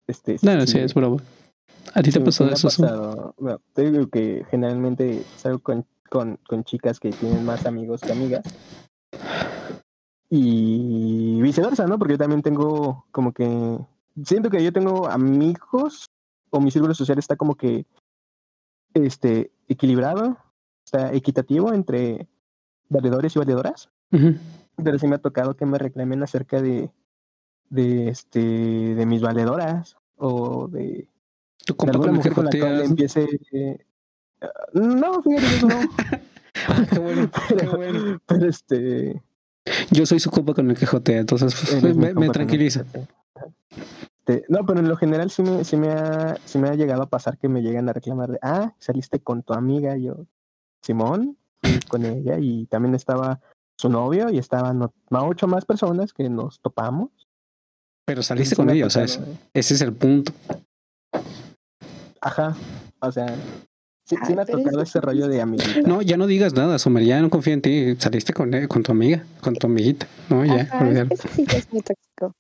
[0.08, 1.18] Este, No, no, sí, es broma.
[1.94, 2.70] ¿A ti te ha pasado eso?
[2.70, 2.92] Somer?
[2.92, 3.36] pasado.
[3.38, 8.12] Bueno, te digo que generalmente salgo con, con, con chicas que tienen más amigos que
[8.12, 8.44] amigas.
[10.30, 11.98] Y viceversa, ¿no?
[11.98, 13.78] Porque yo también tengo como que...
[14.26, 16.10] Siento que yo tengo amigos
[16.50, 17.86] o mi círculo social está como que
[18.94, 20.38] este equilibrado,
[20.86, 22.28] está equitativo entre
[22.90, 23.90] valedores y valedoras.
[24.12, 24.36] Ujú.
[24.84, 26.92] Pero sí me ha tocado que me reclamen acerca de,
[27.70, 31.10] de este de mis valedoras o de,
[31.66, 33.86] Tu de alguna con mujer la cual empiece eh,
[34.74, 35.80] no fíjate que eso no
[36.68, 38.20] Ah, qué bueno, qué pero, bueno.
[38.26, 39.22] pero, este
[39.92, 42.84] Yo soy su compa con el que jotea, entonces pues, me, tranquiliza.
[44.28, 47.04] Este, no pero en lo general sí me, sí me ha sí me ha llegado
[47.04, 50.26] a pasar que me llegan a reclamar de ah saliste con tu amiga yo
[50.82, 51.38] Simón
[51.90, 53.40] con ella y también estaba
[53.78, 57.10] su novio y estaban ocho más personas que nos topamos
[58.06, 60.32] Pero saliste con ella, o sea, ese es el punto.
[62.22, 62.56] Ajá,
[63.00, 63.36] o sea,
[64.06, 65.82] sí, me ha tocado es- ese rollo de amiguita.
[65.88, 67.96] No, ya no digas nada, Somer, ya no confío en ti.
[68.00, 70.08] Saliste con, eh, con tu amiga, con tu amiguita.
[70.30, 72.34] No, ya, Ajá, eso sí que es muy tóxico.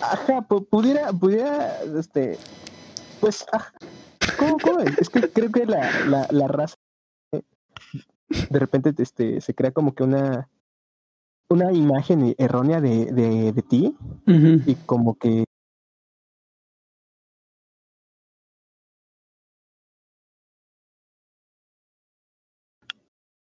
[0.00, 2.38] Ajá, pu- pudiera, pudiera, este,
[3.20, 3.72] pues, ajá,
[4.38, 4.96] ¿cómo, cómo es?
[4.98, 6.76] Es que creo que la, la, la raza
[8.50, 10.48] de repente este, se crea como que una,
[11.50, 13.96] una imagen errónea de, de, de ti
[14.66, 15.44] y como que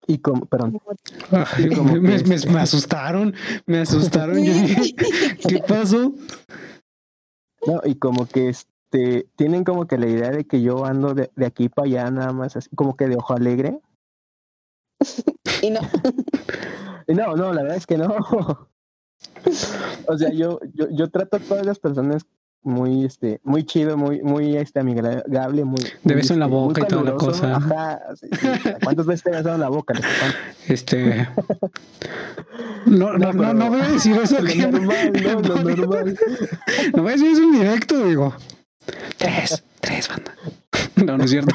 [0.09, 0.81] y como, perdón,
[1.31, 3.35] Ay, Sí, como me, me- que me- este- me asustaron,
[3.67, 4.43] me asustaron.
[4.43, 4.95] Yo dije,
[5.49, 6.13] ¿qué pasó?
[7.67, 11.31] No, y como que este tienen como que la idea de que yo ando de,
[11.37, 13.79] de aquí para allá nada más así, como que de ojo alegre.
[15.63, 15.81] Y no.
[17.09, 18.15] Y no, no, la verdad es que no.
[20.07, 22.27] O sea, yo, yo, yo trato a todas las personas
[22.63, 25.81] muy, este, muy chido, muy, muy este amigable, muy.
[26.05, 27.57] De beso en la este, boca y toda la cosa.
[27.57, 28.01] Ajá.
[28.15, 28.49] sí, sí.
[28.85, 29.95] ¿Cuántas veces te he besado en la boca?
[30.69, 31.29] Este.
[32.85, 34.41] No, no, no, no voy a decir eso.
[34.41, 36.19] Lo que- normal, no, lo no, normal.
[36.95, 38.35] No voy a decir eso en directo, digo.
[39.17, 40.35] Tres, tres, banda.
[40.97, 41.55] No, no es cierto.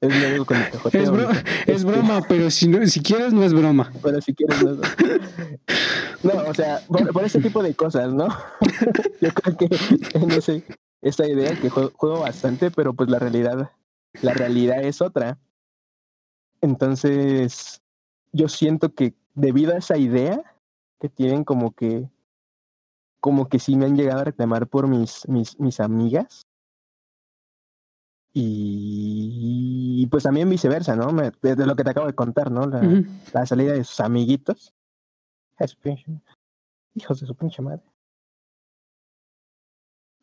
[0.00, 3.32] Es con el que joteo, Es, bro- es Este, broma, pero si, no, si quieres,
[3.32, 3.92] no es broma.
[4.02, 4.76] Pero si quieres, no.
[6.22, 8.28] No, o sea, por, por ese tipo de cosas, ¿no?
[9.20, 9.68] Yo creo que
[10.14, 10.64] en ese,
[11.02, 13.70] esa idea que juego, juego bastante, pero pues la realidad,
[14.22, 15.38] la realidad es otra.
[16.62, 17.82] Entonces,
[18.32, 20.42] yo siento que debido a esa idea
[21.00, 22.08] que tienen como que,
[23.20, 26.45] como que sí me han llegado a reclamar por mis, mis, mis amigas.
[28.38, 31.10] Y pues también viceversa, ¿no?
[31.10, 32.66] Me- desde lo que te acabo de contar, ¿no?
[33.32, 34.74] La, salida de sus amiguitos.
[36.94, 37.82] Hijos de su pinche madre.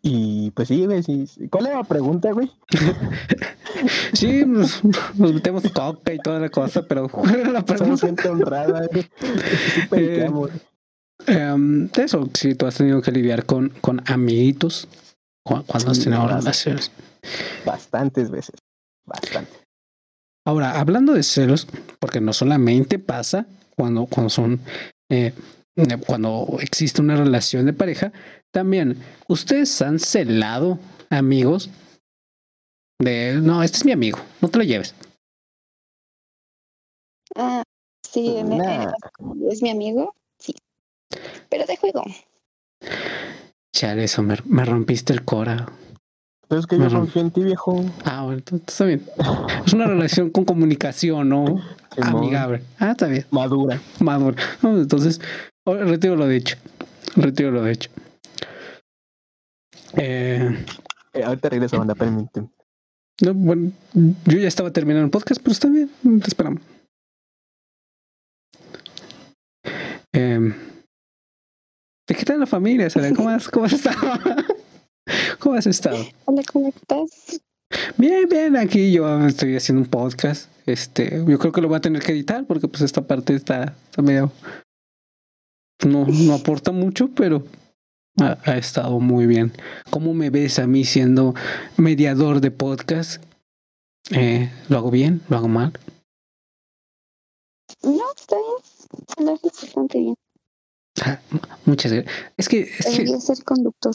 [0.03, 1.02] Y pues sí, güey.
[1.02, 1.26] Sí.
[1.49, 2.52] ¿Cuál era la pregunta, güey?
[4.14, 4.81] Sí, nos,
[5.15, 8.06] nos metemos coca y toda la cosa, pero ¿cuál era la Somos pregunta?
[8.07, 9.10] gente honrada, güey.
[9.91, 10.30] Eh.
[11.27, 14.88] Em, eso, si tú has tenido que lidiar con, con amiguitos
[15.44, 16.91] cu- cuando has tenido relaciones.
[17.65, 18.56] Bastantes veces.
[19.06, 19.52] Bastante.
[20.45, 21.68] Ahora, hablando de celos,
[21.99, 23.45] porque no solamente pasa
[23.76, 24.60] cuando, cuando son
[25.10, 25.34] eh,
[25.78, 28.11] eh, cuando existe una relación de pareja,
[28.52, 28.98] también
[29.28, 30.80] ustedes han celado
[31.10, 31.70] amigos
[32.99, 34.94] de no, este es mi amigo, no te lo lleves.
[37.36, 37.64] Ah,
[38.07, 38.94] sí, Nah.
[39.49, 40.53] es mi amigo, sí.
[41.49, 42.03] Pero de juego.
[43.74, 45.68] Chale, eso me, me rompiste el cora.
[46.48, 47.84] Pero es que yo confío en ti, viejo.
[48.06, 49.04] Ah, bueno, está bien.
[49.66, 51.45] Es una relación con comunicación, ¿no?
[52.02, 52.64] Amigable.
[52.78, 53.26] Ah, está bien.
[53.32, 53.82] Madura.
[54.00, 54.36] Maduro.
[54.62, 55.20] No, entonces,
[55.66, 56.58] retiro lo dicho.
[57.16, 57.90] Retiro lo dicho.
[59.95, 60.66] Eh,
[61.14, 62.50] Eh, ahorita regreso, banda, permíteme.
[63.22, 65.90] No, bueno, yo ya estaba terminando el podcast, pero está bien,
[66.20, 66.62] te esperamos.
[70.14, 70.54] Eh,
[72.15, 73.11] ¿Qué tal la familia, Sara?
[73.14, 73.98] ¿Cómo has, cómo has estado?
[75.40, 76.06] ¿Cómo has estado?
[76.26, 77.41] Hola, ¿cómo estás?
[77.98, 80.49] Bien, bien, aquí yo estoy haciendo un podcast.
[80.65, 83.76] Este, yo creo que lo voy a tener que editar porque pues esta parte está,
[83.90, 84.31] está medio
[85.85, 87.44] no, no aporta mucho, pero
[88.19, 89.52] ha, ha, estado muy bien.
[89.90, 91.34] ¿Cómo me ves a mí siendo
[91.77, 93.22] mediador de podcast?
[94.11, 95.22] Eh, ¿Lo hago bien?
[95.30, 95.73] ¿Lo hago mal?
[97.81, 99.26] No, está bien.
[99.27, 100.15] Lo haces bastante bien.
[101.06, 101.20] Ah,
[101.66, 102.14] muchas gracias.
[102.38, 103.94] Es que, es que, ser conductor.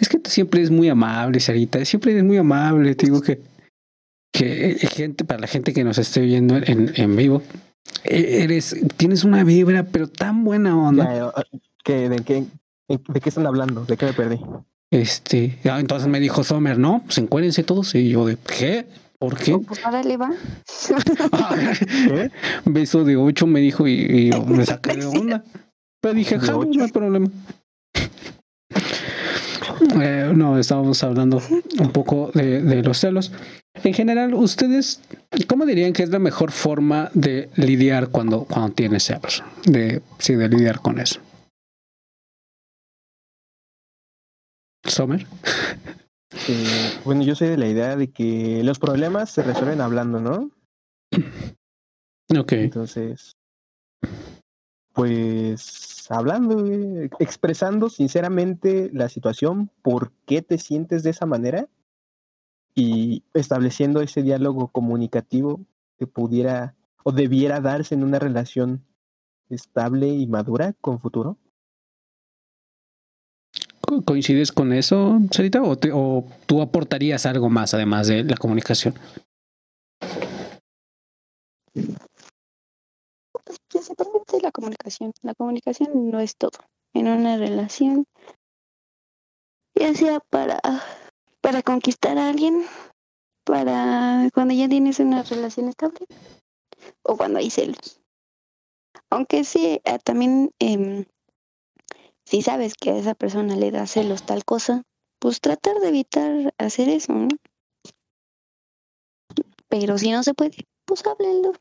[0.00, 1.82] Es que tú siempre eres muy amable, Sarita.
[1.84, 2.94] Siempre eres muy amable.
[2.94, 3.40] Te digo que,
[4.32, 7.42] que gente, para la gente que nos esté viendo en, en vivo,
[8.04, 11.04] e, eres, tienes una vibra, pero tan buena onda.
[11.04, 11.44] Ya, ah,
[11.84, 12.44] ¿qué, de, qué,
[12.88, 13.84] ¿De qué están hablando?
[13.84, 14.40] ¿De qué me perdí?
[14.90, 17.94] Este, entonces me dijo Sommer, no, pues encuérense todos.
[17.94, 18.86] Y yo de, ¿qué?
[19.18, 19.56] ¿Por qué?
[19.58, 20.30] Pues ahora le va.
[22.08, 22.30] ¿Qué?
[22.64, 25.44] Beso de ocho me dijo y, y yo me saqué de onda.
[26.04, 27.30] Pero dije, ja, no hay problema.
[30.02, 31.40] Eh, no, estábamos hablando
[31.78, 33.32] un poco de, de, los celos.
[33.82, 35.00] En general, ¿ustedes
[35.48, 39.42] cómo dirían que es la mejor forma de lidiar cuando, cuando tienes celos?
[39.64, 41.22] De, sí, de lidiar con eso.
[44.84, 45.26] ¿Sommer?
[46.48, 50.50] Eh, bueno, yo soy de la idea de que los problemas se resuelven hablando, ¿no?
[52.38, 52.52] Ok.
[52.52, 53.32] Entonces,
[54.94, 56.64] pues hablando,
[57.18, 61.68] expresando sinceramente la situación, por qué te sientes de esa manera
[62.74, 65.60] y estableciendo ese diálogo comunicativo
[65.98, 66.74] que pudiera
[67.04, 68.84] o debiera darse en una relación
[69.50, 71.38] estable y madura con futuro.
[74.04, 75.62] ¿Coincides con eso, Sarita?
[75.62, 78.94] ¿O, te, ¿O tú aportarías algo más además de la comunicación?
[83.74, 85.12] Principalmente la comunicación.
[85.22, 86.58] La comunicación no es todo.
[86.94, 88.06] En una relación,
[89.74, 90.60] ya sea para,
[91.40, 92.64] para conquistar a alguien,
[93.44, 96.06] para cuando ya tienes una relación estable
[97.02, 98.00] o cuando hay celos.
[99.10, 101.06] Aunque sí, eh, también eh,
[102.24, 104.82] si sabes que a esa persona le da celos tal cosa,
[105.18, 107.12] pues tratar de evitar hacer eso.
[109.68, 111.52] Pero si no se puede, pues háblenlo.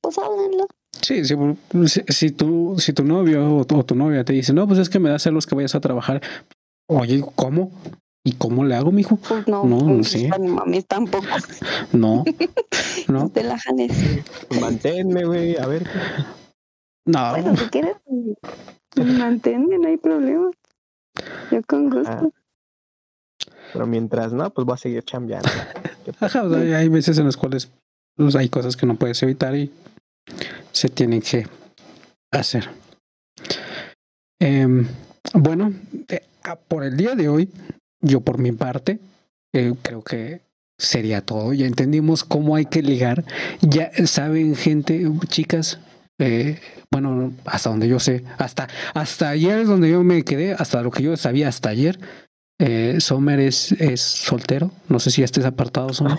[0.00, 0.66] Pues háblenlo.
[1.02, 1.34] Sí, sí
[1.86, 4.78] si, si, tu, si tu novio o tu, o tu, novia te dice, no, pues
[4.78, 6.20] es que me da celos que vayas a trabajar.
[6.88, 7.72] Oye, ¿cómo?
[8.24, 9.16] ¿Y cómo le hago, mijo?
[9.16, 10.28] Pues no, no, pues sí.
[10.40, 11.26] mi mami tampoco.
[11.92, 12.24] No,
[13.08, 13.28] no.
[13.30, 13.92] Te la jales.
[14.60, 15.88] Manténme, güey, a ver.
[17.04, 17.30] No.
[17.30, 17.96] Bueno, si quieres,
[18.96, 20.50] manténme, no hay problema.
[21.52, 22.10] Yo con gusto.
[22.10, 22.28] Ah.
[23.72, 25.48] Pero mientras no, pues voy a seguir chambeando.
[26.20, 27.70] Ajá, o sea, hay veces en las cuales
[28.16, 29.70] pues, hay cosas que no puedes evitar y
[30.76, 31.46] se tienen que
[32.30, 32.68] hacer.
[34.38, 34.66] Eh,
[35.32, 35.72] bueno,
[36.08, 36.20] eh,
[36.68, 37.48] por el día de hoy,
[38.02, 38.98] yo por mi parte,
[39.54, 40.42] eh, creo que
[40.76, 41.54] sería todo.
[41.54, 43.24] Ya entendimos cómo hay que ligar.
[43.62, 45.78] Ya saben, gente, chicas,
[46.18, 50.82] eh, bueno, hasta donde yo sé, hasta, hasta ayer es donde yo me quedé, hasta
[50.82, 51.98] lo que yo sabía hasta ayer.
[52.58, 56.18] Eh, Sommer es, es soltero, no sé si ya estés apartado, Sommer.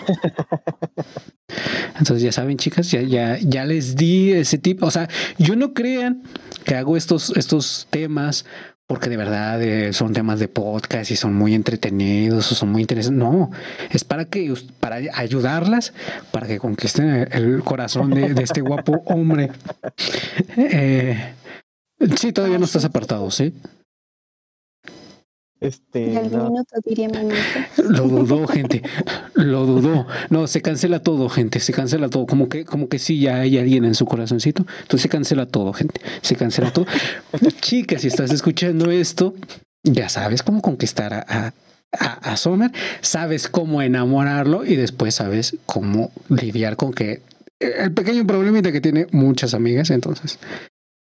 [1.98, 4.82] Entonces ya saben, chicas, ya, ya, ya les di ese tip.
[4.82, 5.08] O sea,
[5.38, 6.22] yo no crean
[6.64, 8.44] que hago estos, estos temas
[8.88, 12.80] porque de verdad eh, son temas de podcast y son muy entretenidos o son muy
[12.80, 13.18] interesantes.
[13.18, 13.50] No,
[13.90, 15.92] es para que para ayudarlas,
[16.30, 19.50] para que conquisten el corazón de, este guapo hombre.
[20.56, 21.34] Eh,
[22.16, 23.54] sí, todavía no estás apartado, ¿sí?
[25.60, 26.50] Este, no.
[26.50, 27.08] minuto, diría
[27.88, 28.82] Lo dudó, gente.
[29.34, 30.06] Lo dudó.
[30.30, 31.58] No, se cancela todo, gente.
[31.60, 32.26] Se cancela todo.
[32.26, 34.64] Como que, como que sí, ya hay alguien en su corazoncito.
[34.82, 36.00] Entonces se cancela todo, gente.
[36.22, 36.86] Se cancela todo.
[37.60, 39.34] Chica, si estás escuchando esto,
[39.82, 41.54] ya sabes cómo conquistar a, a,
[41.98, 42.70] a, a Sommer.
[43.00, 47.22] Sabes cómo enamorarlo y después sabes cómo lidiar con que
[47.58, 49.90] el pequeño problemita que tiene muchas amigas.
[49.90, 50.38] Entonces,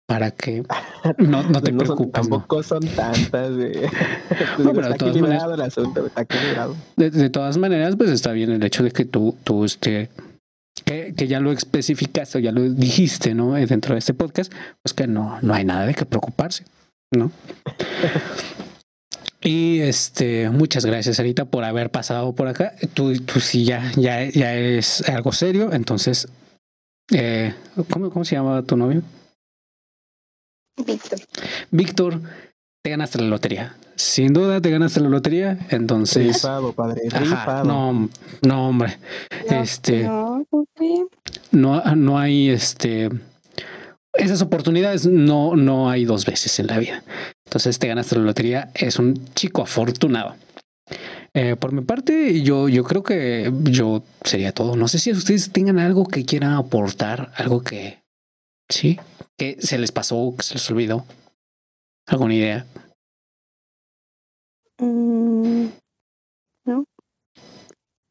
[0.09, 0.63] para que
[1.19, 2.23] no, no te no preocupes.
[2.23, 3.51] Son, tampoco son tantas.
[3.59, 6.75] Está equilibrado maneras- el asunto, está equilibrado.
[6.97, 10.09] De, de todas maneras, pues está bien el hecho de que tú, tú este,
[10.85, 13.57] que, que ya lo especificaste o ya lo dijiste, ¿no?
[13.59, 14.51] Eh, Dentro de este podcast,
[14.83, 16.65] pues que no, no hay nada de qué preocuparse,
[17.15, 17.31] ¿no?
[19.41, 22.73] Y este, muchas gracias, Sarita, por haber pasado por acá.
[22.93, 26.27] Tú, tú sí ya, ya, ya es algo serio, entonces,
[27.13, 27.55] eh,
[27.89, 29.03] ¿cómo, ¿cómo se llama tu novio?
[30.87, 31.19] Víctor.
[31.71, 32.21] Víctor,
[32.83, 33.77] te ganaste la lotería.
[33.97, 36.27] sin duda te ganaste la lotería, entonces...
[36.35, 37.65] Rifado, padre, Ajá, rifado.
[37.65, 38.09] no,
[38.43, 38.99] no, hombre.
[39.51, 41.05] No, Este, no, ¿por qué?
[41.53, 43.11] no, no hay este.
[44.15, 47.03] Esas oportunidades no, no hay dos veces en la vida.
[47.47, 50.35] Entonces te ganaste la lotería, es un chico afortunado.
[51.35, 54.77] Eh, por mi parte, yo, yo creo que yo sería todo.
[54.77, 57.99] No sé si ustedes tengan algo que quieran aportar, algo que
[58.69, 58.99] sí,
[59.39, 61.07] que se les pasó, que se les olvidó.
[62.07, 62.67] ¿Alguna idea?
[64.79, 65.69] Mm,
[66.67, 66.85] no.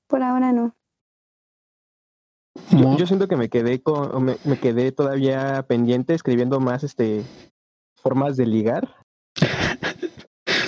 [0.08, 0.74] Por ahora no.
[2.72, 7.24] Yo, siento que me quedé con, me, me quedé todavía pendiente escribiendo más este
[8.02, 8.95] formas de ligar.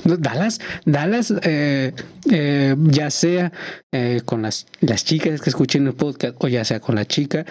[0.03, 1.94] Dallas, Dallas, eh,
[2.31, 3.52] eh, ya sea
[3.91, 7.45] eh, con las, las chicas que escuchen el podcast o ya sea con la chica,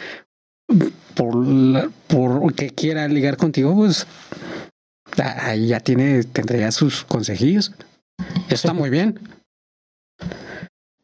[1.15, 4.07] por, la- por que quiera ligar contigo, pues
[5.23, 7.73] ah, ahí ya tiene, tendría sus consejillos.
[8.47, 9.19] Eso está muy bien.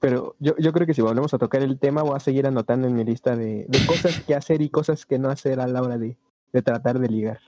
[0.01, 2.86] Pero yo, yo creo que si volvemos a tocar el tema, voy a seguir anotando
[2.86, 5.81] en mi lista de, de cosas que hacer y cosas que no hacer a la
[5.82, 6.19] hora de,
[6.53, 7.41] de tratar de ligar.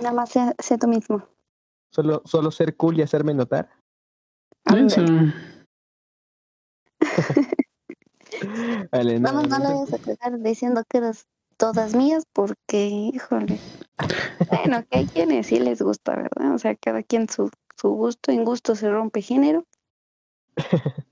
[0.00, 1.26] Nada más sé, sé tú mismo.
[1.90, 3.70] Solo, solo ser cool y hacerme notar.
[4.74, 5.02] Eso.
[8.42, 8.88] Ándale.
[8.92, 11.26] Vale, no, Vamos, no no vayas a quedar diciendo que eres
[11.56, 13.58] todas mías porque, híjole.
[14.50, 16.54] Bueno, que hay quienes sí les gusta, ¿verdad?
[16.54, 17.50] O sea, cada quien su,
[17.80, 19.64] su gusto, en gusto se rompe género.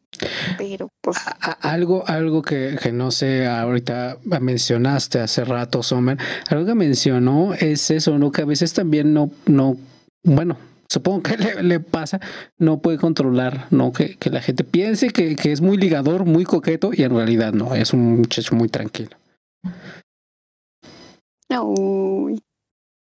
[0.58, 6.18] Pero pues A- a- Algo, algo que, que no sé, ahorita mencionaste hace rato, Sommer,
[6.48, 8.30] algo que mencionó es eso, ¿no?
[8.30, 9.76] Que a veces también no, no,
[10.22, 10.56] bueno,
[10.88, 12.20] supongo que le, le pasa,
[12.58, 13.92] no puede controlar, ¿no?
[13.92, 17.52] Que, que la gente piense que, que es muy ligador, muy coqueto, y en realidad
[17.52, 19.16] no, es un muchacho muy tranquilo.
[21.50, 22.40] uy,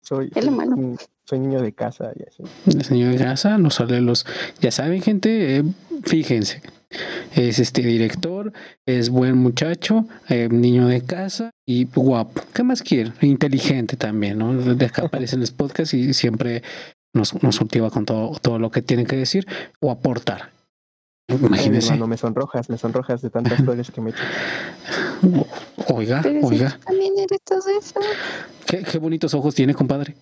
[0.08, 0.94] Soy, Es mm,
[1.26, 2.42] soy niño de casa y así.
[2.66, 4.24] El señor de casa no sale los,
[4.58, 5.64] ya saben, gente, eh,
[6.04, 6.62] fíjense.
[7.36, 8.54] Es este director,
[8.86, 12.40] es buen muchacho, eh, niño de casa y guapo.
[12.54, 13.12] ¿Qué más quiere?
[13.20, 14.54] Inteligente también, ¿no?
[14.54, 16.62] De acá aparece en los podcasts y siempre
[17.18, 19.46] nos, nos cultiva con todo, todo lo que tiene que decir
[19.80, 20.52] o aportar.
[21.30, 21.88] Ay, Imagínense.
[21.88, 24.26] hermano, me sonrojas, me sonrojas de tantas flores que me echas.
[25.88, 28.00] Oiga, pero oiga, tú también eres todo eso.
[28.66, 30.14] qué, qué bonitos ojos tiene, compadre.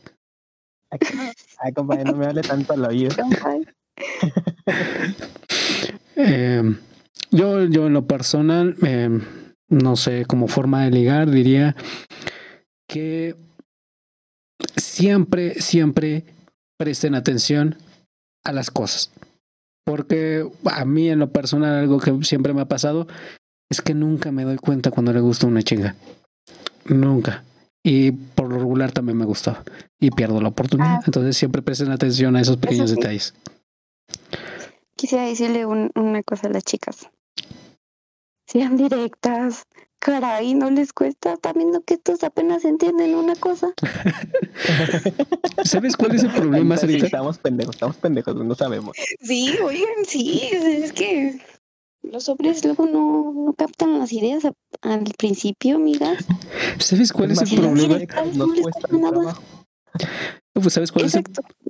[1.59, 3.15] Ay, compadre, no me hable tanto al oído.
[6.19, 6.63] Eh,
[7.31, 9.21] yo, yo en lo personal, eh,
[9.69, 11.77] no sé, como forma de ligar, diría
[12.89, 13.37] que
[14.77, 16.25] siempre, siempre
[16.79, 17.77] presten atención
[18.45, 19.11] a las cosas.
[19.85, 23.07] Porque a mí en lo personal algo que siempre me ha pasado
[23.71, 25.95] es que nunca me doy cuenta cuando le gusta una chinga.
[26.87, 27.45] Nunca.
[27.85, 29.63] Y por lo regular también me gustaba.
[30.01, 30.97] Y pierdo la oportunidad.
[30.97, 31.03] Ah.
[31.07, 32.97] Entonces siempre presten atención a esos pequeños sí.
[32.97, 33.35] detalles.
[34.97, 37.09] Quisiera decirle un- una cosa a las chicas.
[38.47, 39.65] Sean directas.
[40.11, 41.33] Caray, no les cuesta.
[41.33, 43.73] Están viendo que estos apenas entienden una cosa.
[45.65, 47.07] ¿Sabes cuál es el problema, Sí, Sarita?
[47.07, 48.97] estamos pendejos, estamos pendejos, no sabemos.
[49.21, 50.43] Sí, oigan, sí.
[50.53, 51.41] Es que
[52.05, 54.53] los hombres luego no, no captan las ideas a-
[54.83, 56.25] al principio, amigas.
[56.79, 57.99] ¿Sabes cuál es el problema?
[58.33, 59.37] no les cuesta nada.
[60.53, 61.25] Pues, ¿sabes cuál, es el.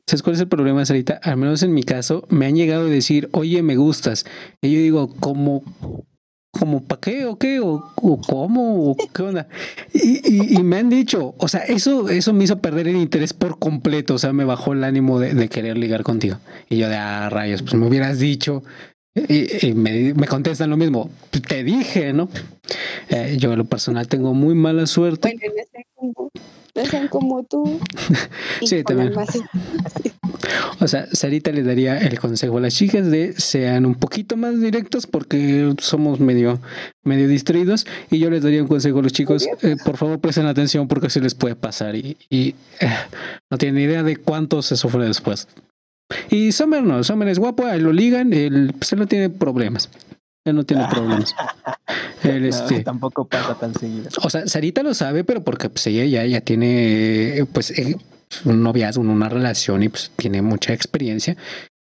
[0.07, 1.19] ¿Sabes cuál es el problema, Sarita?
[1.23, 4.27] Al menos en mi caso, me han llegado a decir, oye, me gustas.
[4.61, 5.65] Y yo digo, ¿cómo?
[6.59, 7.27] ¿Cómo para qué?
[7.27, 7.61] ¿O qué?
[7.61, 8.91] ¿O, cómo?
[8.91, 9.49] ¿O qué onda?
[9.93, 13.59] Y, y- me han dicho, o sea, eso, eso me hizo perder el interés por
[13.59, 14.15] completo.
[14.15, 16.39] O sea, me bajó el ánimo de, querer ligar contigo.
[16.69, 18.63] Y yo de, ah, rayos, pues me hubieras dicho.
[19.15, 21.11] Y, y me, contestan lo mismo.
[21.49, 22.29] Te dije, ¿no?
[23.09, 25.35] Eh, yo en lo personal tengo muy mala suerte.
[25.39, 26.31] Bueno, no sean como,
[26.75, 27.81] no sean como tú.
[28.61, 29.17] Y Sí, también.
[29.19, 29.41] así.
[30.81, 34.61] O sea, Sarita le daría el consejo a las chicas de sean un poquito más
[34.61, 36.61] directos porque somos medio,
[37.03, 40.47] medio distraídos y yo les daría un consejo a los chicos, eh, por favor presten
[40.47, 42.89] atención porque se les puede pasar y, y, eh,
[43.51, 45.49] no tienen idea de cuánto se sufre después.
[46.31, 49.31] Y Summer no, Summer es guapo, a él lo ligan, él, pues, él no tiene
[49.31, 49.91] problemas.
[50.47, 51.35] Él no tiene problemas.
[52.23, 54.09] Él, No, este, tampoco pasa tan seguido.
[54.23, 57.99] o sea, Sarita lo sabe, pero porque pues ella ya, ya tiene pues eh,
[58.45, 61.37] un noviazgo, una relación y pues tiene mucha experiencia.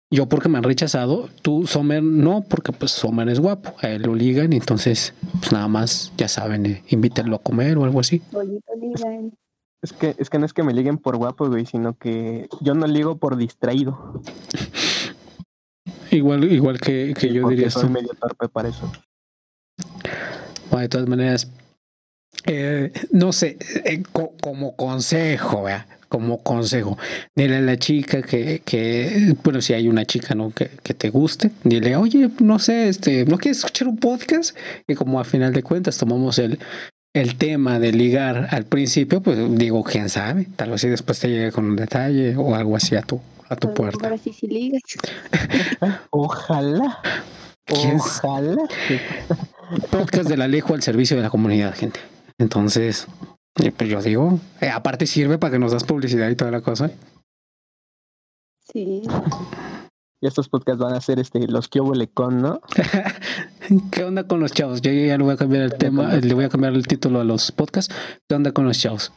[0.09, 4.03] Yo porque me han rechazado, tú Sommer no, porque pues Sommer es guapo, a él
[4.03, 7.99] lo ligan y entonces pues nada más, ya saben, eh, invítenlo a comer o algo
[7.99, 8.21] así.
[9.81, 12.73] Es que, es que no es que me liguen por guapo, güey, sino que yo
[12.73, 14.21] no ligo por distraído.
[16.15, 17.91] Igual, igual que, que yo diría soy esto.
[17.93, 18.91] medio torpe para eso.
[20.69, 21.49] Bueno, de todas maneras,
[22.45, 25.85] eh, no sé, eh, co- como consejo, ¿verdad?
[26.09, 26.95] como consejo,
[27.35, 30.51] dile a la chica que, que bueno, si hay una chica, ¿no?
[30.51, 34.55] Que, que te guste, dile, oye, no sé, este, ¿no quieres escuchar un podcast?
[34.87, 36.59] Y como a final de cuentas tomamos el,
[37.15, 41.29] el tema de ligar al principio, pues digo, quién sabe, tal vez si después te
[41.29, 43.19] llegue con un detalle o algo así a tu,
[43.49, 44.07] a tu puerta.
[44.07, 44.81] Ahora sí, sí ligas.
[46.09, 46.99] Ojalá.
[47.65, 48.63] ¿Quién Ojalá.
[49.91, 51.99] Podcast del Alejo al servicio de la comunidad, gente.
[52.37, 53.07] Entonces,
[53.53, 56.91] pues yo digo, eh, aparte sirve para que nos das publicidad y toda la cosa.
[58.71, 59.03] Sí.
[60.23, 62.61] Y estos podcasts van a ser este, los que hubo con, ¿no?
[63.91, 64.81] ¿Qué onda con los chavos?
[64.81, 67.25] Yo ya le voy a cambiar el tema, le voy a cambiar el título a
[67.25, 67.93] los podcasts.
[68.29, 69.11] ¿Qué onda con los chavos?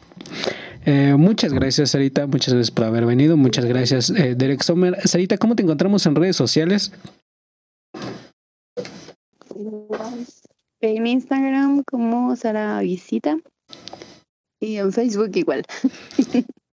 [0.84, 2.26] Eh, muchas gracias, Sarita.
[2.26, 3.36] Muchas gracias por haber venido.
[3.36, 4.98] Muchas gracias, eh, Derek Sommer.
[5.06, 6.90] Sarita, ¿cómo te encontramos en redes sociales?
[10.80, 13.38] En Instagram como Sara Visita.
[14.58, 15.62] Y en Facebook igual.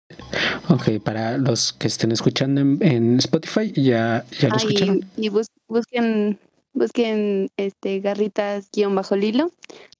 [0.69, 5.01] Ok, para los que estén escuchando en, en Spotify, ya, ya lo Ah, escucharon.
[5.17, 6.39] y, y bus- busquen,
[6.73, 9.51] busquen este garritas guion bajo Lilo.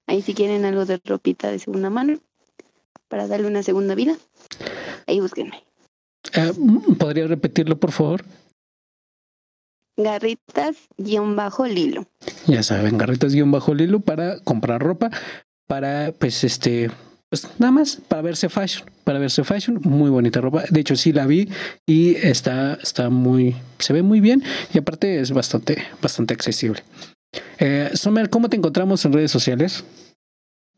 [0.06, 2.18] Ahí si quieren algo de ropita de segunda mano
[3.08, 4.16] para darle una segunda vida.
[5.06, 5.62] Ahí búsquenme.
[6.34, 6.52] Eh,
[6.98, 8.24] ¿Podría repetirlo, por favor?
[9.96, 12.06] Garritas guion bajo Lilo.
[12.46, 15.10] Ya saben, garritas guion bajo Lilo para comprar ropa,
[15.68, 16.90] para pues este,
[17.34, 20.62] pues nada más, para verse fashion, para verse fashion, muy bonita ropa.
[20.70, 21.48] De hecho sí la vi
[21.84, 26.84] y está, está muy, se ve muy bien y aparte es bastante, bastante accesible.
[27.58, 29.84] Eh, Sommer, ¿cómo te encontramos en redes sociales?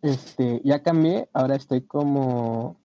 [0.00, 2.80] Este, ya cambié, ahora estoy como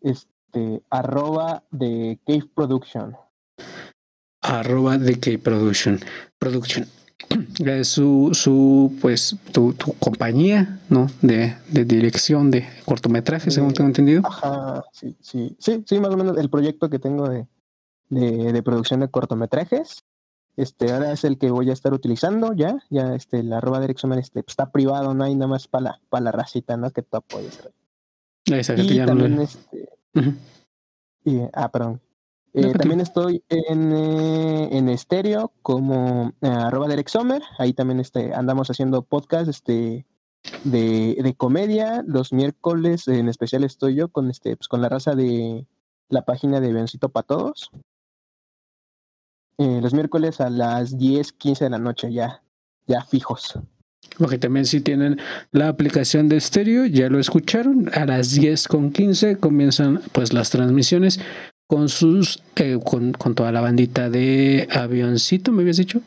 [0.00, 3.16] este arroba de Cave Production.
[4.40, 5.98] Arroba de K Production.
[6.38, 6.86] Production.
[7.64, 11.08] Eh, su, su, pues, tu, tu compañía, ¿no?
[11.20, 14.22] De, de dirección de cortometrajes, según tengo entendido.
[14.24, 17.46] Ajá, sí, sí, sí, sí, más o menos el proyecto que tengo de,
[18.08, 20.04] de, de producción de cortometrajes.
[20.56, 24.18] Este, ahora es el que voy a estar utilizando ya, ya este, el arroba Exomer,
[24.20, 26.90] este, pues, está privado, no hay nada más para la, para la racita, ¿no?
[26.90, 27.58] Que tú apoyes.
[28.46, 29.88] Gente Y ya no también, le- este,
[31.24, 32.00] y, ah, perdón.
[32.54, 37.42] Eh, también estoy en, eh, en estéreo como eh, arroba Derek Sommer.
[37.58, 40.06] Ahí también este, andamos haciendo podcast este,
[40.64, 42.02] de, de comedia.
[42.06, 45.66] Los miércoles en especial estoy yo con, este, pues, con la raza de
[46.08, 47.70] la página de Bencito para Todos.
[49.58, 52.42] Eh, los miércoles a las 10, 15 de la noche ya,
[52.86, 53.58] ya fijos.
[54.16, 55.18] Porque también si tienen
[55.50, 60.50] la aplicación de estéreo, ya lo escucharon, a las 10 con 15 comienzan pues las
[60.50, 61.20] transmisiones
[61.68, 66.00] con sus, eh, con, con toda la bandita de avioncito, me habías dicho,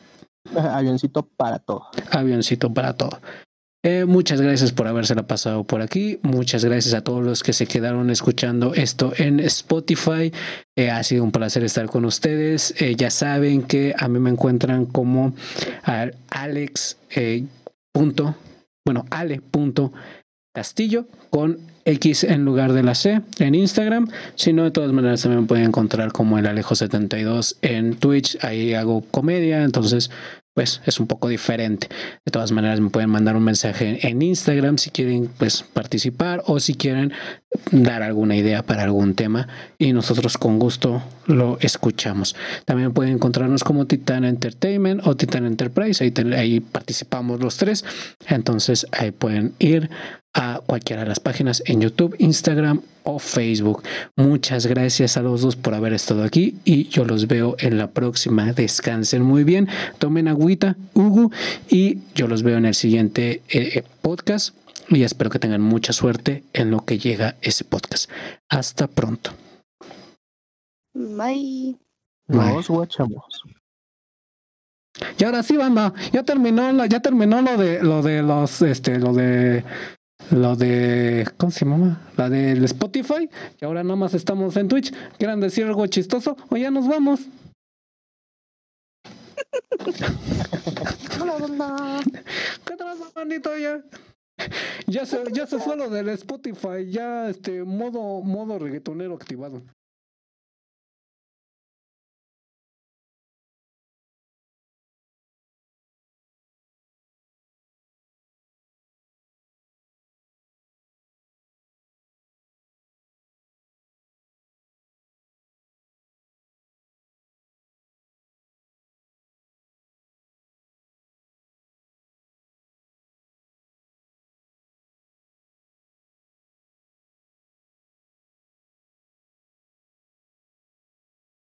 [0.54, 1.86] Avioncito para todo.
[2.10, 3.20] avioncito para todo.
[3.84, 6.20] Eh, muchas gracias por habérsela pasado por aquí.
[6.22, 10.32] Muchas gracias a todos los que se quedaron escuchando esto en Spotify.
[10.76, 12.80] Eh, ha sido un placer estar con ustedes.
[12.80, 15.34] Eh, ya saben que a mí me encuentran como
[15.82, 16.96] al Alex
[17.92, 18.36] punto,
[18.86, 19.92] bueno, ale punto
[20.54, 24.08] Castillo con X en lugar de la C en Instagram.
[24.34, 28.38] Si no, de todas maneras también me pueden encontrar como el Alejo72 en Twitch.
[28.44, 30.10] Ahí hago comedia, entonces
[30.54, 31.88] pues es un poco diferente.
[32.24, 36.60] De todas maneras me pueden mandar un mensaje en Instagram si quieren pues participar o
[36.60, 37.12] si quieren
[37.70, 39.48] dar alguna idea para algún tema
[39.78, 42.36] y nosotros con gusto lo escuchamos.
[42.64, 46.04] También pueden encontrarnos como Titan Entertainment o Titan Enterprise,
[46.36, 47.84] ahí, participamos los tres.
[48.28, 49.90] Entonces ahí pueden ir
[50.34, 53.82] a cualquiera de las páginas en YouTube, Instagram o Facebook.
[54.16, 57.90] Muchas gracias a los dos por haber estado aquí y yo los veo en la
[57.90, 58.52] próxima.
[58.52, 59.68] Descansen muy bien,
[59.98, 61.30] tomen agüita, Hugo,
[61.68, 64.54] y yo los veo en el siguiente eh, podcast
[64.88, 68.10] y espero que tengan mucha suerte en lo que llega ese podcast.
[68.48, 69.32] Hasta pronto.
[70.94, 71.76] Bye.
[72.28, 72.52] Bye.
[72.54, 73.42] Nos guachamos.
[75.18, 78.98] Y ahora sí, banda, ya terminó, la- ya terminó lo de lo de los este
[78.98, 79.64] lo de
[80.32, 82.00] lo de ¿cómo se llama?
[82.16, 83.28] La del Spotify,
[83.60, 84.92] y ahora nada más estamos en Twitch.
[85.18, 87.20] ¿Quieran decir algo chistoso o ya nos vamos?
[91.20, 92.00] Hola, banda.
[92.64, 93.82] ¿Qué traza, bandito ya?
[94.86, 99.62] Ya se, ya se fue lo del Spotify, ya este modo, modo reggaetonero activado.